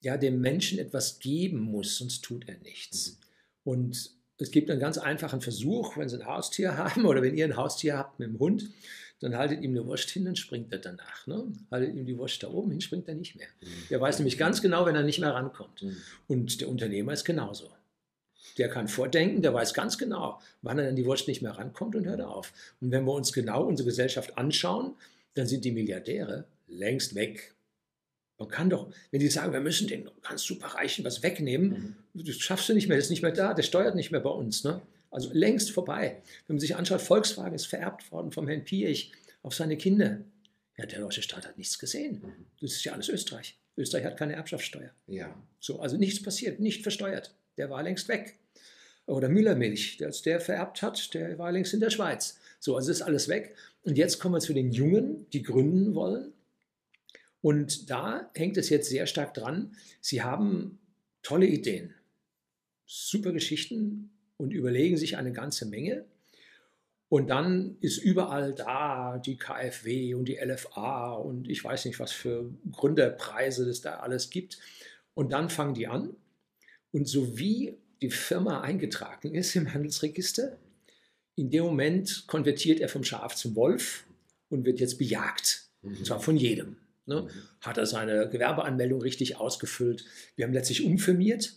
ja 0.00 0.16
dem 0.16 0.40
Menschen 0.40 0.78
etwas 0.78 1.18
geben 1.18 1.60
muss, 1.60 1.96
sonst 1.96 2.22
tut 2.22 2.48
er 2.48 2.58
nichts. 2.58 3.12
Mhm. 3.12 3.16
Und 3.64 4.10
es 4.38 4.50
gibt 4.50 4.70
einen 4.70 4.80
ganz 4.80 4.98
einfachen 4.98 5.40
Versuch, 5.40 5.96
wenn 5.96 6.08
Sie 6.08 6.20
ein 6.20 6.26
Haustier 6.26 6.76
haben 6.76 7.04
oder 7.06 7.22
wenn 7.22 7.36
ihr 7.36 7.44
ein 7.44 7.56
Haustier 7.56 7.96
habt 7.96 8.18
mit 8.18 8.28
dem 8.28 8.38
Hund, 8.38 8.70
dann 9.24 9.36
haltet 9.36 9.62
ihm 9.62 9.70
eine 9.70 9.86
Wurst 9.86 10.10
hin, 10.10 10.26
dann 10.26 10.36
springt 10.36 10.70
er 10.70 10.78
danach. 10.78 11.26
Ne? 11.26 11.46
Haltet 11.70 11.94
ihm 11.94 12.04
die 12.04 12.18
Wurst 12.18 12.42
da 12.42 12.48
oben 12.48 12.70
hin, 12.70 12.80
springt 12.82 13.08
er 13.08 13.14
nicht 13.14 13.36
mehr. 13.36 13.46
Mhm. 13.62 13.88
Der 13.88 14.00
weiß 14.00 14.18
nämlich 14.18 14.36
ganz 14.36 14.60
genau, 14.60 14.84
wenn 14.84 14.94
er 14.94 15.02
nicht 15.02 15.18
mehr 15.18 15.32
rankommt. 15.32 15.82
Mhm. 15.82 15.96
Und 16.28 16.60
der 16.60 16.68
Unternehmer 16.68 17.14
ist 17.14 17.24
genauso. 17.24 17.70
Der 18.58 18.68
kann 18.68 18.86
vordenken, 18.86 19.40
der 19.40 19.54
weiß 19.54 19.72
ganz 19.72 19.96
genau, 19.96 20.40
wann 20.60 20.78
er 20.78 20.90
an 20.90 20.96
die 20.96 21.06
Wurst 21.06 21.26
nicht 21.26 21.40
mehr 21.40 21.52
rankommt 21.52 21.96
und 21.96 22.06
hört 22.06 22.20
auf. 22.20 22.52
Und 22.80 22.90
wenn 22.90 23.04
wir 23.04 23.12
uns 23.12 23.32
genau 23.32 23.64
unsere 23.64 23.88
Gesellschaft 23.88 24.36
anschauen, 24.36 24.94
dann 25.32 25.46
sind 25.46 25.64
die 25.64 25.72
Milliardäre 25.72 26.44
längst 26.68 27.14
weg. 27.14 27.54
Man 28.38 28.48
kann 28.48 28.68
doch, 28.68 28.90
wenn 29.10 29.20
die 29.20 29.28
sagen, 29.28 29.52
wir 29.52 29.60
müssen 29.60 29.88
den 29.88 30.10
ganz 30.22 30.42
superreichen 30.42 31.04
was 31.04 31.22
wegnehmen, 31.22 31.96
mhm. 32.12 32.24
das 32.24 32.36
schaffst 32.36 32.68
du 32.68 32.74
nicht 32.74 32.88
mehr, 32.88 32.98
das 32.98 33.06
ist 33.06 33.10
nicht 33.10 33.22
mehr 33.22 33.32
da, 33.32 33.54
der 33.54 33.62
steuert 33.62 33.94
nicht 33.94 34.10
mehr 34.10 34.20
bei 34.20 34.30
uns. 34.30 34.64
Ne? 34.64 34.82
Also 35.14 35.30
längst 35.32 35.70
vorbei. 35.70 36.20
Wenn 36.48 36.56
man 36.56 36.60
sich 36.60 36.74
anschaut, 36.74 37.00
Volkswagen 37.00 37.54
ist 37.54 37.66
vererbt 37.66 38.10
worden 38.10 38.32
vom 38.32 38.48
Herrn 38.48 38.64
Piech 38.64 39.12
auf 39.42 39.54
seine 39.54 39.76
Kinder. 39.76 40.18
Ja, 40.76 40.86
der 40.86 40.98
deutsche 40.98 41.22
Staat 41.22 41.46
hat 41.46 41.56
nichts 41.56 41.78
gesehen. 41.78 42.20
Mhm. 42.20 42.46
Das 42.60 42.72
ist 42.72 42.84
ja 42.84 42.94
alles 42.94 43.08
Österreich. 43.08 43.56
Österreich 43.76 44.04
hat 44.06 44.16
keine 44.16 44.32
Erbschaftssteuer. 44.32 44.90
Ja. 45.06 45.40
So, 45.60 45.78
also 45.78 45.96
nichts 45.96 46.20
passiert, 46.20 46.58
nicht 46.58 46.82
versteuert. 46.82 47.32
Der 47.56 47.70
war 47.70 47.80
längst 47.84 48.08
weg 48.08 48.40
oder 49.06 49.28
Müllermilch, 49.28 50.04
als 50.04 50.22
der 50.22 50.40
vererbt 50.40 50.82
hat, 50.82 51.14
der 51.14 51.38
war 51.38 51.52
längst 51.52 51.74
in 51.74 51.80
der 51.80 51.90
Schweiz. 51.90 52.40
So, 52.58 52.74
also 52.74 52.90
ist 52.90 53.02
alles 53.02 53.28
weg. 53.28 53.54
Und 53.84 53.96
jetzt 53.96 54.18
kommen 54.18 54.34
wir 54.34 54.40
zu 54.40 54.52
den 54.52 54.72
Jungen, 54.72 55.30
die 55.32 55.44
gründen 55.44 55.94
wollen. 55.94 56.32
Und 57.40 57.88
da 57.88 58.30
hängt 58.34 58.56
es 58.56 58.68
jetzt 58.68 58.88
sehr 58.88 59.06
stark 59.06 59.34
dran. 59.34 59.76
Sie 60.00 60.22
haben 60.22 60.80
tolle 61.22 61.46
Ideen, 61.46 61.94
super 62.84 63.32
Geschichten 63.32 64.10
und 64.36 64.52
überlegen 64.52 64.96
sich 64.96 65.16
eine 65.16 65.32
ganze 65.32 65.66
Menge. 65.66 66.04
Und 67.08 67.28
dann 67.28 67.76
ist 67.80 67.98
überall 67.98 68.54
da 68.54 69.18
die 69.18 69.36
KfW 69.36 70.14
und 70.14 70.24
die 70.24 70.36
LFA 70.36 71.12
und 71.12 71.48
ich 71.48 71.62
weiß 71.62 71.84
nicht, 71.84 72.00
was 72.00 72.12
für 72.12 72.50
Gründerpreise 72.72 73.68
es 73.68 73.80
da 73.80 74.00
alles 74.00 74.30
gibt. 74.30 74.58
Und 75.14 75.32
dann 75.32 75.48
fangen 75.48 75.74
die 75.74 75.86
an. 75.86 76.16
Und 76.92 77.06
so 77.06 77.38
wie 77.38 77.76
die 78.02 78.10
Firma 78.10 78.62
eingetragen 78.62 79.34
ist 79.34 79.54
im 79.54 79.72
Handelsregister, 79.72 80.56
in 81.36 81.50
dem 81.50 81.64
Moment 81.64 82.24
konvertiert 82.26 82.80
er 82.80 82.88
vom 82.88 83.04
Schaf 83.04 83.34
zum 83.34 83.54
Wolf 83.56 84.06
und 84.48 84.64
wird 84.64 84.80
jetzt 84.80 84.98
bejagt. 84.98 85.68
Mhm. 85.82 85.98
Und 85.98 86.06
zwar 86.06 86.20
von 86.20 86.36
jedem. 86.36 86.76
Ne? 87.06 87.22
Mhm. 87.22 87.28
Hat 87.60 87.78
er 87.78 87.86
seine 87.86 88.28
Gewerbeanmeldung 88.28 89.00
richtig 89.02 89.36
ausgefüllt? 89.36 90.04
Wir 90.36 90.46
haben 90.46 90.52
letztlich 90.52 90.84
umfirmiert 90.84 91.54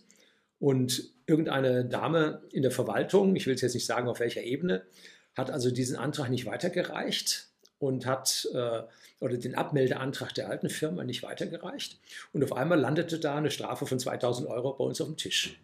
und 0.59 1.11
irgendeine 1.27 1.85
Dame 1.85 2.41
in 2.51 2.63
der 2.63 2.71
Verwaltung, 2.71 3.35
ich 3.35 3.45
will 3.45 3.53
es 3.53 3.61
jetzt 3.61 3.75
nicht 3.75 3.85
sagen 3.85 4.07
auf 4.07 4.19
welcher 4.19 4.41
Ebene, 4.41 4.83
hat 5.35 5.51
also 5.51 5.69
diesen 5.69 5.97
Antrag 5.97 6.29
nicht 6.29 6.45
weitergereicht 6.45 7.49
und 7.77 8.05
hat 8.07 8.47
äh, 8.53 8.81
oder 9.19 9.37
den 9.37 9.55
Abmeldeantrag 9.55 10.33
der 10.33 10.49
alten 10.49 10.69
Firma 10.69 11.03
nicht 11.03 11.23
weitergereicht. 11.23 11.99
Und 12.33 12.43
auf 12.43 12.53
einmal 12.53 12.79
landete 12.79 13.19
da 13.19 13.35
eine 13.35 13.51
Strafe 13.51 13.85
von 13.85 13.99
2000 13.99 14.47
Euro 14.47 14.73
bei 14.73 14.83
uns 14.85 15.01
auf 15.01 15.07
dem 15.07 15.17
Tisch. 15.17 15.59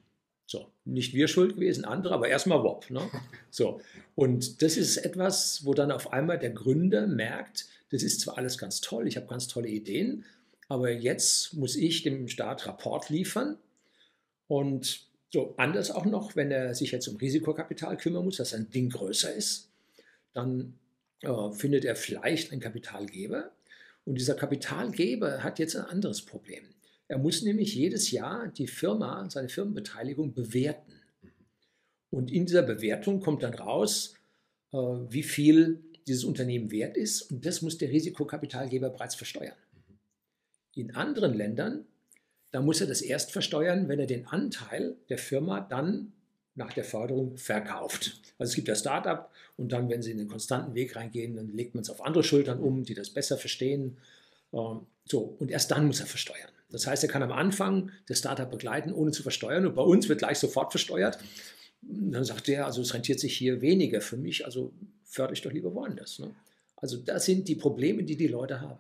So, 0.45 0.67
nicht 0.85 1.13
wir 1.13 1.27
schuld 1.27 1.55
gewesen, 1.55 1.85
andere, 1.85 2.13
aber 2.13 2.27
erstmal 2.27 2.63
WOP. 2.63 2.89
Ne? 2.89 3.09
So, 3.49 3.79
und 4.15 4.61
das 4.61 4.77
ist 4.77 4.97
etwas, 4.97 5.65
wo 5.65 5.73
dann 5.73 5.91
auf 5.91 6.11
einmal 6.11 6.37
der 6.37 6.51
Gründer 6.51 7.07
merkt, 7.07 7.67
das 7.89 8.03
ist 8.03 8.21
zwar 8.21 8.37
alles 8.37 8.57
ganz 8.57 8.81
toll, 8.81 9.07
ich 9.07 9.15
habe 9.15 9.27
ganz 9.27 9.47
tolle 9.47 9.69
Ideen, 9.69 10.25
aber 10.67 10.91
jetzt 10.91 11.53
muss 11.53 11.75
ich 11.75 12.03
dem 12.03 12.27
Staat 12.27 12.65
Rapport 12.67 13.09
liefern. 13.09 13.57
Und 14.47 15.07
so, 15.33 15.55
anders 15.57 15.89
auch 15.89 16.05
noch, 16.05 16.35
wenn 16.35 16.51
er 16.51 16.75
sich 16.75 16.91
jetzt 16.91 17.07
um 17.07 17.15
Risikokapital 17.15 17.97
kümmern 17.97 18.23
muss, 18.23 18.37
dass 18.37 18.53
ein 18.53 18.69
Ding 18.69 18.91
größer 18.91 19.33
ist, 19.33 19.67
dann 20.31 20.75
äh, 21.21 21.51
findet 21.51 21.85
er 21.85 21.95
vielleicht 21.95 22.51
einen 22.51 22.61
Kapitalgeber. 22.61 23.49
Und 24.05 24.19
dieser 24.19 24.35
Kapitalgeber 24.35 25.43
hat 25.43 25.57
jetzt 25.57 25.75
ein 25.75 25.85
anderes 25.85 26.21
Problem. 26.21 26.63
Er 27.07 27.17
muss 27.17 27.41
nämlich 27.41 27.73
jedes 27.73 28.11
Jahr 28.11 28.47
die 28.49 28.67
Firma, 28.67 29.27
seine 29.27 29.49
Firmenbeteiligung 29.49 30.35
bewerten. 30.35 31.01
Und 32.11 32.31
in 32.31 32.45
dieser 32.45 32.61
Bewertung 32.61 33.19
kommt 33.19 33.41
dann 33.41 33.55
raus, 33.55 34.13
äh, 34.71 34.77
wie 34.77 35.23
viel 35.23 35.83
dieses 36.05 36.25
Unternehmen 36.25 36.69
wert 36.69 36.95
ist. 36.95 37.23
Und 37.31 37.43
das 37.43 37.63
muss 37.63 37.79
der 37.79 37.89
Risikokapitalgeber 37.89 38.91
bereits 38.91 39.15
versteuern. 39.15 39.57
In 40.75 40.93
anderen 40.93 41.33
Ländern, 41.33 41.87
da 42.53 42.61
muss 42.61 42.79
er 42.79 42.87
das 42.87 43.01
erst 43.01 43.31
versteuern, 43.31 43.89
wenn 43.89 43.99
er 43.99 44.05
den 44.05 44.27
Anteil 44.27 44.95
der 45.09 45.17
Firma 45.17 45.59
dann 45.59 46.13
nach 46.53 46.71
der 46.71 46.83
Förderung 46.83 47.35
verkauft. 47.35 48.21
Also 48.37 48.51
es 48.51 48.55
gibt 48.55 48.67
ja 48.67 48.75
Start-up 48.75 49.31
und 49.57 49.71
dann, 49.71 49.89
wenn 49.89 50.03
sie 50.03 50.11
in 50.11 50.19
den 50.19 50.27
konstanten 50.27 50.75
Weg 50.75 50.95
reingehen, 50.95 51.35
dann 51.35 51.51
legt 51.51 51.73
man 51.73 51.81
es 51.81 51.89
auf 51.89 52.05
andere 52.05 52.23
Schultern 52.23 52.59
um, 52.59 52.83
die 52.83 52.93
das 52.93 53.09
besser 53.09 53.39
verstehen. 53.39 53.97
Ähm, 54.53 54.81
so, 55.05 55.35
und 55.39 55.49
erst 55.49 55.71
dann 55.71 55.87
muss 55.87 55.99
er 55.99 56.05
versteuern. 56.05 56.51
Das 56.69 56.85
heißt, 56.85 57.03
er 57.03 57.09
kann 57.09 57.23
am 57.23 57.31
Anfang 57.31 57.91
das 58.05 58.19
Startup 58.19 58.49
begleiten, 58.49 58.93
ohne 58.93 59.11
zu 59.11 59.23
versteuern. 59.23 59.65
Und 59.65 59.73
bei 59.73 59.81
uns 59.81 60.07
wird 60.07 60.19
gleich 60.19 60.37
sofort 60.37 60.71
versteuert. 60.71 61.17
Dann 61.81 62.23
sagt 62.23 62.47
er, 62.49 62.67
also 62.67 62.83
es 62.83 62.93
rentiert 62.93 63.19
sich 63.19 63.35
hier 63.35 63.61
weniger 63.61 63.99
für 63.99 64.17
mich, 64.17 64.45
also 64.45 64.71
fördere 65.05 65.33
ich 65.33 65.41
doch 65.41 65.51
lieber 65.51 65.73
woanders. 65.73 66.19
Ne? 66.19 66.35
Also 66.75 66.97
das 66.97 67.25
sind 67.25 67.47
die 67.47 67.55
Probleme, 67.55 68.03
die 68.03 68.15
die 68.15 68.27
Leute 68.27 68.61
haben. 68.61 68.77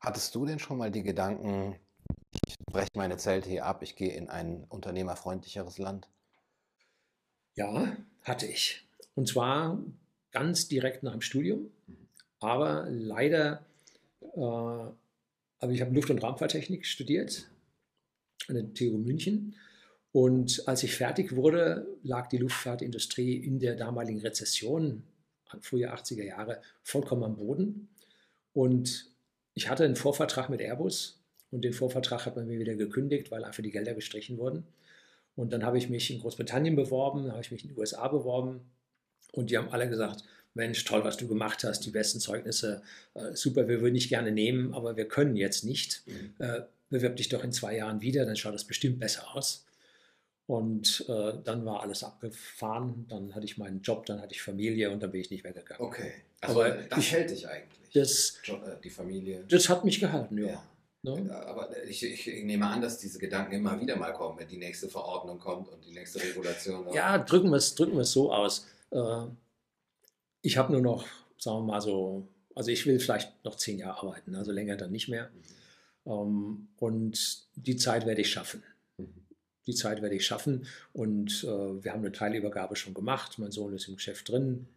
Hattest 0.00 0.34
du 0.34 0.44
denn 0.44 0.58
schon 0.58 0.78
mal 0.78 0.90
die 0.90 1.02
Gedanken, 1.02 1.76
breche 2.74 2.90
meine 2.94 3.16
Zelte 3.16 3.48
hier 3.48 3.64
ab, 3.64 3.82
ich 3.82 3.96
gehe 3.96 4.12
in 4.12 4.28
ein 4.28 4.64
unternehmerfreundlicheres 4.68 5.78
Land? 5.78 6.08
Ja, 7.54 7.96
hatte 8.22 8.46
ich. 8.46 8.86
Und 9.14 9.28
zwar 9.28 9.80
ganz 10.32 10.68
direkt 10.68 11.04
nach 11.04 11.12
dem 11.12 11.20
Studium. 11.20 11.70
Aber 12.40 12.86
leider, 12.90 13.64
äh, 14.20 14.40
aber 14.40 15.70
ich 15.70 15.80
habe 15.80 15.94
Luft- 15.94 16.10
und 16.10 16.22
Raumfahrttechnik 16.22 16.84
studiert 16.84 17.48
an 18.48 18.56
der 18.56 18.74
TU 18.74 18.98
München. 18.98 19.54
Und 20.10 20.66
als 20.66 20.82
ich 20.82 20.96
fertig 20.96 21.36
wurde, 21.36 21.86
lag 22.02 22.28
die 22.28 22.38
Luftfahrtindustrie 22.38 23.36
in 23.36 23.60
der 23.60 23.76
damaligen 23.76 24.20
Rezession, 24.20 25.04
frühe 25.60 25.92
80er 25.94 26.24
Jahre, 26.24 26.60
vollkommen 26.82 27.22
am 27.22 27.36
Boden. 27.36 27.88
Und 28.52 29.12
ich 29.54 29.68
hatte 29.68 29.84
einen 29.84 29.96
Vorvertrag 29.96 30.50
mit 30.50 30.60
Airbus 30.60 31.23
und 31.54 31.64
den 31.64 31.72
Vorvertrag 31.72 32.26
hat 32.26 32.34
man 32.34 32.48
mir 32.48 32.58
wieder 32.58 32.74
gekündigt, 32.74 33.30
weil 33.30 33.44
einfach 33.44 33.62
die 33.62 33.70
Gelder 33.70 33.94
gestrichen 33.94 34.38
wurden. 34.38 34.64
Und 35.36 35.52
dann 35.52 35.64
habe 35.64 35.78
ich 35.78 35.88
mich 35.88 36.10
in 36.10 36.18
Großbritannien 36.20 36.74
beworben, 36.74 37.30
habe 37.30 37.40
ich 37.40 37.52
mich 37.52 37.62
in 37.62 37.70
den 37.70 37.78
USA 37.78 38.08
beworben 38.08 38.60
und 39.32 39.50
die 39.50 39.56
haben 39.56 39.68
alle 39.68 39.88
gesagt, 39.88 40.24
Mensch, 40.54 40.84
toll, 40.84 41.04
was 41.04 41.16
du 41.16 41.28
gemacht 41.28 41.62
hast, 41.62 41.80
die 41.86 41.90
besten 41.90 42.18
Zeugnisse, 42.18 42.82
äh, 43.14 43.34
super, 43.34 43.68
wir 43.68 43.80
würden 43.80 43.94
dich 43.94 44.08
gerne 44.08 44.32
nehmen, 44.32 44.74
aber 44.74 44.96
wir 44.96 45.06
können 45.06 45.36
jetzt 45.36 45.64
nicht. 45.64 46.02
Mhm. 46.06 46.34
Äh, 46.38 46.62
bewirb 46.90 47.16
dich 47.16 47.28
doch 47.28 47.44
in 47.44 47.52
zwei 47.52 47.76
Jahren 47.76 48.00
wieder, 48.00 48.26
dann 48.26 48.36
schaut 48.36 48.54
das 48.54 48.64
bestimmt 48.64 48.98
besser 48.98 49.34
aus. 49.34 49.64
Und 50.46 51.04
äh, 51.08 51.34
dann 51.44 51.64
war 51.64 51.82
alles 51.82 52.02
abgefahren, 52.02 53.06
dann 53.08 53.34
hatte 53.34 53.46
ich 53.46 53.58
meinen 53.58 53.80
Job, 53.80 54.06
dann 54.06 54.20
hatte 54.20 54.34
ich 54.34 54.42
Familie 54.42 54.90
und 54.90 55.02
dann 55.02 55.12
bin 55.12 55.20
ich 55.20 55.30
nicht 55.30 55.44
weggegangen. 55.44 55.84
Okay, 55.84 56.12
also 56.40 56.62
aber 56.62 56.70
das 56.90 56.98
ich, 56.98 57.12
hält 57.12 57.30
dich 57.30 57.48
eigentlich, 57.48 57.90
das, 57.92 58.40
Job, 58.42 58.60
äh, 58.66 58.76
die 58.82 58.90
Familie. 58.90 59.44
Das 59.48 59.68
hat 59.68 59.84
mich 59.84 60.00
gehalten, 60.00 60.38
ja. 60.38 60.46
ja. 60.46 60.62
Ne? 61.04 61.30
Aber 61.46 61.68
ich, 61.86 62.02
ich, 62.02 62.26
nehme 62.44 62.66
an, 62.66 62.80
dass 62.80 62.98
diese 62.98 63.18
Gedanken 63.18 63.52
immer 63.52 63.78
wieder 63.78 63.94
mal 63.96 64.12
kommen, 64.14 64.38
wenn 64.38 64.48
die 64.48 64.56
nächste 64.56 64.88
Verordnung 64.88 65.38
kommt 65.38 65.68
und 65.68 65.84
die 65.84 65.92
nächste 65.92 66.18
Regulation. 66.22 66.88
Ja, 66.94 67.18
drücken 67.18 67.50
wir 67.50 67.58
es 67.58 67.74
drücken 67.74 68.02
so 68.04 68.32
aus. 68.32 68.66
Äh, 68.90 69.26
ich 70.40 70.56
habe 70.56 70.72
nur 70.72 70.80
noch, 70.80 71.04
sagen 71.36 71.58
wir 71.58 71.72
mal 71.72 71.80
so, 71.82 72.26
also 72.54 72.70
ich 72.70 72.86
will 72.86 72.98
vielleicht 73.00 73.44
noch 73.44 73.56
zehn 73.56 73.78
Jahre 73.78 74.06
arbeiten, 74.06 74.34
also 74.34 74.50
länger 74.50 74.76
dann 74.76 74.92
nicht 74.92 75.08
mehr. 75.08 75.30
Mhm. 76.04 76.68
Und 76.76 77.48
die 77.54 77.76
Zeit 77.76 78.06
werde 78.06 78.22
ich 78.22 78.30
schaffen. 78.30 78.62
Mhm. 78.96 79.26
Die 79.66 79.74
Zeit 79.74 80.00
werde 80.00 80.14
ich 80.14 80.24
schaffen 80.24 80.66
und 80.94 81.44
äh, 81.44 81.84
wir 81.84 81.92
haben 81.92 82.00
eine 82.00 82.12
Teilübergabe 82.12 82.76
schon 82.76 82.94
gemacht. 82.94 83.38
Mein 83.38 83.52
Sohn 83.52 83.74
ist 83.74 83.88
im 83.88 83.96
Geschäft 83.96 84.30
drin. 84.30 84.68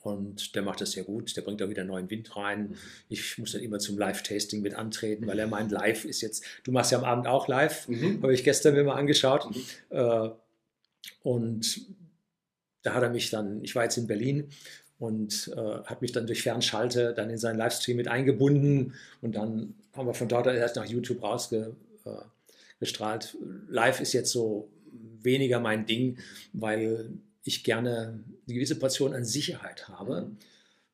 Und 0.00 0.54
der 0.54 0.62
macht 0.62 0.80
das 0.80 0.92
sehr 0.92 1.04
gut, 1.04 1.36
der 1.36 1.42
bringt 1.42 1.60
da 1.60 1.68
wieder 1.68 1.84
neuen 1.84 2.10
Wind 2.10 2.34
rein. 2.36 2.70
Mhm. 2.70 2.76
Ich 3.08 3.38
muss 3.38 3.52
dann 3.52 3.62
immer 3.62 3.78
zum 3.78 3.98
Live-Tasting 3.98 4.60
mit 4.60 4.74
antreten, 4.74 5.26
weil 5.26 5.38
er 5.38 5.46
meint, 5.46 5.70
live 5.70 6.04
ist 6.04 6.20
jetzt, 6.20 6.44
du 6.64 6.72
machst 6.72 6.92
ja 6.92 6.98
am 6.98 7.04
Abend 7.04 7.26
auch 7.26 7.48
live, 7.48 7.88
mhm. 7.88 8.22
habe 8.22 8.34
ich 8.34 8.44
gestern 8.44 8.74
mir 8.74 8.84
mal 8.84 8.96
angeschaut. 8.96 9.48
Mhm. 9.50 9.64
Äh, 9.90 10.30
und 11.22 11.86
da 12.82 12.94
hat 12.94 13.02
er 13.02 13.10
mich 13.10 13.30
dann, 13.30 13.64
ich 13.64 13.74
war 13.74 13.84
jetzt 13.84 13.96
in 13.96 14.06
Berlin 14.06 14.50
und 14.98 15.50
äh, 15.56 15.82
hat 15.84 16.02
mich 16.02 16.12
dann 16.12 16.26
durch 16.26 16.42
Fernschalte 16.42 17.14
dann 17.14 17.30
in 17.30 17.38
seinen 17.38 17.56
Livestream 17.56 17.96
mit 17.96 18.08
eingebunden 18.08 18.94
und 19.20 19.36
dann 19.36 19.74
haben 19.94 20.06
wir 20.06 20.14
von 20.14 20.28
dort 20.28 20.46
erst 20.46 20.76
nach 20.76 20.84
YouTube 20.84 21.22
rausgestrahlt. 21.22 23.36
Live 23.68 24.00
ist 24.00 24.12
jetzt 24.12 24.30
so 24.30 24.70
weniger 25.20 25.60
mein 25.60 25.86
Ding, 25.86 26.18
weil 26.52 27.10
ich 27.44 27.64
gerne 27.64 28.22
eine 28.46 28.54
gewisse 28.54 28.78
Portion 28.78 29.14
an 29.14 29.24
Sicherheit 29.24 29.88
habe. 29.88 30.22
Mhm. 30.22 30.36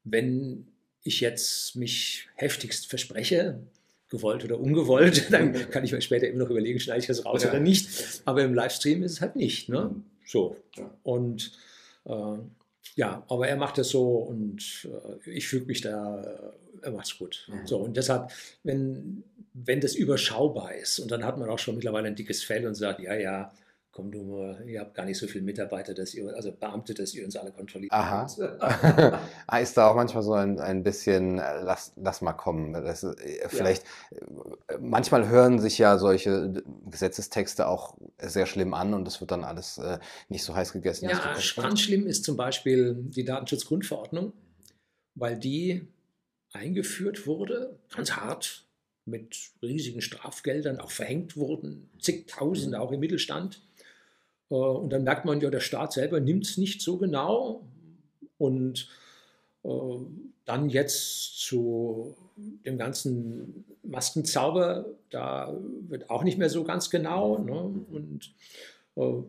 Wenn 0.05 0.67
ich 1.03 1.21
jetzt 1.21 1.77
mich 1.77 2.29
heftigst 2.35 2.87
verspreche, 2.87 3.61
gewollt 4.09 4.45
oder 4.45 4.59
ungewollt, 4.61 5.27
dann 5.33 5.71
kann 5.71 5.85
ich 5.85 5.93
mir 5.93 6.01
später 6.01 6.29
immer 6.29 6.45
noch 6.45 6.51
überlegen, 6.51 6.81
schneide 6.81 7.01
ich 7.01 7.07
das 7.07 7.25
raus 7.25 7.43
ja. 7.43 7.51
oder 7.51 7.61
nicht. 7.61 7.89
Aber 8.25 8.43
im 8.43 8.55
Livestream 8.55 9.03
ist 9.03 9.13
es 9.13 9.21
halt 9.21 9.37
nicht. 9.37 9.69
Ne? 9.69 9.91
Mhm. 9.93 10.05
So. 10.27 10.57
Und 11.03 11.53
äh, 12.05 12.39
ja, 12.97 13.25
aber 13.29 13.49
er 13.49 13.57
macht 13.57 13.79
es 13.79 13.89
so 13.89 14.17
und 14.17 14.89
äh, 15.25 15.31
ich 15.31 15.49
fühle 15.49 15.65
mich 15.65 15.81
da, 15.81 16.23
äh, 16.23 16.87
er 16.87 16.93
macht 16.93 17.07
es 17.07 17.19
gut. 17.19 17.49
Mhm. 17.49 17.67
So, 17.67 17.79
und 17.79 17.97
deshalb, 17.97 18.31
wenn, 18.63 19.25
wenn 19.53 19.81
das 19.81 19.95
überschaubar 19.95 20.75
ist 20.75 20.99
und 20.99 21.11
dann 21.11 21.25
hat 21.25 21.39
man 21.39 21.49
auch 21.49 21.59
schon 21.59 21.75
mittlerweile 21.75 22.09
ein 22.09 22.17
dickes 22.17 22.45
Fell 22.45 22.67
und 22.67 22.75
sagt, 22.75 23.01
ja, 23.01 23.15
ja, 23.15 23.53
komm 23.95 24.11
du 24.11 24.25
mal, 24.25 24.61
ihr 24.67 24.81
habt 24.81 24.95
gar 24.95 25.05
nicht 25.05 25.19
so 25.19 25.29
viele 25.29 25.45
Mitarbeiter, 25.45 25.95
dass 25.95 26.15
ihr, 26.15 26.35
also 26.35 26.51
Beamte, 26.51 26.95
dass 26.95 27.15
ihr 27.15 27.25
uns 27.25 27.37
alle 27.37 27.53
kontrolliert. 27.53 27.93
Aha. 27.93 28.27
Ah, 29.47 29.59
ist 29.59 29.77
da 29.77 29.89
auch 29.89 29.95
manchmal 29.95 30.23
so 30.23 30.33
ein, 30.33 30.59
ein 30.59 30.83
bisschen, 30.83 31.39
äh, 31.39 31.61
lass, 31.63 31.93
lass 31.97 32.21
mal 32.21 32.33
kommen. 32.33 32.73
Das, 32.73 33.05
äh, 33.05 33.49
vielleicht, 33.49 33.85
ja. 34.11 34.75
Äh, 34.75 34.79
manchmal 34.81 35.29
hören 35.29 35.61
sich 35.61 35.79
ja 35.79 35.99
solche 35.99 36.65
Gesetzestexte 36.91 37.69
auch 37.69 37.97
sehr 38.19 38.47
schlimm 38.47 38.75
an 38.75 38.95
und 38.95 39.07
es 39.07 39.21
wird 39.21 39.31
dann 39.31 39.45
alles 39.45 39.79
äh, 39.79 39.99
nicht 40.29 40.43
so 40.43 40.57
heiß 40.57 40.73
gegessen. 40.73 41.09
Ja, 41.09 41.37
ganz 41.57 41.81
schlimm 41.81 42.07
ist 42.07 42.25
zum 42.25 42.37
Beispiel 42.37 42.97
die 42.97 43.25
Datenschutzgrundverordnung, 43.25 44.33
weil 45.15 45.39
die 45.39 45.87
eingeführt 46.53 47.27
wurde, 47.27 47.79
ganz 47.95 48.13
hart, 48.13 48.67
mit 49.07 49.51
riesigen 49.63 50.01
Strafgeldern 50.01 50.81
auch 50.81 50.91
verhängt 50.91 51.37
wurden, 51.37 51.91
zigtausende 52.01 52.81
auch 52.81 52.91
im 52.91 53.01
Mittelstand. 53.01 53.63
Äh, 54.51 54.55
und 54.55 54.91
dann 54.93 55.05
merkt 55.05 55.25
man 55.25 55.41
ja, 55.41 55.51
der 55.51 55.61
Staat 55.61 55.93
selber 55.93 56.21
nimmt 56.21 56.47
es 56.47 56.57
nicht 56.57 56.83
so 56.83 56.97
genau. 56.97 57.65
Und 58.39 58.89
äh, 59.65 59.69
dann 60.45 60.69
jetzt 60.69 61.41
zu 61.41 62.17
dem 62.37 62.77
ganzen 62.77 63.65
Maskenzauber, 63.83 64.87
da 65.11 65.57
wird 65.89 66.11
auch 66.11 66.25
nicht 66.25 66.39
mehr 66.39 66.51
so 66.51 66.65
ganz 66.65 66.91
genau. 66.91 67.39
Ne? 67.39 67.85
Und 67.91 68.35
äh, 68.97 69.23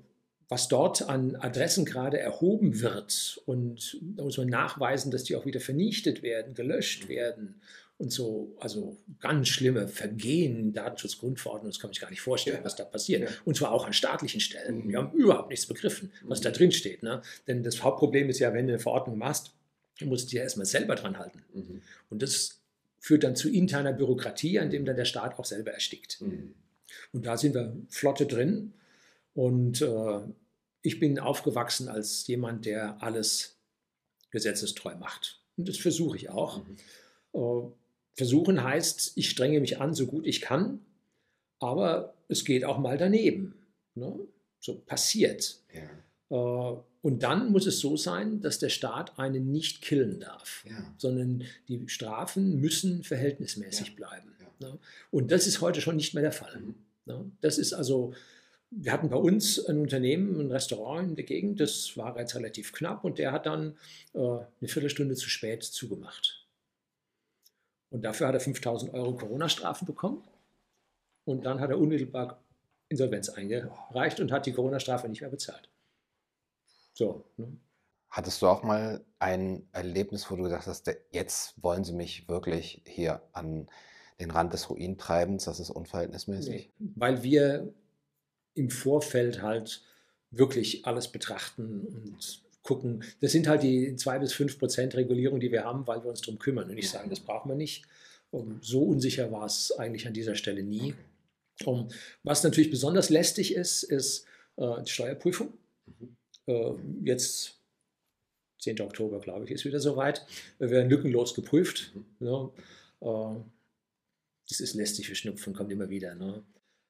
was 0.47 0.67
dort 0.67 1.09
an 1.09 1.35
Adressen 1.37 1.85
gerade 1.85 2.19
erhoben 2.19 2.81
wird, 2.81 3.41
und 3.45 3.97
da 4.01 4.23
muss 4.23 4.37
man 4.37 4.47
nachweisen, 4.47 5.11
dass 5.11 5.23
die 5.23 5.35
auch 5.35 5.45
wieder 5.45 5.59
vernichtet 5.59 6.21
werden, 6.21 6.53
gelöscht 6.53 7.07
werden 7.07 7.55
und 7.97 8.11
so, 8.11 8.55
also 8.59 8.97
ganz 9.19 9.47
schlimme 9.47 9.87
Vergehen, 9.87 10.73
Datenschutzgrundverordnung, 10.73 11.71
das 11.71 11.79
kann 11.79 11.89
man 11.89 11.93
sich 11.93 12.01
gar 12.01 12.09
nicht 12.09 12.21
vorstellen, 12.21 12.57
ja. 12.57 12.63
was 12.65 12.75
da 12.75 12.83
passiert. 12.83 13.21
Ja. 13.21 13.29
Und 13.45 13.55
zwar 13.55 13.71
auch 13.71 13.85
an 13.85 13.93
staatlichen 13.93 14.41
Stellen. 14.41 14.85
Mhm. 14.85 14.89
Wir 14.89 14.97
haben 14.97 15.17
überhaupt 15.17 15.49
nichts 15.49 15.65
begriffen, 15.65 16.11
was 16.23 16.39
mhm. 16.39 16.43
da 16.43 16.51
drin 16.51 16.71
steht. 16.71 17.03
Ne? 17.03 17.21
Denn 17.47 17.63
das 17.63 17.83
Hauptproblem 17.83 18.29
ist 18.29 18.39
ja, 18.39 18.53
wenn 18.53 18.67
du 18.67 18.73
eine 18.73 18.81
Verordnung 18.81 19.17
machst, 19.17 19.53
musst 20.01 20.31
du 20.31 20.37
ja 20.37 20.43
erstmal 20.43 20.65
selber 20.65 20.95
dran 20.95 21.17
halten. 21.17 21.43
Mhm. 21.53 21.81
Und 22.09 22.21
das 22.21 22.59
führt 22.99 23.23
dann 23.23 23.37
zu 23.37 23.49
interner 23.49 23.93
Bürokratie, 23.93 24.59
an 24.59 24.69
dem 24.69 24.83
dann 24.83 24.97
der 24.97 25.05
Staat 25.05 25.39
auch 25.39 25.45
selber 25.45 25.71
erstickt. 25.71 26.19
Mhm. 26.19 26.53
Und 27.13 27.25
da 27.25 27.37
sind 27.37 27.55
wir 27.55 27.77
flotte 27.89 28.25
drin. 28.25 28.73
Und 29.33 29.81
äh, 29.81 30.19
ich 30.81 30.99
bin 30.99 31.17
aufgewachsen 31.17 31.87
als 31.87 32.27
jemand, 32.27 32.65
der 32.65 33.01
alles 33.01 33.57
gesetzestreu 34.31 34.95
macht. 34.95 35.41
Und 35.55 35.69
das 35.69 35.77
versuche 35.77 36.17
ich 36.17 36.29
auch. 36.29 36.61
Mhm. 36.65 36.75
Äh, 37.33 37.71
Versuchen 38.15 38.63
heißt, 38.63 39.13
ich 39.15 39.29
strenge 39.29 39.59
mich 39.59 39.79
an, 39.79 39.93
so 39.93 40.07
gut 40.07 40.25
ich 40.25 40.41
kann, 40.41 40.79
aber 41.59 42.13
es 42.27 42.45
geht 42.45 42.63
auch 42.63 42.77
mal 42.77 42.97
daneben. 42.97 43.55
Ne? 43.93 44.17
So 44.59 44.79
passiert. 44.79 45.59
Ja. 45.73 46.71
Äh, 46.71 46.77
und 47.01 47.21
dann 47.21 47.51
muss 47.51 47.67
es 47.67 47.79
so 47.79 47.97
sein, 47.97 48.41
dass 48.41 48.57
der 48.57 48.69
Staat 48.69 49.19
einen 49.19 49.51
nicht 49.51 49.81
killen 49.81 50.19
darf, 50.19 50.65
ja. 50.67 50.75
sondern 50.97 51.43
die 51.67 51.87
Strafen 51.87 52.59
müssen 52.59 53.03
verhältnismäßig 53.03 53.89
ja. 53.89 53.93
bleiben. 53.95 54.35
Ne? 54.59 54.77
Und 55.11 55.31
das 55.31 55.47
ist 55.47 55.61
heute 55.61 55.81
schon 55.81 55.95
nicht 55.95 56.13
mehr 56.13 56.23
der 56.23 56.31
Fall. 56.31 56.59
Mhm. 56.59 56.75
Ne? 57.05 57.31
Das 57.41 57.57
ist 57.57 57.73
also, 57.73 58.13
wir 58.71 58.91
hatten 58.91 59.09
bei 59.09 59.17
uns 59.17 59.63
ein 59.65 59.79
Unternehmen, 59.79 60.39
ein 60.39 60.51
Restaurant 60.51 61.09
in 61.09 61.15
der 61.15 61.25
Gegend, 61.25 61.59
das 61.59 61.95
war 61.97 62.17
jetzt 62.17 62.35
relativ 62.35 62.73
knapp 62.73 63.03
und 63.03 63.19
der 63.19 63.31
hat 63.31 63.45
dann 63.45 63.77
äh, 64.13 64.19
eine 64.19 64.67
Viertelstunde 64.67 65.15
zu 65.15 65.29
spät 65.29 65.63
zugemacht. 65.63 66.44
Und 67.89 68.01
dafür 68.03 68.27
hat 68.27 68.35
er 68.35 68.39
5000 68.39 68.93
Euro 68.93 69.15
Corona-Strafen 69.15 69.85
bekommen. 69.85 70.23
Und 71.23 71.45
dann 71.45 71.59
hat 71.59 71.69
er 71.69 71.79
unmittelbar 71.79 72.43
Insolvenz 72.89 73.29
eingereicht 73.29 74.19
und 74.19 74.31
hat 74.31 74.45
die 74.45 74.53
Corona-Strafe 74.53 75.09
nicht 75.09 75.21
mehr 75.21 75.29
bezahlt. 75.29 75.69
So. 76.93 77.25
Ne? 77.37 77.57
Hattest 78.09 78.41
du 78.41 78.47
auch 78.47 78.63
mal 78.63 79.03
ein 79.19 79.67
Erlebnis, 79.73 80.29
wo 80.29 80.35
du 80.35 80.43
gesagt 80.43 80.67
hast, 80.67 80.89
jetzt 81.11 81.61
wollen 81.61 81.83
sie 81.83 81.93
mich 81.93 82.29
wirklich 82.29 82.81
hier 82.85 83.21
an 83.33 83.67
den 84.19 84.31
Rand 84.31 84.53
des 84.53 84.69
Ruintreibens, 84.69 85.45
das 85.45 85.59
ist 85.59 85.69
unverhältnismäßig? 85.69 86.71
Nee, 86.79 86.89
weil 86.95 87.23
wir 87.23 87.73
im 88.53 88.69
Vorfeld 88.69 89.41
halt 89.41 89.83
wirklich 90.31 90.85
alles 90.85 91.11
betrachten 91.11 91.87
und 91.87 92.44
gucken. 92.65 93.03
Das 93.21 93.31
sind 93.31 93.47
halt 93.47 93.63
die 93.63 93.95
2 93.95 94.19
bis 94.19 94.33
5 94.33 94.59
Prozent 94.59 94.95
Regulierung, 94.95 95.39
die 95.39 95.51
wir 95.51 95.63
haben, 95.63 95.87
weil 95.87 96.03
wir 96.03 96.09
uns 96.09 96.21
darum 96.21 96.39
kümmern. 96.39 96.69
Und 96.69 96.77
ich 96.77 96.89
sage, 96.89 97.09
das 97.09 97.21
brauchen 97.21 97.49
wir 97.49 97.55
nicht. 97.55 97.85
Um, 98.31 98.59
so 98.61 98.83
unsicher 98.83 99.31
war 99.31 99.45
es 99.45 99.71
eigentlich 99.71 100.07
an 100.07 100.13
dieser 100.13 100.35
Stelle 100.35 100.63
nie. 100.63 100.95
Um, 101.63 101.87
was 102.23 102.43
natürlich 102.43 102.71
besonders 102.71 103.09
lästig 103.09 103.53
ist, 103.53 103.83
ist 103.83 104.25
äh, 104.57 104.81
die 104.83 104.91
Steuerprüfung. 104.91 105.53
Mhm. 105.85 106.17
Äh, 106.47 106.71
jetzt 107.03 107.61
10. 108.59 108.81
Oktober, 108.81 109.19
glaube 109.19 109.45
ich, 109.45 109.51
ist 109.51 109.63
wieder 109.63 109.79
soweit. 109.79 110.25
Wir 110.57 110.71
werden 110.71 110.89
lückenlos 110.89 111.35
geprüft. 111.35 111.93
Mhm. 111.93 112.27
Ja, 112.27 112.51
äh, 113.01 113.39
das 114.49 114.59
ist 114.59 114.73
lästig 114.73 115.07
für 115.07 115.15
Schnupfen, 115.15 115.53
kommt 115.53 115.71
immer 115.71 115.89
wieder. 115.89 116.15
Ne? 116.15 116.43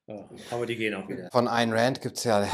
Ja, 0.07 0.29
aber 0.51 0.65
die 0.65 0.75
gehen 0.75 0.93
auch 0.93 1.07
wieder. 1.09 1.29
Von 1.31 1.47
Ayn 1.47 1.73
Rand 1.73 2.01
gibt 2.01 2.17
es 2.17 2.23
ja 2.25 2.47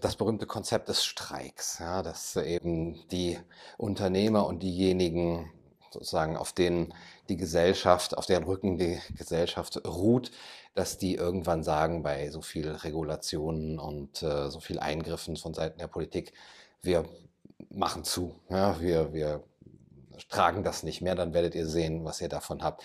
das 0.00 0.16
berühmte 0.16 0.46
Konzept 0.46 0.88
des 0.88 1.04
Streiks, 1.04 1.78
ja, 1.78 2.02
dass 2.02 2.34
eben 2.36 3.08
die 3.10 3.38
Unternehmer 3.76 4.46
und 4.46 4.62
diejenigen 4.62 5.50
sozusagen, 5.90 6.36
auf 6.36 6.52
denen 6.52 6.92
die 7.28 7.36
Gesellschaft, 7.36 8.16
auf 8.18 8.26
deren 8.26 8.44
Rücken 8.44 8.78
die 8.78 8.98
Gesellschaft 9.16 9.80
ruht, 9.86 10.32
dass 10.74 10.98
die 10.98 11.14
irgendwann 11.14 11.62
sagen, 11.62 12.02
bei 12.02 12.30
so 12.30 12.42
viel 12.42 12.68
Regulationen 12.68 13.78
und 13.78 14.22
äh, 14.22 14.50
so 14.50 14.60
viel 14.60 14.78
Eingriffen 14.78 15.36
von 15.36 15.54
Seiten 15.54 15.78
der 15.78 15.86
Politik, 15.86 16.32
wir 16.82 17.04
machen 17.70 18.04
zu, 18.04 18.34
ja, 18.48 18.80
wir, 18.80 19.12
wir 19.12 19.42
tragen 20.28 20.62
das 20.62 20.82
nicht 20.82 21.00
mehr, 21.00 21.14
dann 21.14 21.32
werdet 21.32 21.54
ihr 21.54 21.66
sehen, 21.66 22.04
was 22.04 22.20
ihr 22.20 22.28
davon 22.28 22.62
habt. 22.62 22.82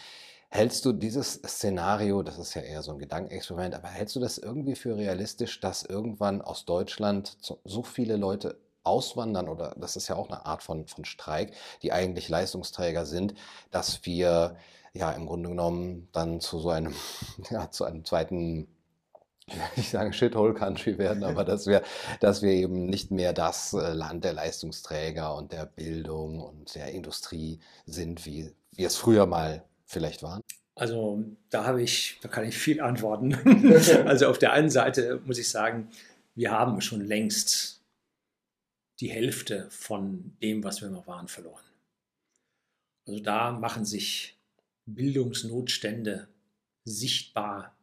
Hältst 0.56 0.86
du 0.86 0.94
dieses 0.94 1.34
Szenario, 1.34 2.22
das 2.22 2.38
ist 2.38 2.54
ja 2.54 2.62
eher 2.62 2.84
so 2.84 2.92
ein 2.92 3.00
Gedankenexperiment, 3.00 3.74
aber 3.74 3.88
hältst 3.88 4.16
du 4.16 4.20
das 4.20 4.38
irgendwie 4.38 4.76
für 4.76 4.96
realistisch, 4.96 5.60
dass 5.60 5.82
irgendwann 5.82 6.44
aus 6.44 6.66
Deutschland 6.66 7.38
so 7.64 7.82
viele 7.82 8.18
Leute 8.18 8.60
auswandern, 8.84 9.50
oder 9.50 9.74
das 9.80 9.96
ist 9.96 10.10
ja 10.10 10.16
auch 10.16 10.30
eine 10.30 10.46
Art 10.46 10.62
von, 10.62 10.86
von 10.86 11.06
Streik, 11.06 11.54
die 11.82 11.92
eigentlich 11.92 12.30
Leistungsträger 12.30 13.08
sind, 13.08 13.34
dass 13.72 14.06
wir 14.06 14.56
ja 14.94 15.12
im 15.14 15.26
Grunde 15.26 15.50
genommen 15.50 16.08
dann 16.12 16.40
zu 16.40 16.60
so 16.60 16.70
einem, 16.70 16.94
ja, 17.50 17.72
zu 17.72 17.86
einem 17.86 18.06
zweiten 18.06 18.68
ich 19.48 19.56
will 19.56 19.64
nicht 19.76 19.90
sagen 19.90 20.14
Shithole 20.14 20.54
Country 20.54 21.00
werden, 21.00 21.24
aber 21.24 21.46
dass 21.46 21.66
wir, 21.66 21.82
dass 22.20 22.44
wir 22.44 22.52
eben 22.52 22.86
nicht 22.86 23.10
mehr 23.10 23.34
das 23.34 23.74
äh, 23.74 23.92
Land 23.92 24.24
der 24.24 24.34
Leistungsträger 24.34 25.34
und 25.36 25.52
der 25.52 25.66
Bildung 25.66 26.40
und 26.40 26.76
der 26.76 26.92
Industrie 26.92 27.60
sind, 27.88 28.28
wie 28.28 28.54
wir 28.76 28.86
es 28.86 28.96
früher 28.96 29.26
mal 29.26 29.64
vielleicht 29.94 30.24
waren? 30.24 30.43
Also 30.76 31.24
da 31.50 31.66
habe 31.66 31.84
ich, 31.84 32.18
da 32.22 32.30
kann 32.30 32.48
ich 32.48 32.58
viel 32.58 32.82
antworten. 32.82 33.36
also 34.08 34.28
auf 34.28 34.40
der 34.40 34.54
einen 34.54 34.70
Seite 34.70 35.22
muss 35.26 35.38
ich 35.38 35.50
sagen, 35.50 35.90
wir 36.36 36.52
haben 36.52 36.82
schon 36.82 37.02
längst 37.02 37.82
die 39.00 39.10
Hälfte 39.10 39.68
von 39.70 40.36
dem, 40.42 40.64
was 40.64 40.82
wir 40.82 40.90
mal 40.90 41.06
waren, 41.06 41.28
verloren. 41.28 41.64
Also 43.06 43.20
da 43.20 43.52
machen 43.52 43.86
sich 43.86 44.36
Bildungsnotstände 44.86 46.28
sichtbar. 46.86 47.76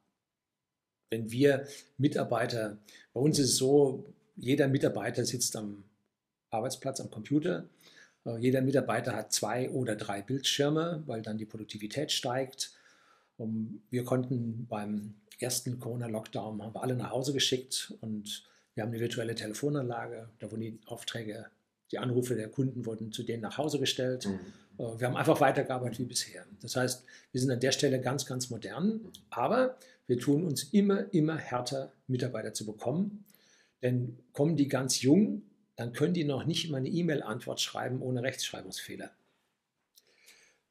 Wenn 1.10 1.30
wir 1.30 1.66
Mitarbeiter, 1.98 2.78
bei 3.12 3.20
uns 3.20 3.38
ist 3.38 3.50
es 3.50 3.56
so, 3.56 4.04
jeder 4.36 4.68
Mitarbeiter 4.68 5.24
sitzt 5.24 5.54
am 5.56 5.84
Arbeitsplatz 6.50 7.00
am 7.00 7.10
Computer 7.10 7.68
äh, 8.24 8.38
jeder 8.38 8.60
Mitarbeiter 8.60 9.14
hat 9.14 9.32
zwei 9.32 9.70
oder 9.70 9.96
drei 9.96 10.22
Bildschirme, 10.22 11.02
weil 11.06 11.22
dann 11.22 11.38
die 11.38 11.46
Produktivität 11.46 12.12
steigt. 12.12 12.72
Wir 13.90 14.04
konnten 14.04 14.66
beim 14.68 15.14
ersten 15.38 15.78
Corona-Lockdown 15.78 16.62
haben 16.62 16.74
wir 16.74 16.82
alle 16.82 16.96
nach 16.96 17.10
Hause 17.10 17.32
geschickt 17.32 17.94
und 18.00 18.44
wir 18.74 18.82
haben 18.82 18.90
eine 18.90 19.00
virtuelle 19.00 19.34
Telefonanlage. 19.34 20.28
Da 20.38 20.50
wurden 20.50 20.60
die 20.60 20.78
Aufträge, 20.86 21.46
die 21.90 21.98
Anrufe 21.98 22.34
der 22.34 22.48
Kunden 22.48 22.86
wurden 22.86 23.12
zu 23.12 23.22
denen 23.22 23.42
nach 23.42 23.58
Hause 23.58 23.78
gestellt. 23.78 24.26
Mhm. 24.26 24.84
Äh, 24.84 25.00
wir 25.00 25.06
haben 25.06 25.16
einfach 25.16 25.40
weitergearbeitet 25.40 25.98
wie 25.98 26.04
bisher. 26.04 26.44
Das 26.60 26.76
heißt, 26.76 27.04
wir 27.32 27.40
sind 27.40 27.50
an 27.50 27.60
der 27.60 27.72
Stelle 27.72 28.00
ganz, 28.00 28.26
ganz 28.26 28.50
modern, 28.50 29.00
aber 29.30 29.76
wir 30.06 30.18
tun 30.18 30.44
uns 30.44 30.64
immer, 30.72 31.12
immer 31.12 31.36
härter, 31.36 31.92
Mitarbeiter 32.06 32.52
zu 32.52 32.66
bekommen. 32.66 33.24
Denn 33.82 34.18
kommen 34.32 34.56
die 34.56 34.68
ganz 34.68 35.00
jung, 35.00 35.42
dann 35.76 35.92
können 35.92 36.12
die 36.12 36.24
noch 36.24 36.44
nicht 36.44 36.70
mal 36.70 36.78
eine 36.78 36.88
E-Mail-Antwort 36.88 37.60
schreiben 37.60 38.02
ohne 38.02 38.22
Rechtschreibungsfehler. 38.22 39.10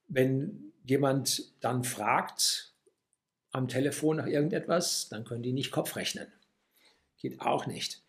Wenn 0.09 0.73
jemand 0.83 1.53
dann 1.61 1.83
fragt 1.83 2.73
am 3.51 3.67
Telefon 3.67 4.17
nach 4.17 4.27
irgendetwas, 4.27 5.07
dann 5.09 5.23
können 5.23 5.43
die 5.43 5.53
nicht 5.53 5.71
Kopf 5.71 5.95
rechnen. 5.95 6.27
Geht 7.17 7.41
auch 7.41 7.65
nicht. 7.67 8.03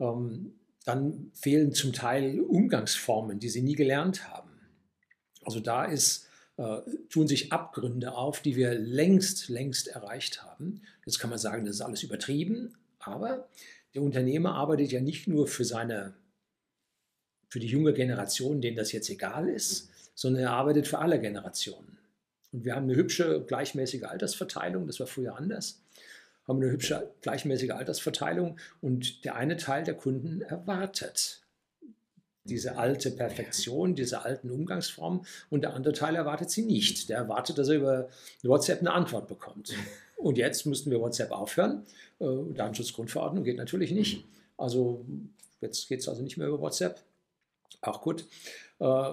Ähm, 0.00 0.54
dann 0.84 1.30
fehlen 1.34 1.72
zum 1.72 1.92
Teil 1.92 2.40
Umgangsformen, 2.40 3.38
die 3.38 3.48
sie 3.48 3.62
nie 3.62 3.76
gelernt 3.76 4.28
haben. 4.28 4.50
Also 5.44 5.60
da 5.60 5.84
ist, 5.84 6.28
äh, 6.56 6.78
tun 7.08 7.28
sich 7.28 7.52
Abgründe 7.52 8.14
auf, 8.14 8.40
die 8.40 8.56
wir 8.56 8.74
längst, 8.74 9.48
längst 9.48 9.88
erreicht 9.88 10.42
haben. 10.42 10.82
Jetzt 11.06 11.18
kann 11.18 11.30
man 11.30 11.38
sagen, 11.38 11.64
das 11.64 11.76
ist 11.76 11.80
alles 11.82 12.02
übertrieben, 12.02 12.76
aber 12.98 13.48
der 13.94 14.02
Unternehmer 14.02 14.54
arbeitet 14.54 14.90
ja 14.92 15.00
nicht 15.00 15.28
nur 15.28 15.46
für 15.46 15.64
seine 15.64 16.14
für 17.48 17.60
die 17.60 17.66
junge 17.66 17.92
Generation, 17.92 18.62
denen 18.62 18.78
das 18.78 18.92
jetzt 18.92 19.10
egal 19.10 19.46
ist, 19.46 19.90
sondern 20.14 20.42
er 20.42 20.50
arbeitet 20.50 20.88
für 20.88 20.98
alle 20.98 21.20
Generationen. 21.20 21.98
Und 22.52 22.64
wir 22.64 22.74
haben 22.74 22.84
eine 22.84 22.96
hübsche, 22.96 23.44
gleichmäßige 23.46 24.04
Altersverteilung, 24.04 24.86
das 24.86 25.00
war 25.00 25.06
früher 25.06 25.36
anders, 25.36 25.82
haben 26.46 26.60
eine 26.60 26.70
hübsche, 26.70 27.10
gleichmäßige 27.22 27.70
Altersverteilung 27.70 28.58
und 28.80 29.24
der 29.24 29.36
eine 29.36 29.56
Teil 29.56 29.84
der 29.84 29.94
Kunden 29.94 30.42
erwartet 30.42 31.42
diese 32.44 32.76
alte 32.76 33.10
Perfektion, 33.10 33.94
diese 33.94 34.24
alten 34.24 34.50
Umgangsformen 34.50 35.24
und 35.50 35.62
der 35.62 35.74
andere 35.74 35.92
Teil 35.92 36.16
erwartet 36.16 36.50
sie 36.50 36.62
nicht. 36.64 37.08
Der 37.08 37.18
erwartet, 37.18 37.58
dass 37.58 37.68
er 37.68 37.76
über 37.76 38.08
WhatsApp 38.42 38.80
eine 38.80 38.92
Antwort 38.92 39.28
bekommt. 39.28 39.72
Und 40.16 40.38
jetzt 40.38 40.66
müssten 40.66 40.92
wir 40.92 41.00
WhatsApp 41.00 41.32
aufhören. 41.32 41.84
Äh, 42.20 42.26
Datenschutzgrundverordnung 42.54 43.42
geht 43.42 43.56
natürlich 43.56 43.90
nicht. 43.90 44.24
Also 44.56 45.04
jetzt 45.60 45.88
geht 45.88 45.98
es 45.98 46.08
also 46.08 46.22
nicht 46.22 46.36
mehr 46.36 46.46
über 46.46 46.60
WhatsApp 46.60 47.02
auch 47.80 48.00
gut, 48.00 48.24
äh, 48.78 49.12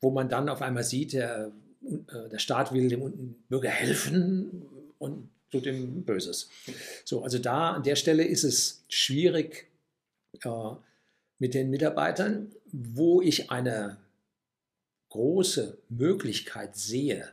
wo 0.00 0.10
man 0.10 0.28
dann 0.28 0.48
auf 0.48 0.62
einmal 0.62 0.84
sieht, 0.84 1.12
der, 1.12 1.52
äh, 1.84 2.28
der 2.28 2.38
Staat 2.38 2.72
will 2.72 2.88
dem 2.88 3.36
Bürger 3.48 3.70
helfen 3.70 4.62
und 4.98 5.28
tut 5.50 5.66
ihm 5.66 6.04
Böses. 6.04 6.48
So, 7.04 7.22
also 7.22 7.38
da 7.38 7.72
an 7.72 7.82
der 7.82 7.96
Stelle 7.96 8.24
ist 8.24 8.44
es 8.44 8.84
schwierig 8.88 9.68
äh, 10.42 10.48
mit 11.38 11.54
den 11.54 11.70
Mitarbeitern, 11.70 12.52
wo 12.72 13.20
ich 13.22 13.50
eine 13.50 13.98
große 15.10 15.78
Möglichkeit 15.88 16.76
sehe, 16.76 17.28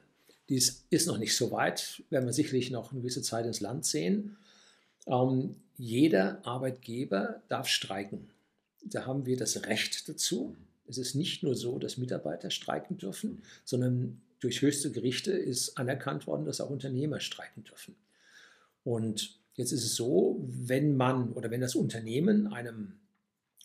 die 0.49 0.55
ist, 0.55 0.85
ist 0.89 1.07
noch 1.07 1.17
nicht 1.17 1.35
so 1.35 1.51
weit, 1.51 2.03
werden 2.09 2.25
wir 2.25 2.33
sicherlich 2.33 2.69
noch 2.69 2.91
eine 2.91 3.01
gewisse 3.01 3.21
Zeit 3.21 3.45
ins 3.45 3.61
Land 3.61 3.85
sehen. 3.85 4.37
Ähm, 5.07 5.55
jeder 5.77 6.45
Arbeitgeber 6.45 7.41
darf 7.47 7.67
streiken. 7.67 8.29
Da 8.83 9.05
haben 9.05 9.25
wir 9.25 9.37
das 9.37 9.65
Recht 9.65 10.07
dazu. 10.09 10.55
Es 10.87 10.97
ist 10.97 11.15
nicht 11.15 11.43
nur 11.43 11.55
so, 11.55 11.79
dass 11.79 11.97
Mitarbeiter 11.97 12.49
streiken 12.49 12.97
dürfen, 12.97 13.41
sondern 13.63 14.21
durch 14.39 14.61
höchste 14.61 14.91
Gerichte 14.91 15.31
ist 15.31 15.77
anerkannt 15.77 16.27
worden, 16.27 16.45
dass 16.45 16.59
auch 16.59 16.69
Unternehmer 16.69 17.19
streiken 17.19 17.63
dürfen. 17.63 17.95
Und 18.83 19.37
jetzt 19.55 19.71
ist 19.71 19.85
es 19.85 19.95
so, 19.95 20.43
wenn 20.47 20.97
man 20.97 21.31
oder 21.31 21.49
wenn 21.51 21.61
das 21.61 21.75
Unternehmen 21.75 22.51
einem 22.51 22.93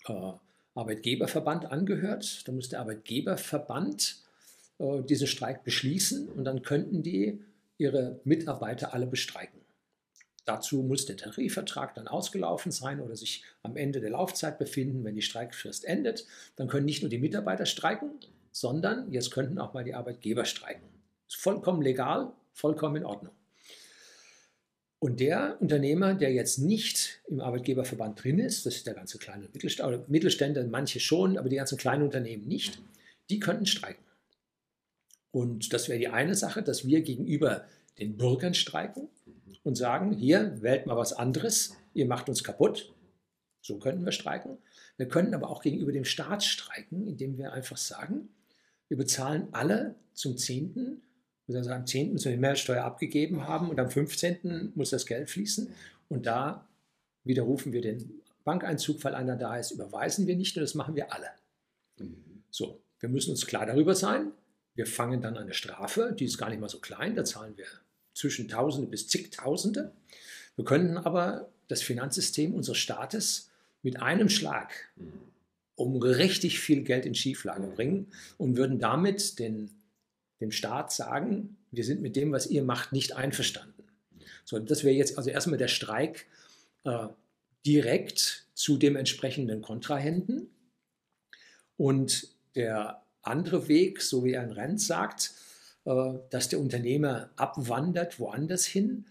äh, 0.06 0.32
Arbeitgeberverband 0.74 1.66
angehört, 1.72 2.46
dann 2.46 2.54
muss 2.54 2.68
der 2.68 2.80
Arbeitgeberverband 2.80 4.22
äh, 4.78 5.02
diesen 5.02 5.26
Streik 5.26 5.64
beschließen 5.64 6.28
und 6.28 6.44
dann 6.44 6.62
könnten 6.62 7.02
die 7.02 7.42
ihre 7.78 8.20
Mitarbeiter 8.24 8.92
alle 8.92 9.06
bestreiken. 9.06 9.57
Dazu 10.48 10.82
muss 10.82 11.04
der 11.04 11.18
Tarifvertrag 11.18 11.94
dann 11.94 12.08
ausgelaufen 12.08 12.72
sein 12.72 13.00
oder 13.02 13.14
sich 13.16 13.44
am 13.62 13.76
Ende 13.76 14.00
der 14.00 14.08
Laufzeit 14.08 14.58
befinden, 14.58 15.04
wenn 15.04 15.14
die 15.14 15.20
Streikfrist 15.20 15.84
endet. 15.84 16.26
Dann 16.56 16.68
können 16.68 16.86
nicht 16.86 17.02
nur 17.02 17.10
die 17.10 17.18
Mitarbeiter 17.18 17.66
streiken, 17.66 18.12
sondern 18.50 19.12
jetzt 19.12 19.30
könnten 19.30 19.58
auch 19.58 19.74
mal 19.74 19.84
die 19.84 19.92
Arbeitgeber 19.92 20.46
streiken. 20.46 20.88
Ist 21.28 21.36
vollkommen 21.36 21.82
legal, 21.82 22.32
vollkommen 22.54 22.96
in 22.96 23.04
Ordnung. 23.04 23.34
Und 25.00 25.20
der 25.20 25.58
Unternehmer, 25.60 26.14
der 26.14 26.32
jetzt 26.32 26.56
nicht 26.56 27.20
im 27.28 27.40
Arbeitgeberverband 27.42 28.24
drin 28.24 28.38
ist, 28.38 28.64
das 28.64 28.76
ist 28.76 28.86
der 28.86 28.94
ganze 28.94 29.18
kleine 29.18 29.50
Mittelstand, 29.52 30.08
Mittelständler, 30.08 30.64
manche 30.64 30.98
schon, 30.98 31.36
aber 31.36 31.50
die 31.50 31.56
ganzen 31.56 31.76
kleinen 31.76 32.04
Unternehmen 32.04 32.48
nicht, 32.48 32.80
die 33.28 33.38
könnten 33.38 33.66
streiken. 33.66 34.02
Und 35.30 35.74
das 35.74 35.90
wäre 35.90 35.98
die 35.98 36.08
eine 36.08 36.34
Sache, 36.34 36.62
dass 36.62 36.86
wir 36.86 37.02
gegenüber 37.02 37.66
den 37.98 38.16
Bürgern 38.16 38.54
streiken 38.54 39.10
und 39.68 39.74
sagen, 39.74 40.12
hier, 40.12 40.62
wählt 40.62 40.86
mal 40.86 40.96
was 40.96 41.12
anderes, 41.12 41.76
ihr 41.92 42.06
macht 42.06 42.30
uns 42.30 42.42
kaputt. 42.42 42.94
So 43.60 43.78
könnten 43.78 44.02
wir 44.02 44.12
streiken. 44.12 44.56
Wir 44.96 45.08
könnten 45.08 45.34
aber 45.34 45.50
auch 45.50 45.60
gegenüber 45.60 45.92
dem 45.92 46.06
Staat 46.06 46.42
streiken, 46.42 47.06
indem 47.06 47.36
wir 47.36 47.52
einfach 47.52 47.76
sagen, 47.76 48.30
wir 48.88 48.96
bezahlen 48.96 49.48
alle 49.52 49.94
zum 50.14 50.38
10., 50.38 51.02
also 51.48 51.70
am 51.70 51.86
10. 51.86 52.14
müssen 52.14 52.24
wir 52.26 52.32
die 52.32 52.38
Mehrwertsteuer 52.38 52.82
abgegeben 52.82 53.46
haben 53.46 53.68
und 53.68 53.78
am 53.78 53.90
15. 53.90 54.72
muss 54.74 54.88
das 54.88 55.04
Geld 55.04 55.28
fließen. 55.28 55.70
Und 56.08 56.24
da 56.24 56.66
widerrufen 57.24 57.72
wir 57.72 57.82
den 57.82 58.22
Bankeinzug, 58.44 59.04
weil 59.04 59.14
einer 59.14 59.36
da 59.36 59.58
ist, 59.58 59.70
überweisen 59.70 60.26
wir 60.26 60.36
nicht 60.36 60.56
und 60.56 60.62
das 60.62 60.74
machen 60.74 60.94
wir 60.94 61.12
alle. 61.12 61.28
So, 62.50 62.80
wir 63.00 63.10
müssen 63.10 63.32
uns 63.32 63.46
klar 63.46 63.66
darüber 63.66 63.94
sein. 63.94 64.32
Wir 64.74 64.86
fangen 64.86 65.20
dann 65.20 65.36
eine 65.36 65.52
Strafe, 65.52 66.14
die 66.18 66.24
ist 66.24 66.38
gar 66.38 66.48
nicht 66.48 66.60
mal 66.60 66.70
so 66.70 66.80
klein, 66.80 67.14
da 67.14 67.24
zahlen 67.24 67.54
wir 67.56 67.66
zwischen 68.18 68.48
Tausende 68.48 68.90
bis 68.90 69.06
zigtausende. 69.06 69.92
Wir 70.56 70.64
könnten 70.64 70.98
aber 70.98 71.48
das 71.68 71.82
Finanzsystem 71.82 72.52
unseres 72.52 72.78
Staates 72.78 73.50
mit 73.82 74.02
einem 74.02 74.28
Schlag 74.28 74.72
um 75.76 75.96
richtig 76.02 76.58
viel 76.58 76.82
Geld 76.82 77.06
in 77.06 77.14
Schieflage 77.14 77.68
bringen 77.68 78.08
und 78.36 78.56
würden 78.56 78.80
damit 78.80 79.38
den, 79.38 79.70
dem 80.40 80.50
Staat 80.50 80.92
sagen, 80.92 81.56
wir 81.70 81.84
sind 81.84 82.02
mit 82.02 82.16
dem, 82.16 82.32
was 82.32 82.48
ihr 82.48 82.64
macht, 82.64 82.92
nicht 82.92 83.14
einverstanden. 83.14 83.84
So, 84.44 84.58
das 84.58 84.82
wäre 84.82 84.96
jetzt 84.96 85.16
also 85.16 85.30
erstmal 85.30 85.58
der 85.58 85.68
Streik 85.68 86.26
äh, 86.84 87.06
direkt 87.64 88.46
zu 88.54 88.76
dem 88.76 88.96
entsprechenden 88.96 89.62
Kontrahenten. 89.62 90.50
Und 91.76 92.28
der 92.56 93.02
andere 93.22 93.68
Weg, 93.68 94.02
so 94.02 94.24
wie 94.24 94.36
ein 94.36 94.50
Renz 94.50 94.88
sagt, 94.88 95.32
dass 96.30 96.48
der 96.48 96.60
Unternehmer 96.60 97.30
abwandert 97.36 98.20
woanders 98.20 98.66
hin. 98.66 99.06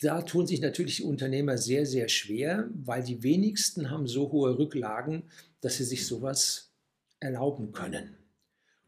Da 0.00 0.22
tun 0.22 0.46
sich 0.46 0.60
natürlich 0.60 0.98
die 0.98 1.04
Unternehmer 1.04 1.56
sehr, 1.56 1.86
sehr 1.86 2.08
schwer, 2.08 2.68
weil 2.74 3.02
die 3.02 3.22
wenigsten 3.22 3.90
haben 3.90 4.06
so 4.06 4.30
hohe 4.30 4.58
Rücklagen, 4.58 5.22
dass 5.60 5.78
sie 5.78 5.84
sich 5.84 6.06
sowas 6.06 6.70
erlauben 7.18 7.72
können. 7.72 8.16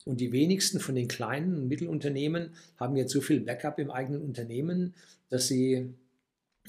Und 0.05 0.21
die 0.21 0.33
wenigsten 0.33 0.81
von 0.81 0.95
den 0.95 1.09
kleinen 1.09 1.55
und 1.55 1.69
Mittelunternehmen 1.69 2.55
haben 2.77 2.97
jetzt 2.97 3.13
so 3.13 3.21
viel 3.21 3.41
Backup 3.41 3.79
im 3.79 3.91
eigenen 3.91 4.23
Unternehmen, 4.23 4.95
dass 5.31 5.49
sie 5.49 5.95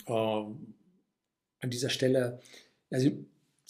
äh, 0.05 0.11
an 0.13 1.69
dieser 1.69 1.89
Stelle, 1.89 2.39
also 2.89 3.11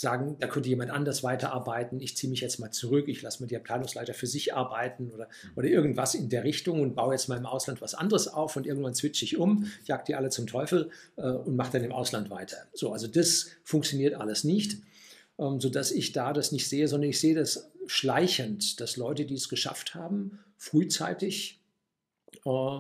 sagen, 0.01 0.35
da 0.39 0.47
könnte 0.47 0.67
jemand 0.67 0.91
anders 0.91 1.23
weiterarbeiten, 1.23 2.01
ich 2.01 2.17
ziehe 2.17 2.29
mich 2.29 2.41
jetzt 2.41 2.59
mal 2.59 2.71
zurück, 2.71 3.07
ich 3.07 3.21
lasse 3.21 3.41
mal 3.41 3.47
die 3.47 3.55
Abteilungsleiter 3.55 4.13
für 4.13 4.27
sich 4.27 4.53
arbeiten 4.53 5.11
oder, 5.11 5.29
oder 5.55 5.67
irgendwas 5.67 6.15
in 6.15 6.27
der 6.29 6.43
Richtung 6.43 6.81
und 6.81 6.95
baue 6.95 7.13
jetzt 7.13 7.29
mal 7.29 7.37
im 7.37 7.45
Ausland 7.45 7.81
was 7.81 7.93
anderes 7.93 8.27
auf 8.27 8.55
und 8.55 8.65
irgendwann 8.65 8.95
switche 8.95 9.23
ich 9.23 9.37
um, 9.37 9.71
jag 9.85 10.03
die 10.05 10.15
alle 10.15 10.29
zum 10.29 10.47
Teufel 10.47 10.89
äh, 11.17 11.21
und 11.21 11.55
mache 11.55 11.73
dann 11.73 11.83
im 11.83 11.91
Ausland 11.91 12.29
weiter. 12.31 12.57
So, 12.73 12.91
also 12.91 13.07
das 13.07 13.51
funktioniert 13.63 14.15
alles 14.15 14.43
nicht, 14.43 14.81
ähm, 15.37 15.61
sodass 15.61 15.91
ich 15.91 16.11
da 16.11 16.33
das 16.33 16.51
nicht 16.51 16.67
sehe, 16.67 16.87
sondern 16.87 17.11
ich 17.11 17.19
sehe 17.19 17.35
das 17.35 17.71
schleichend, 17.85 18.81
dass 18.81 18.97
Leute, 18.97 19.25
die 19.25 19.35
es 19.35 19.49
geschafft 19.49 19.93
haben, 19.93 20.39
frühzeitig 20.57 21.61
äh, 22.45 22.79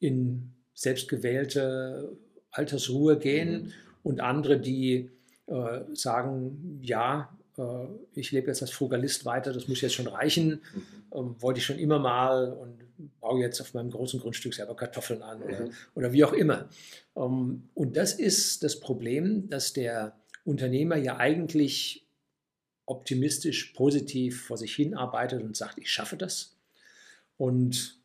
in 0.00 0.52
selbstgewählte 0.74 2.16
Altersruhe 2.50 3.18
gehen 3.18 3.62
mhm. 3.62 3.72
und 4.02 4.20
andere, 4.20 4.60
die 4.60 5.10
äh, 5.52 5.94
sagen, 5.94 6.80
ja, 6.82 7.36
äh, 7.58 7.86
ich 8.14 8.32
lebe 8.32 8.48
jetzt 8.48 8.62
als 8.62 8.70
Frugalist 8.70 9.24
weiter, 9.24 9.52
das 9.52 9.68
muss 9.68 9.80
jetzt 9.82 9.94
schon 9.94 10.06
reichen, 10.06 10.62
mhm. 10.74 10.82
ähm, 11.12 11.36
wollte 11.40 11.58
ich 11.58 11.66
schon 11.66 11.78
immer 11.78 11.98
mal 11.98 12.52
und 12.52 12.82
baue 13.20 13.40
jetzt 13.40 13.60
auf 13.60 13.74
meinem 13.74 13.90
großen 13.90 14.20
Grundstück 14.20 14.54
selber 14.54 14.74
Kartoffeln 14.74 15.22
an 15.22 15.42
oder, 15.42 15.66
mhm. 15.66 15.72
oder 15.94 16.12
wie 16.12 16.24
auch 16.24 16.32
immer. 16.32 16.68
Ähm, 17.16 17.68
und 17.74 17.96
das 17.96 18.14
ist 18.14 18.62
das 18.62 18.80
Problem, 18.80 19.50
dass 19.50 19.72
der 19.72 20.16
Unternehmer 20.44 20.96
ja 20.96 21.18
eigentlich 21.18 22.06
optimistisch, 22.86 23.72
positiv 23.74 24.46
vor 24.46 24.56
sich 24.56 24.74
hin 24.74 24.94
arbeitet 24.94 25.42
und 25.42 25.56
sagt, 25.56 25.78
ich 25.78 25.90
schaffe 25.90 26.16
das. 26.16 26.56
Und 27.36 28.00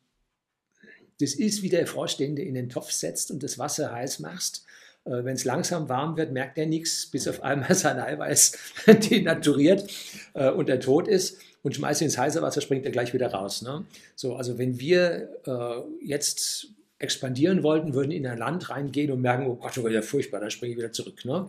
das 1.20 1.34
ist 1.34 1.62
wie 1.62 1.68
der 1.68 1.86
Frosch, 1.86 2.16
den 2.16 2.36
du 2.36 2.42
in 2.42 2.54
den 2.54 2.68
Topf 2.68 2.92
setzt 2.92 3.30
und 3.30 3.42
das 3.42 3.58
Wasser 3.58 3.92
heiß 3.92 4.20
machst. 4.20 4.66
Äh, 5.04 5.24
Wenn 5.24 5.34
es 5.34 5.44
langsam 5.44 5.88
warm 5.88 6.16
wird, 6.16 6.32
merkt 6.32 6.58
er 6.58 6.66
nichts, 6.66 7.06
bis 7.06 7.28
auf 7.28 7.42
einmal 7.42 7.74
sein 7.74 7.98
Eiweiß 7.98 8.58
denaturiert 9.10 9.90
äh, 10.34 10.50
und 10.50 10.68
er 10.68 10.80
tot 10.80 11.08
ist 11.08 11.38
und 11.62 11.74
schmeißt 11.74 12.02
ihn 12.02 12.06
ins 12.06 12.18
heiße 12.18 12.42
Wasser, 12.42 12.60
springt 12.60 12.84
er 12.84 12.92
gleich 12.92 13.12
wieder 13.12 13.32
raus. 13.32 13.62
Ne? 13.62 13.84
So, 14.14 14.36
also 14.36 14.58
wenn 14.58 14.78
wir 14.80 15.28
äh, 15.46 16.06
jetzt 16.06 16.68
expandieren 16.98 17.62
wollten, 17.62 17.94
würden 17.94 18.10
in 18.10 18.26
ein 18.26 18.38
Land 18.38 18.70
reingehen 18.70 19.10
und 19.10 19.20
merken, 19.20 19.46
oh 19.46 19.56
Gott, 19.56 19.78
oh 19.78 19.82
Gott, 19.82 19.92
ja 19.92 20.02
furchtbar, 20.02 20.40
dann 20.40 20.50
springe 20.50 20.72
ich 20.72 20.78
wieder 20.78 20.92
zurück. 20.92 21.24
Ne? 21.24 21.48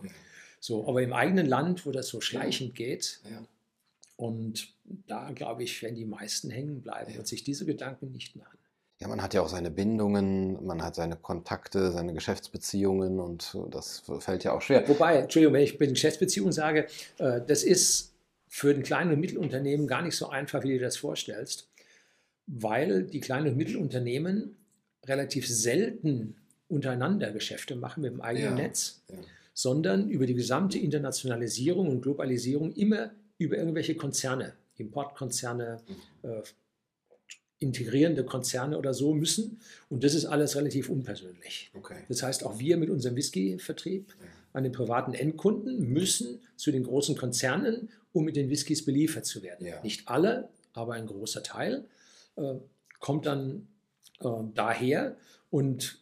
So, 0.60 0.86
aber 0.86 1.02
im 1.02 1.12
eigenen 1.12 1.46
Land, 1.46 1.86
wo 1.86 1.90
das 1.90 2.08
so 2.08 2.20
schleichend 2.20 2.74
geht, 2.74 3.20
ja. 3.30 3.42
und 4.16 4.68
da 5.06 5.30
glaube 5.32 5.64
ich, 5.64 5.82
werden 5.82 5.96
die 5.96 6.04
meisten 6.04 6.50
hängen 6.50 6.82
bleiben 6.82 7.12
ja. 7.12 7.18
und 7.18 7.26
sich 7.26 7.42
diese 7.42 7.64
Gedanken 7.64 8.12
nicht 8.12 8.36
machen. 8.36 8.58
Ja, 9.00 9.08
man 9.08 9.22
hat 9.22 9.32
ja 9.32 9.40
auch 9.40 9.48
seine 9.48 9.70
Bindungen, 9.70 10.64
man 10.64 10.82
hat 10.82 10.94
seine 10.94 11.16
Kontakte, 11.16 11.90
seine 11.90 12.12
Geschäftsbeziehungen 12.12 13.18
und 13.18 13.56
das 13.70 14.02
fällt 14.18 14.44
ja 14.44 14.52
auch 14.52 14.60
schwer. 14.60 14.86
Wobei, 14.88 15.16
Entschuldigung, 15.16 15.54
wenn 15.54 15.62
ich 15.62 15.78
bei 15.78 15.86
den 15.86 15.94
Geschäftsbeziehungen 15.94 16.52
sage, 16.52 16.86
äh, 17.18 17.40
das 17.46 17.62
ist 17.62 18.12
für 18.46 18.74
ein 18.74 18.82
kleines 18.82 19.14
und 19.14 19.20
Mittelunternehmen 19.20 19.86
gar 19.86 20.02
nicht 20.02 20.16
so 20.16 20.28
einfach, 20.28 20.62
wie 20.64 20.72
du 20.72 20.74
dir 20.74 20.84
das 20.84 20.98
vorstellst, 20.98 21.70
weil 22.46 23.04
die 23.04 23.20
kleinen 23.20 23.48
und 23.48 23.56
Mittelunternehmen 23.56 24.56
relativ 25.06 25.48
selten 25.48 26.36
untereinander 26.68 27.32
Geschäfte 27.32 27.76
machen 27.76 28.02
mit 28.02 28.12
dem 28.12 28.20
eigenen 28.20 28.58
ja, 28.58 28.64
Netz, 28.64 29.02
ja. 29.08 29.16
sondern 29.54 30.10
über 30.10 30.26
die 30.26 30.34
gesamte 30.34 30.78
Internationalisierung 30.78 31.88
und 31.88 32.02
Globalisierung 32.02 32.72
immer 32.72 33.12
über 33.38 33.56
irgendwelche 33.56 33.94
Konzerne, 33.94 34.52
Importkonzerne, 34.76 35.80
mhm. 36.22 36.28
Integrierende 37.60 38.24
Konzerne 38.24 38.76
oder 38.76 38.92
so 38.94 39.14
müssen. 39.14 39.60
Und 39.88 40.02
das 40.02 40.14
ist 40.14 40.24
alles 40.24 40.56
relativ 40.56 40.88
unpersönlich. 40.88 41.70
Okay. 41.74 41.98
Das 42.08 42.22
heißt, 42.22 42.44
auch 42.44 42.58
wir 42.58 42.76
mit 42.78 42.90
unserem 42.90 43.16
Whisky-Vertrieb 43.16 44.08
ja. 44.18 44.26
an 44.54 44.64
den 44.64 44.72
privaten 44.72 45.14
Endkunden 45.14 45.92
müssen 45.92 46.40
zu 46.56 46.72
den 46.72 46.82
großen 46.82 47.16
Konzernen, 47.16 47.90
um 48.12 48.24
mit 48.24 48.34
den 48.34 48.50
Whiskys 48.50 48.84
beliefert 48.84 49.26
zu 49.26 49.42
werden. 49.42 49.66
Ja. 49.66 49.80
Nicht 49.82 50.08
alle, 50.08 50.48
aber 50.72 50.94
ein 50.94 51.06
großer 51.06 51.42
Teil 51.42 51.84
äh, 52.36 52.54
kommt 52.98 53.26
dann 53.26 53.68
äh, 54.20 54.28
daher 54.54 55.16
und 55.50 55.98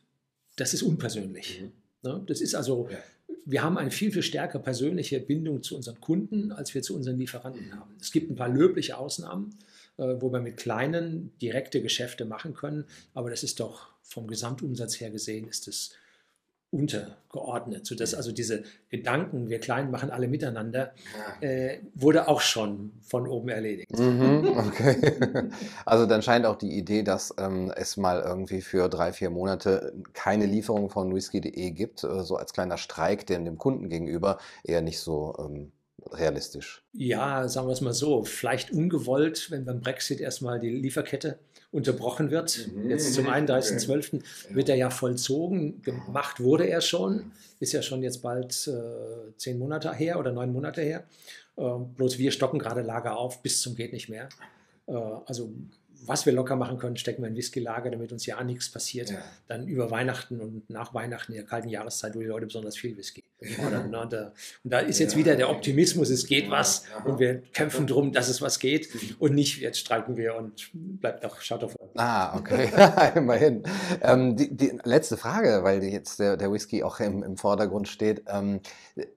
das 0.56 0.74
ist 0.74 0.82
unpersönlich. 0.82 1.60
Mhm. 1.60 1.72
Ne? 2.02 2.22
Das 2.26 2.40
ist 2.40 2.54
also, 2.54 2.88
ja. 2.90 2.98
wir 3.44 3.62
haben 3.62 3.78
eine 3.78 3.90
viel, 3.90 4.12
viel 4.12 4.22
stärker 4.22 4.60
persönliche 4.60 5.18
Bindung 5.20 5.62
zu 5.62 5.74
unseren 5.74 6.00
Kunden, 6.00 6.52
als 6.52 6.72
wir 6.74 6.82
zu 6.82 6.94
unseren 6.94 7.18
Lieferanten 7.18 7.66
mhm. 7.66 7.74
haben. 7.74 7.96
Es 8.00 8.12
gibt 8.12 8.30
ein 8.30 8.36
paar 8.36 8.48
löbliche 8.48 8.96
Ausnahmen. 8.96 9.58
Äh, 9.98 10.20
wo 10.20 10.32
wir 10.32 10.40
mit 10.40 10.56
kleinen 10.56 11.36
direkte 11.40 11.82
Geschäfte 11.82 12.24
machen 12.24 12.54
können. 12.54 12.84
Aber 13.14 13.30
das 13.30 13.42
ist 13.42 13.58
doch 13.58 13.88
vom 14.02 14.28
Gesamtumsatz 14.28 15.00
her 15.00 15.10
gesehen, 15.10 15.48
ist 15.48 15.66
es 15.66 15.90
untergeordnet, 16.70 17.86
sodass 17.86 18.14
also 18.14 18.30
diese 18.30 18.62
Gedanken, 18.90 19.48
wir 19.48 19.58
Kleinen 19.58 19.90
machen 19.90 20.10
alle 20.10 20.28
miteinander, 20.28 20.92
äh, 21.40 21.78
wurde 21.94 22.28
auch 22.28 22.42
schon 22.42 22.92
von 23.00 23.26
oben 23.26 23.48
erledigt. 23.48 23.90
Mhm, 23.98 24.46
okay. 24.56 25.50
Also 25.84 26.06
dann 26.06 26.22
scheint 26.22 26.46
auch 26.46 26.56
die 26.56 26.76
Idee, 26.76 27.02
dass 27.02 27.34
ähm, 27.38 27.72
es 27.74 27.96
mal 27.96 28.20
irgendwie 28.20 28.60
für 28.60 28.88
drei, 28.88 29.12
vier 29.12 29.30
Monate 29.30 29.94
keine 30.12 30.46
Lieferung 30.46 30.90
von 30.90 31.12
whisky.de 31.12 31.70
gibt, 31.70 32.04
äh, 32.04 32.22
so 32.22 32.36
als 32.36 32.52
kleiner 32.52 32.76
Streik, 32.76 33.26
dem, 33.26 33.44
dem 33.46 33.58
Kunden 33.58 33.88
gegenüber, 33.88 34.38
eher 34.62 34.82
nicht 34.82 35.00
so 35.00 35.34
ähm, 35.38 35.72
realistisch? 36.12 36.82
Ja, 36.92 37.48
sagen 37.48 37.68
wir 37.68 37.72
es 37.72 37.80
mal 37.80 37.92
so, 37.92 38.24
vielleicht 38.24 38.70
ungewollt, 38.70 39.50
wenn 39.50 39.64
beim 39.64 39.80
Brexit 39.80 40.20
erstmal 40.20 40.58
die 40.58 40.70
Lieferkette 40.70 41.38
unterbrochen 41.70 42.30
wird. 42.30 42.68
Mhm. 42.74 42.90
Jetzt 42.90 43.14
zum 43.14 43.26
31.12. 43.26 44.16
Mhm. 44.16 44.22
Ja. 44.50 44.56
wird 44.56 44.68
er 44.68 44.76
ja 44.76 44.90
vollzogen. 44.90 45.82
Gemacht 45.82 46.40
wurde 46.40 46.68
er 46.68 46.80
schon. 46.80 47.32
Ist 47.60 47.72
ja 47.72 47.82
schon 47.82 48.02
jetzt 48.02 48.22
bald 48.22 48.68
äh, 48.68 49.36
zehn 49.36 49.58
Monate 49.58 49.92
her 49.92 50.18
oder 50.18 50.32
neun 50.32 50.52
Monate 50.52 50.80
her. 50.80 51.04
Äh, 51.56 51.62
bloß 51.96 52.18
wir 52.18 52.30
stocken 52.30 52.58
gerade 52.58 52.82
Lager 52.82 53.18
auf 53.18 53.42
bis 53.42 53.60
zum 53.60 53.74
geht 53.74 53.92
nicht 53.92 54.08
mehr. 54.08 54.28
Äh, 54.86 54.92
also 54.92 55.52
was 56.06 56.26
wir 56.26 56.32
locker 56.32 56.56
machen 56.56 56.78
können, 56.78 56.96
stecken 56.96 57.22
wir 57.22 57.28
in 57.28 57.36
Whisky-Lager, 57.36 57.90
damit 57.90 58.12
uns 58.12 58.26
ja 58.26 58.42
nichts 58.42 58.70
passiert. 58.70 59.10
Ja. 59.10 59.18
Dann 59.46 59.66
über 59.66 59.90
Weihnachten 59.90 60.40
und 60.40 60.68
nach 60.70 60.94
Weihnachten 60.94 61.32
in 61.32 61.38
der 61.38 61.46
kalten 61.46 61.68
Jahreszeit, 61.68 62.14
wo 62.14 62.20
die 62.20 62.26
Leute 62.26 62.46
besonders 62.46 62.76
viel 62.76 62.96
Whisky. 62.96 63.24
Ja. 63.40 63.80
Und, 63.80 63.92
da, 63.92 64.32
und, 64.64 64.70
da, 64.70 64.78
ist 64.80 64.98
jetzt 64.98 65.12
ja. 65.12 65.18
wieder 65.18 65.36
der 65.36 65.50
Optimismus, 65.50 66.10
es 66.10 66.26
geht 66.26 66.50
was 66.50 66.84
und 67.04 67.18
wir 67.18 67.42
kämpfen 67.52 67.86
darum, 67.86 68.12
dass 68.12 68.28
es 68.28 68.42
was 68.42 68.58
geht 68.58 68.88
und 69.18 69.34
nicht, 69.34 69.58
jetzt 69.58 69.78
streiken 69.78 70.16
wir 70.16 70.34
und 70.34 70.70
bleibt 70.72 71.24
doch, 71.24 71.40
schaut 71.40 71.62
auf. 71.62 71.76
Ah, 71.94 72.36
okay, 72.36 72.70
immerhin. 73.14 73.62
Ähm, 74.02 74.36
die, 74.36 74.54
die, 74.56 74.78
letzte 74.84 75.16
Frage, 75.16 75.62
weil 75.62 75.82
jetzt 75.84 76.18
der, 76.18 76.36
der 76.36 76.50
Whisky 76.50 76.82
auch 76.82 77.00
im, 77.00 77.22
im 77.22 77.36
Vordergrund 77.36 77.88
steht. 77.88 78.24
Ähm, 78.26 78.60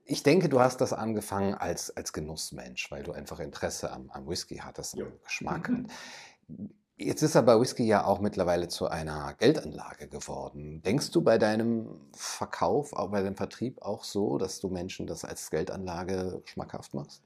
ich 0.05 0.23
denke, 0.23 0.49
du 0.49 0.59
hast 0.59 0.81
das 0.81 0.93
angefangen 0.93 1.53
als, 1.53 1.95
als 1.95 2.13
Genussmensch, 2.13 2.91
weil 2.91 3.03
du 3.03 3.11
einfach 3.11 3.39
Interesse 3.39 3.91
am, 3.91 4.09
am 4.11 4.27
Whisky 4.27 4.57
hattest, 4.57 4.99
am 4.99 5.11
Geschmack. 5.23 5.69
Mhm. 5.69 5.87
Jetzt 6.97 7.23
ist 7.23 7.35
aber 7.35 7.59
Whisky 7.59 7.83
ja 7.83 8.05
auch 8.05 8.19
mittlerweile 8.19 8.67
zu 8.67 8.87
einer 8.87 9.33
Geldanlage 9.39 10.07
geworden. 10.07 10.83
Denkst 10.83 11.09
du 11.09 11.21
bei 11.21 11.39
deinem 11.39 11.87
Verkauf, 12.13 12.93
auch 12.93 13.09
bei 13.09 13.23
dem 13.23 13.35
Vertrieb 13.35 13.81
auch 13.81 14.03
so, 14.03 14.37
dass 14.37 14.59
du 14.59 14.69
Menschen 14.69 15.07
das 15.07 15.25
als 15.25 15.49
Geldanlage 15.49 16.43
schmackhaft 16.45 16.93
machst? 16.93 17.23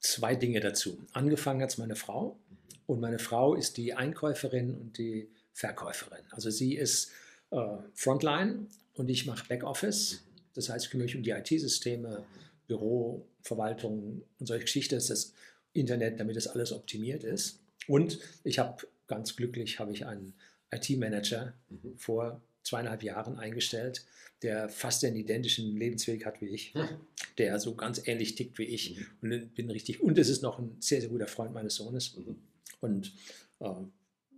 Zwei 0.00 0.34
Dinge 0.34 0.60
dazu. 0.60 0.98
Angefangen 1.12 1.60
hat 1.60 1.70
es 1.70 1.78
meine 1.78 1.96
Frau 1.96 2.38
und 2.86 3.00
meine 3.00 3.18
Frau 3.18 3.54
ist 3.54 3.76
die 3.76 3.92
Einkäuferin 3.92 4.74
und 4.74 4.96
die 4.96 5.28
Verkäuferin. 5.52 6.24
Also 6.30 6.48
sie 6.48 6.74
ist 6.74 7.10
äh, 7.50 7.76
Frontline 7.92 8.68
und 8.94 9.10
ich 9.10 9.26
mache 9.26 9.46
Backoffice. 9.46 10.22
Das 10.54 10.70
heißt, 10.70 10.86
ich 10.86 10.90
kümmere 10.90 11.04
mich 11.04 11.16
um 11.16 11.22
die 11.22 11.30
IT-Systeme, 11.30 12.24
Büroverwaltung 12.66 14.22
und 14.38 14.46
solche 14.46 14.64
Geschichten, 14.64 14.94
ist 14.94 15.10
das 15.10 15.34
Internet, 15.74 16.18
damit 16.18 16.36
das 16.36 16.46
alles 16.46 16.72
optimiert 16.72 17.24
ist. 17.24 17.57
Und 17.88 18.20
ich 18.44 18.60
habe 18.60 18.86
ganz 19.08 19.34
glücklich 19.34 19.80
habe 19.80 19.92
ich 19.92 20.06
einen 20.06 20.34
IT-Manager 20.70 21.54
mhm. 21.70 21.96
vor 21.96 22.40
zweieinhalb 22.62 23.02
Jahren 23.02 23.38
eingestellt, 23.38 24.04
der 24.42 24.68
fast 24.68 25.02
den 25.02 25.16
identischen 25.16 25.76
Lebensweg 25.76 26.26
hat 26.26 26.40
wie 26.40 26.48
ich, 26.48 26.74
hm. 26.74 26.86
der 27.38 27.58
so 27.58 27.74
ganz 27.74 28.06
ähnlich 28.06 28.34
tickt 28.34 28.58
wie 28.58 28.64
ich 28.64 28.98
mhm. 29.22 29.32
und 29.32 29.54
bin 29.54 29.70
richtig. 29.70 30.00
Und 30.00 30.18
es 30.18 30.28
ist 30.28 30.42
noch 30.42 30.58
ein 30.58 30.76
sehr, 30.78 31.00
sehr 31.00 31.10
guter 31.10 31.26
Freund 31.26 31.52
meines 31.52 31.76
Sohnes 31.76 32.16
mhm. 32.16 32.36
und 32.80 33.14
äh, 33.60 33.70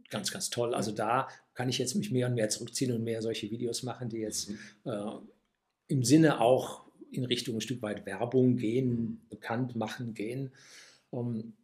ganz, 0.09 0.30
ganz 0.30 0.48
toll. 0.48 0.74
Also 0.74 0.92
da 0.92 1.28
kann 1.55 1.68
ich 1.68 1.78
jetzt 1.78 1.96
mich 1.96 2.11
mehr 2.11 2.28
und 2.28 2.34
mehr 2.34 2.48
zurückziehen 2.48 2.92
und 2.92 3.03
mehr 3.03 3.20
solche 3.20 3.51
Videos 3.51 3.82
machen, 3.82 4.09
die 4.09 4.18
jetzt 4.18 4.51
mhm. 4.51 4.59
äh, 4.84 5.12
im 5.88 6.05
Sinne 6.05 6.40
auch 6.40 6.84
in 7.11 7.24
Richtung 7.24 7.57
ein 7.57 7.61
Stück 7.61 7.82
weit 7.82 8.07
Werbung 8.07 8.57
gehen, 8.57 9.20
bekannt 9.28 9.74
machen 9.74 10.14
gehen. 10.14 10.53
Um, 11.11 11.55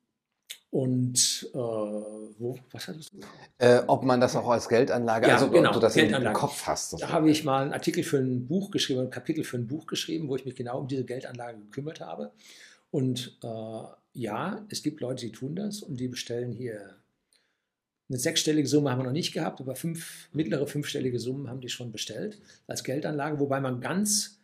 und 0.71 1.49
äh, 1.55 1.57
wo, 1.59 2.59
was 2.73 2.89
hattest 2.89 3.13
du? 3.13 3.21
Äh, 3.59 3.83
ob 3.87 4.05
man 4.05 4.21
das 4.21 4.37
auch 4.37 4.49
als 4.49 4.69
Geldanlage, 4.69 5.29
ja, 5.29 5.35
also 5.35 5.51
genau, 5.51 5.71
ob 5.71 5.75
du 5.75 5.81
das 5.81 5.95
Geldanlage. 5.95 6.35
im 6.35 6.41
Kopf 6.41 6.67
hast. 6.67 7.01
Da 7.01 7.09
habe 7.11 7.31
ich 7.31 7.45
mal 7.45 7.63
einen 7.63 7.73
Artikel 7.73 8.03
für 8.03 8.19
ein 8.19 8.47
Buch 8.47 8.71
geschrieben, 8.71 9.01
ein 9.01 9.11
Kapitel 9.11 9.45
für 9.45 9.57
ein 9.57 9.67
Buch 9.67 9.87
geschrieben, 9.87 10.29
wo 10.29 10.37
ich 10.37 10.45
mich 10.45 10.55
genau 10.55 10.81
um 10.81 10.89
diese 10.89 11.05
Geldanlage 11.05 11.59
gekümmert 11.59 12.01
habe. 12.01 12.33
Und 12.91 13.39
äh, 13.43 13.83
ja, 14.15 14.65
es 14.69 14.83
gibt 14.83 15.01
Leute, 15.01 15.27
die 15.27 15.33
tun 15.33 15.57
das 15.57 15.83
und 15.83 15.99
die 15.99 16.09
bestellen 16.09 16.53
hier 16.53 16.97
eine 18.09 18.19
sechsstellige 18.19 18.69
Summe 18.69 18.91
haben 18.91 19.01
wir 19.01 19.05
noch 19.05 19.13
nicht 19.13 19.33
gehabt, 19.33 19.61
aber 19.61 19.75
fünf, 19.75 20.29
mittlere 20.33 20.67
fünfstellige 20.67 21.19
Summen 21.19 21.49
haben 21.49 21.61
die 21.61 21.69
schon 21.69 21.91
bestellt 21.91 22.41
als 22.67 22.85
Geldanlage, 22.85 23.41
wobei 23.41 23.61
man 23.61 23.81
ganz 23.81 24.39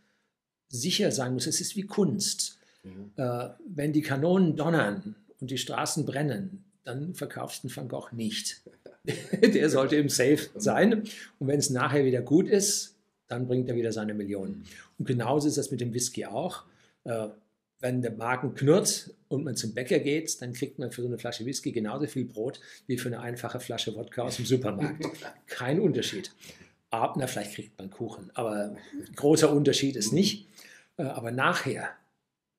sicher 0.69 1.13
sein 1.13 1.35
muss, 1.35 1.47
es 1.47 1.61
ist 1.61 1.77
wie 1.77 1.87
Kunst. 1.87 2.59
Mhm. 2.83 3.13
Äh, 3.17 3.51
wenn 3.69 3.93
die 3.93 4.03
Kanonen 4.03 4.57
donnern 4.57 5.15
und 5.43 5.51
die 5.51 5.59
Straßen 5.59 6.07
brennen, 6.07 6.65
dann 6.85 7.15
verkaufst 7.15 7.65
du 7.65 7.69
einen 7.69 7.77
Van 7.77 7.89
Gogh 7.89 8.09
nicht. 8.13 8.63
Der 9.43 9.69
sollte 9.69 9.97
im 9.97 10.09
Safe 10.09 10.39
sein. 10.55 11.03
Und 11.39 11.49
wenn 11.49 11.59
es 11.59 11.69
nachher 11.69 12.05
wieder 12.05 12.23
gut 12.23 12.49
ist, 12.49 12.95
dann 13.27 13.49
bringt 13.49 13.69
er 13.69 13.75
wieder 13.75 13.93
seine 13.93 14.15
Millionen. 14.15 14.65
Und 14.99 15.07
genauso 15.07 15.49
ist 15.49 15.59
das 15.59 15.73
mit 15.73 15.81
dem 15.81 15.93
Whisky 15.93 16.27
auch. 16.27 16.63
Äh, 17.05 17.29
wenn 17.81 18.01
der 18.01 18.13
Magen 18.13 18.55
knurrt 18.55 19.11
und 19.27 19.43
man 19.43 19.57
zum 19.57 19.75
Bäcker 19.75 19.99
geht, 19.99 20.41
dann 20.41 20.53
kriegt 20.53 20.79
man 20.79 20.93
für 20.93 21.03
so 21.03 21.09
eine 21.09 21.19
Flasche 21.19 21.45
Whisky 21.45 21.73
genauso 21.73 22.07
viel 22.07 22.25
Brot 22.25 22.61
wie 22.87 22.97
für 22.97 23.09
eine 23.09 23.19
einfache 23.19 23.59
Flasche 23.59 23.97
Wodka 23.97 24.23
aus 24.23 24.37
dem 24.37 24.47
Supermarkt. 24.47 25.05
Kein 25.49 25.81
Unterschied. 25.81 26.31
Na, 26.93 27.27
vielleicht 27.27 27.55
kriegt 27.55 27.77
man 27.79 27.91
Kuchen, 27.91 28.31
aber 28.35 28.77
großer 29.17 29.51
Unterschied 29.51 29.97
ist 29.97 30.13
nicht. 30.13 30.47
Äh, 30.99 31.05
aber 31.05 31.33
nachher, 31.33 31.89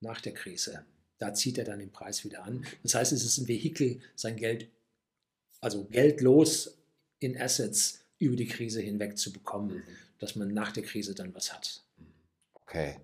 nach 0.02 0.20
der 0.20 0.34
Krise, 0.34 0.84
da 1.18 1.34
zieht 1.34 1.58
er 1.58 1.64
dann 1.64 1.80
den 1.80 1.92
Preis 1.92 2.24
wieder 2.24 2.44
an. 2.44 2.66
Das 2.84 2.96
heißt, 2.96 3.12
es 3.12 3.24
ist 3.24 3.38
ein 3.38 3.48
Vehikel, 3.48 4.00
sein 4.16 4.36
Geld, 4.36 4.70
also 5.62 5.86
geldlos 5.86 6.78
in 7.20 7.40
Assets 7.40 8.00
über 8.20 8.36
die 8.36 8.48
Krise 8.48 8.82
hinweg 8.82 9.18
zu 9.18 9.32
bekommen, 9.32 9.84
dass 10.20 10.36
man 10.36 10.54
nach 10.54 10.72
der 10.72 10.84
Krise 10.84 11.16
dann 11.16 11.34
was 11.34 11.54
hat. 11.54 11.84
Okay. 12.54 12.98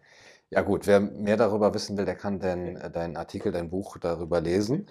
Ja 0.51 0.62
gut, 0.62 0.88
wer 0.88 0.99
mehr 0.99 1.38
darüber 1.38 1.76
wissen 1.76 1.95
will, 1.95 2.05
der 2.05 2.16
kann 2.16 2.39
den, 2.39 2.76
äh, 2.76 2.89
deinen 2.89 3.18
Artikel, 3.18 3.51
dein 3.51 3.70
Buch 3.70 3.97
darüber 3.97 4.41
lesen. 4.41 4.88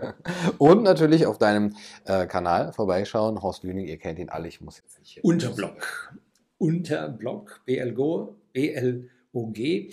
und 0.58 0.82
natürlich 0.82 1.26
auf 1.26 1.36
deinem 1.36 1.76
äh, 2.06 2.26
Kanal 2.26 2.72
vorbeischauen. 2.72 3.42
Horst 3.42 3.64
Lüning, 3.64 3.86
ihr 3.86 3.98
kennt 3.98 4.18
ihn 4.18 4.30
alle, 4.30 4.48
ich 4.48 4.62
muss 4.62 4.78
jetzt 4.78 4.98
nicht. 4.98 5.22
Unterblock. 5.22 6.14
Unterblock, 6.56 7.60
BLGO, 7.66 8.36
BL 8.54 9.10
OG 9.34 9.58
äh, 9.58 9.90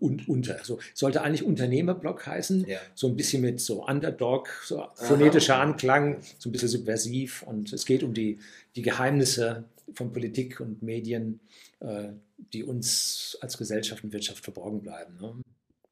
und 0.00 0.28
unter. 0.28 0.64
So 0.64 0.78
sollte 0.94 1.22
eigentlich 1.22 1.44
Unternehmerblock 1.44 2.26
heißen, 2.26 2.66
ja. 2.66 2.78
so 2.94 3.06
ein 3.06 3.16
bisschen 3.16 3.42
mit 3.42 3.60
so 3.60 3.86
Underdog, 3.86 4.48
so 4.64 4.84
phonetischer 4.94 5.58
Anklang, 5.60 6.18
so 6.38 6.48
ein 6.48 6.52
bisschen 6.52 6.68
subversiv 6.68 7.42
und 7.42 7.72
es 7.72 7.84
geht 7.84 8.02
um 8.02 8.14
die, 8.14 8.38
die 8.74 8.82
Geheimnisse 8.82 9.64
von 9.94 10.12
Politik 10.12 10.60
und 10.60 10.82
Medien, 10.82 11.40
äh, 11.80 12.08
die 12.52 12.64
uns 12.64 13.38
als 13.40 13.58
Gesellschaft 13.58 14.04
und 14.04 14.12
Wirtschaft 14.12 14.42
verborgen 14.42 14.82
bleiben. 14.82 15.16
Ne? 15.20 15.34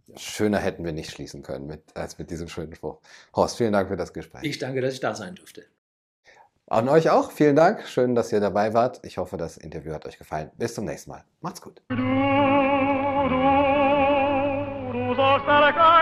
Ja. 0.07 0.18
Schöner 0.18 0.59
hätten 0.59 0.84
wir 0.84 0.92
nicht 0.92 1.11
schließen 1.11 1.42
können 1.42 1.66
mit, 1.66 1.82
als 1.94 2.18
mit 2.18 2.30
diesem 2.30 2.49
schönen 2.49 2.74
Spruch. 2.74 3.01
Horst, 3.34 3.57
vielen 3.57 3.72
Dank 3.72 3.88
für 3.88 3.97
das 3.97 4.12
Gespräch. 4.12 4.42
Ich 4.44 4.59
danke, 4.59 4.80
dass 4.80 4.94
ich 4.94 5.01
da 5.01 5.14
sein 5.14 5.34
durfte. 5.34 5.64
An 6.68 6.88
euch 6.88 7.11
auch, 7.11 7.30
vielen 7.30 7.55
Dank. 7.55 7.86
Schön, 7.86 8.16
dass 8.16 8.32
ihr 8.32 8.40
dabei 8.40 8.74
wart. 8.74 9.01
Ich 9.05 9.18
hoffe, 9.18 9.36
das 9.36 9.57
Interview 9.57 9.92
hat 9.92 10.05
euch 10.05 10.18
gefallen. 10.18 10.51
Bis 10.57 10.74
zum 10.74 10.84
nächsten 10.84 11.11
Mal. 11.11 11.24
Macht's 11.40 11.61
gut. 11.61 11.80
para 15.47 15.68
acá. 15.68 15.95